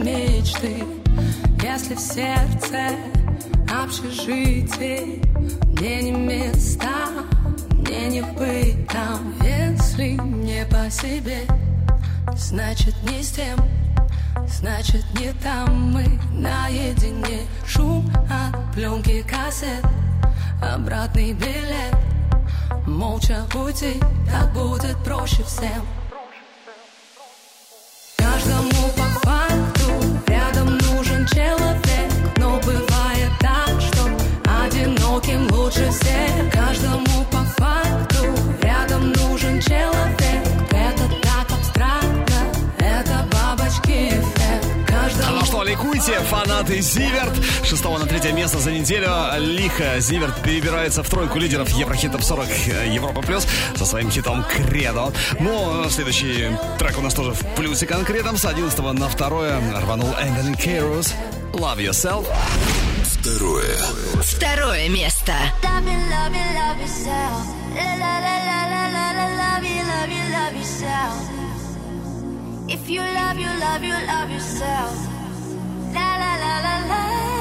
мечты. 0.02 0.84
Если 1.62 1.96
в 1.96 2.00
сердце 2.00 2.96
общежитие, 3.70 5.22
мне 5.74 6.02
не 6.02 6.12
места, 6.12 7.08
мне 7.72 8.10
не 8.10 8.22
быть 8.22 8.88
там. 8.88 9.34
Если 9.44 10.12
не 10.12 10.66
по 10.66 10.90
себе, 10.90 11.42
значит 12.36 12.96
не 13.04 13.22
с 13.22 13.32
тем, 13.32 13.58
значит 14.48 15.06
не 15.20 15.32
там 15.34 15.92
мы 15.92 16.06
наедине. 16.32 17.42
Шум 17.66 18.12
от 18.30 18.74
пленки 18.74 19.24
кассет, 19.24 19.86
обратный 20.62 21.34
билет. 21.34 21.96
Молча 22.88 23.46
уйти, 23.54 24.00
так 24.30 24.52
будет 24.54 24.98
проще 25.04 25.44
всем 25.44 25.86
Каждому 28.18 28.72
по 28.96 29.04
факту 29.20 29.51
ликуйте, 45.72 46.20
фанаты 46.22 46.82
Зиверт. 46.82 47.34
С 47.64 47.70
шестого 47.70 47.98
на 47.98 48.06
третье 48.06 48.34
место 48.34 48.60
за 48.60 48.72
неделю. 48.72 49.10
Лихо 49.38 50.00
Зиверт 50.00 50.42
перебирается 50.44 51.04
в 51.04 51.10
тройку 51.10 51.40
лидеров 51.40 51.70
Еврохитов 51.70 52.24
40 52.24 52.48
Европа 52.88 53.22
Плюс 53.22 53.48
со 53.76 53.86
своим 53.86 54.12
хитом 54.12 54.44
Кредо. 54.44 55.14
Ну, 55.40 55.90
следующий 55.90 56.50
трек 56.78 56.98
у 56.98 57.02
нас 57.02 57.14
тоже 57.14 57.32
в 57.32 57.56
плюсе 57.56 57.86
конкретном. 57.86 58.38
С 58.38 58.46
11 58.46 58.80
на 58.94 59.10
второе 59.10 59.62
рванул 59.82 60.10
Энтони 60.20 60.56
Кейрус. 60.56 61.14
Love 61.54 61.78
Yourself. 61.78 62.26
Второе. 63.04 63.78
Второе 64.22 64.90
место. 64.90 65.11
Love 65.28 65.86
you, 65.86 66.00
love 66.10 66.34
you, 66.34 66.48
love 66.56 66.80
yourself. 66.80 67.46
La 67.76 67.94
la 68.02 68.14
la 68.26 68.36
la 68.50 68.60
la 68.74 68.84
la 68.90 69.12
la, 69.18 69.28
love 69.38 69.64
you, 69.64 69.84
love 69.84 70.10
you, 70.10 70.24
love 70.34 70.56
yourself. 70.56 71.30
If 72.68 72.90
you 72.90 73.02
love 73.02 73.38
you, 73.38 73.48
love 73.60 73.84
you, 73.84 73.94
love 74.08 74.32
yourself. 74.32 74.96
La 75.94 76.18
la 76.18 76.36
la 76.44 76.54
la 76.66 76.76
la 76.90 77.41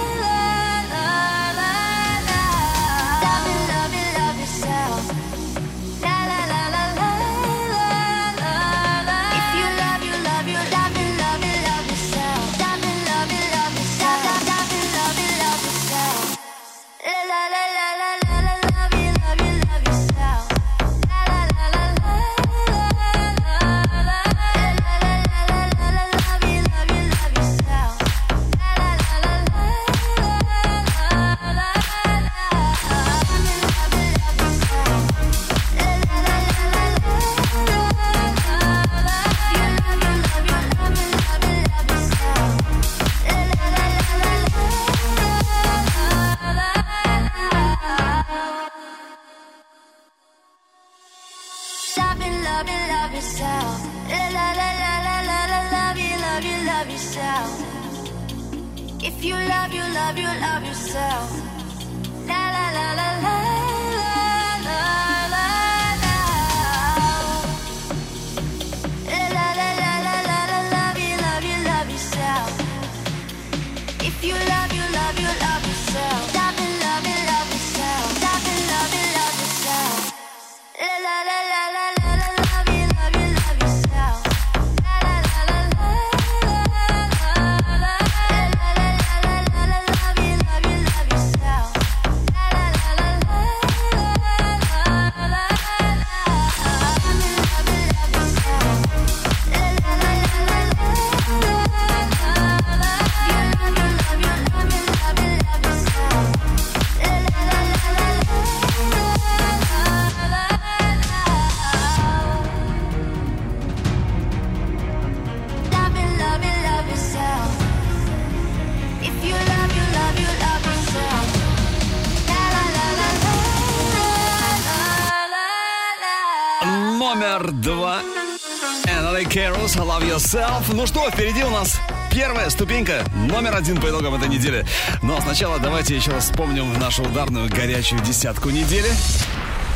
Ну 130.81 130.87
что, 130.87 131.11
впереди 131.11 131.45
у 131.45 131.51
нас 131.51 131.79
первая 132.11 132.49
ступенька, 132.49 133.05
номер 133.15 133.55
один 133.55 133.79
по 133.79 133.91
итогам 133.91 134.15
этой 134.15 134.31
недели. 134.31 134.65
Но 135.03 135.21
сначала 135.21 135.59
давайте 135.59 135.95
еще 135.95 136.11
раз 136.11 136.31
вспомним 136.31 136.73
нашу 136.79 137.03
ударную 137.03 137.51
горячую 137.51 138.01
десятку 138.01 138.49
недели. 138.49 138.89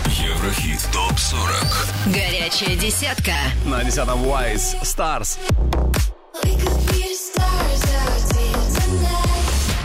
Еврохит 0.06 0.80
ТОП-40 0.94 2.06
Горячая 2.06 2.76
десятка. 2.76 3.34
На 3.66 3.84
десятом 3.84 4.24
Wise 4.24 4.80
Stars. 4.82 5.38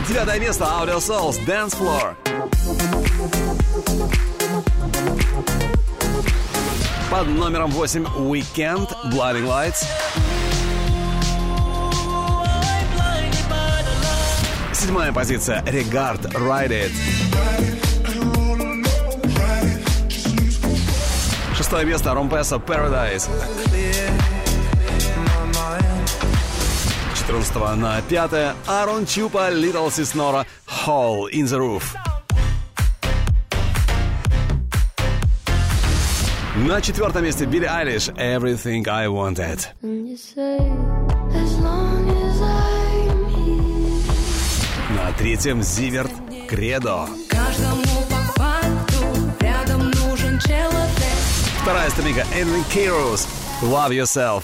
Девятое 0.08 0.40
место 0.40 0.64
Audio 0.64 1.00
Souls 1.00 1.38
Dance 1.46 1.78
Floor. 1.78 2.16
Под 7.12 7.28
номером 7.28 7.72
8 7.72 8.06
Weekend 8.06 8.88
Blinding 9.12 9.46
Lights. 9.46 9.86
Седьмая 14.80 15.12
позиция 15.12 15.62
Regard 15.64 16.22
Ride 16.36 16.70
It. 16.70 16.92
Шестое 21.54 21.86
место 21.86 22.14
Ромпеса 22.14 22.56
Paradise. 22.56 23.30
14 27.14 27.56
на 27.76 28.02
5 28.02 28.56
Арон 28.68 29.06
Чупа 29.06 29.52
Little 29.52 29.92
Сиснора 29.92 30.46
Hole 30.66 31.30
in 31.34 31.44
the 31.44 31.60
Roof. 31.60 31.84
На 36.56 36.80
четвертом 36.80 37.26
месте 37.26 37.44
Билли 37.44 37.66
Айлиш 37.66 38.08
Everything 38.08 38.88
I 38.88 39.08
Wanted. 39.10 40.99
На 45.10 45.16
третьем 45.16 45.64
Зиверт 45.64 46.12
Кредо. 46.48 47.08
Каждому 47.30 47.84
по 48.12 48.40
факту 48.40 49.06
рядом 49.40 49.90
нужен 49.90 50.40
человек. 50.40 50.92
Вторая 51.64 51.90
ступенька 51.90 52.28
Энлин 52.36 52.64
Кейрус 52.66 53.28
Love 53.64 53.90
Yourself. 53.90 54.44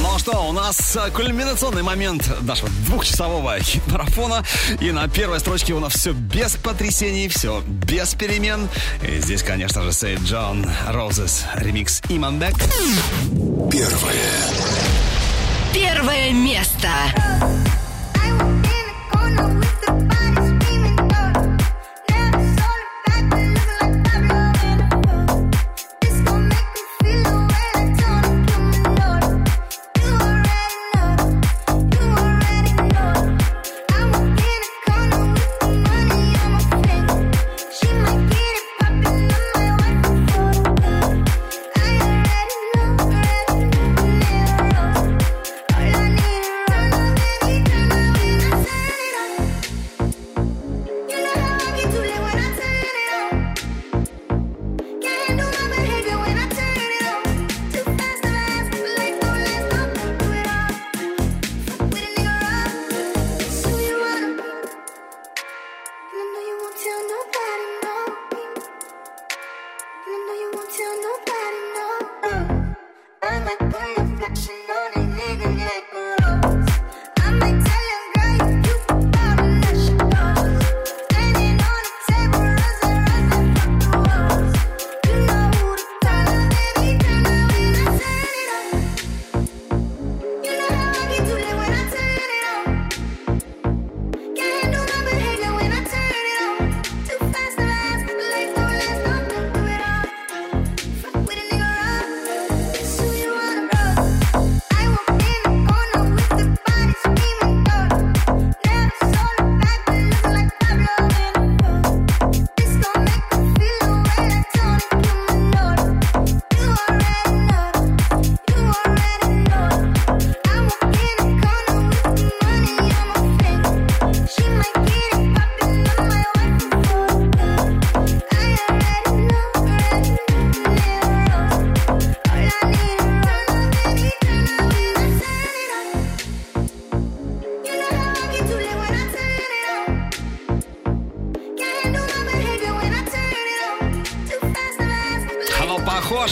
Ну 0.00 0.18
что, 0.18 0.48
у 0.48 0.52
нас 0.52 0.96
э, 0.96 1.12
кульминационный 1.12 1.84
момент 1.84 2.28
нашего 2.40 2.68
двухчасового 2.86 3.60
хит-марафона. 3.60 4.44
И 4.80 4.90
на 4.90 5.06
первой 5.06 5.38
строчке 5.38 5.74
у 5.74 5.78
нас 5.78 5.94
все 5.94 6.10
без 6.10 6.56
потрясений, 6.56 7.28
все 7.28 7.62
без 7.64 8.14
перемен. 8.14 8.68
И 9.06 9.20
здесь, 9.20 9.44
конечно 9.44 9.82
же, 9.84 9.92
Сейд 9.92 10.22
Джон 10.22 10.68
Розес, 10.88 11.44
ремикс 11.54 12.02
Иманбек. 12.08 12.56
Первое. 13.70 14.99
Первое 15.72 16.32
место. 16.32 16.88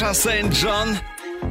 Похоже, 0.09 0.15
Сент-Джон 0.15 0.97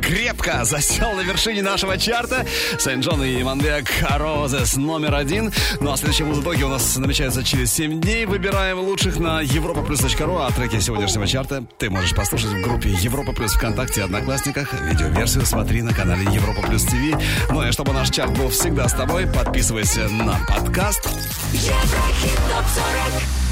крепко 0.02 0.66
засел 0.66 1.14
на 1.14 1.22
вершине 1.22 1.62
нашего 1.62 1.98
чарта. 1.98 2.46
Сент-Джон 2.80 3.24
и 3.24 3.44
Манбек 3.44 3.88
Розес 4.18 4.76
номер 4.76 5.16
один. 5.16 5.52
Ну 5.80 5.92
а 5.92 5.98
следующий 5.98 6.24
в 6.24 6.42
итоге 6.42 6.66
у 6.66 6.70
нас 6.70 6.98
намечается 6.98 7.44
через 7.44 7.72
7 7.74 8.02
дней. 8.02 8.26
Выбираем 8.26 8.80
лучших 8.80 9.20
на 9.20 9.44
europaplus.ru, 9.44 10.46
а 10.46 10.52
треки 10.52 10.80
сегодняшнего 10.80 11.28
чарта 11.28 11.66
ты 11.78 11.90
можешь 11.90 12.16
послушать 12.16 12.52
в 12.52 12.62
группе 12.62 12.90
Европа 12.90 13.34
Плюс 13.34 13.54
ВКонтакте 13.54 14.02
и 14.02 14.04
Одноклассниках. 14.04 14.74
Видеоверсию 14.82 15.46
смотри 15.46 15.82
на 15.82 15.94
канале 15.94 16.24
Европа 16.32 16.62
Плюс 16.62 16.84
ТВ. 16.84 17.16
Ну 17.50 17.68
и 17.68 17.72
чтобы 17.72 17.94
наш 17.94 18.10
чарт 18.10 18.38
был 18.38 18.50
всегда 18.50 18.88
с 18.88 18.94
тобой, 18.94 19.28
подписывайся 19.28 20.10
на 20.10 20.38
подкаст. 20.48 21.08
Еврохит 21.54 22.38
топ 22.50 22.66
40 23.12 23.47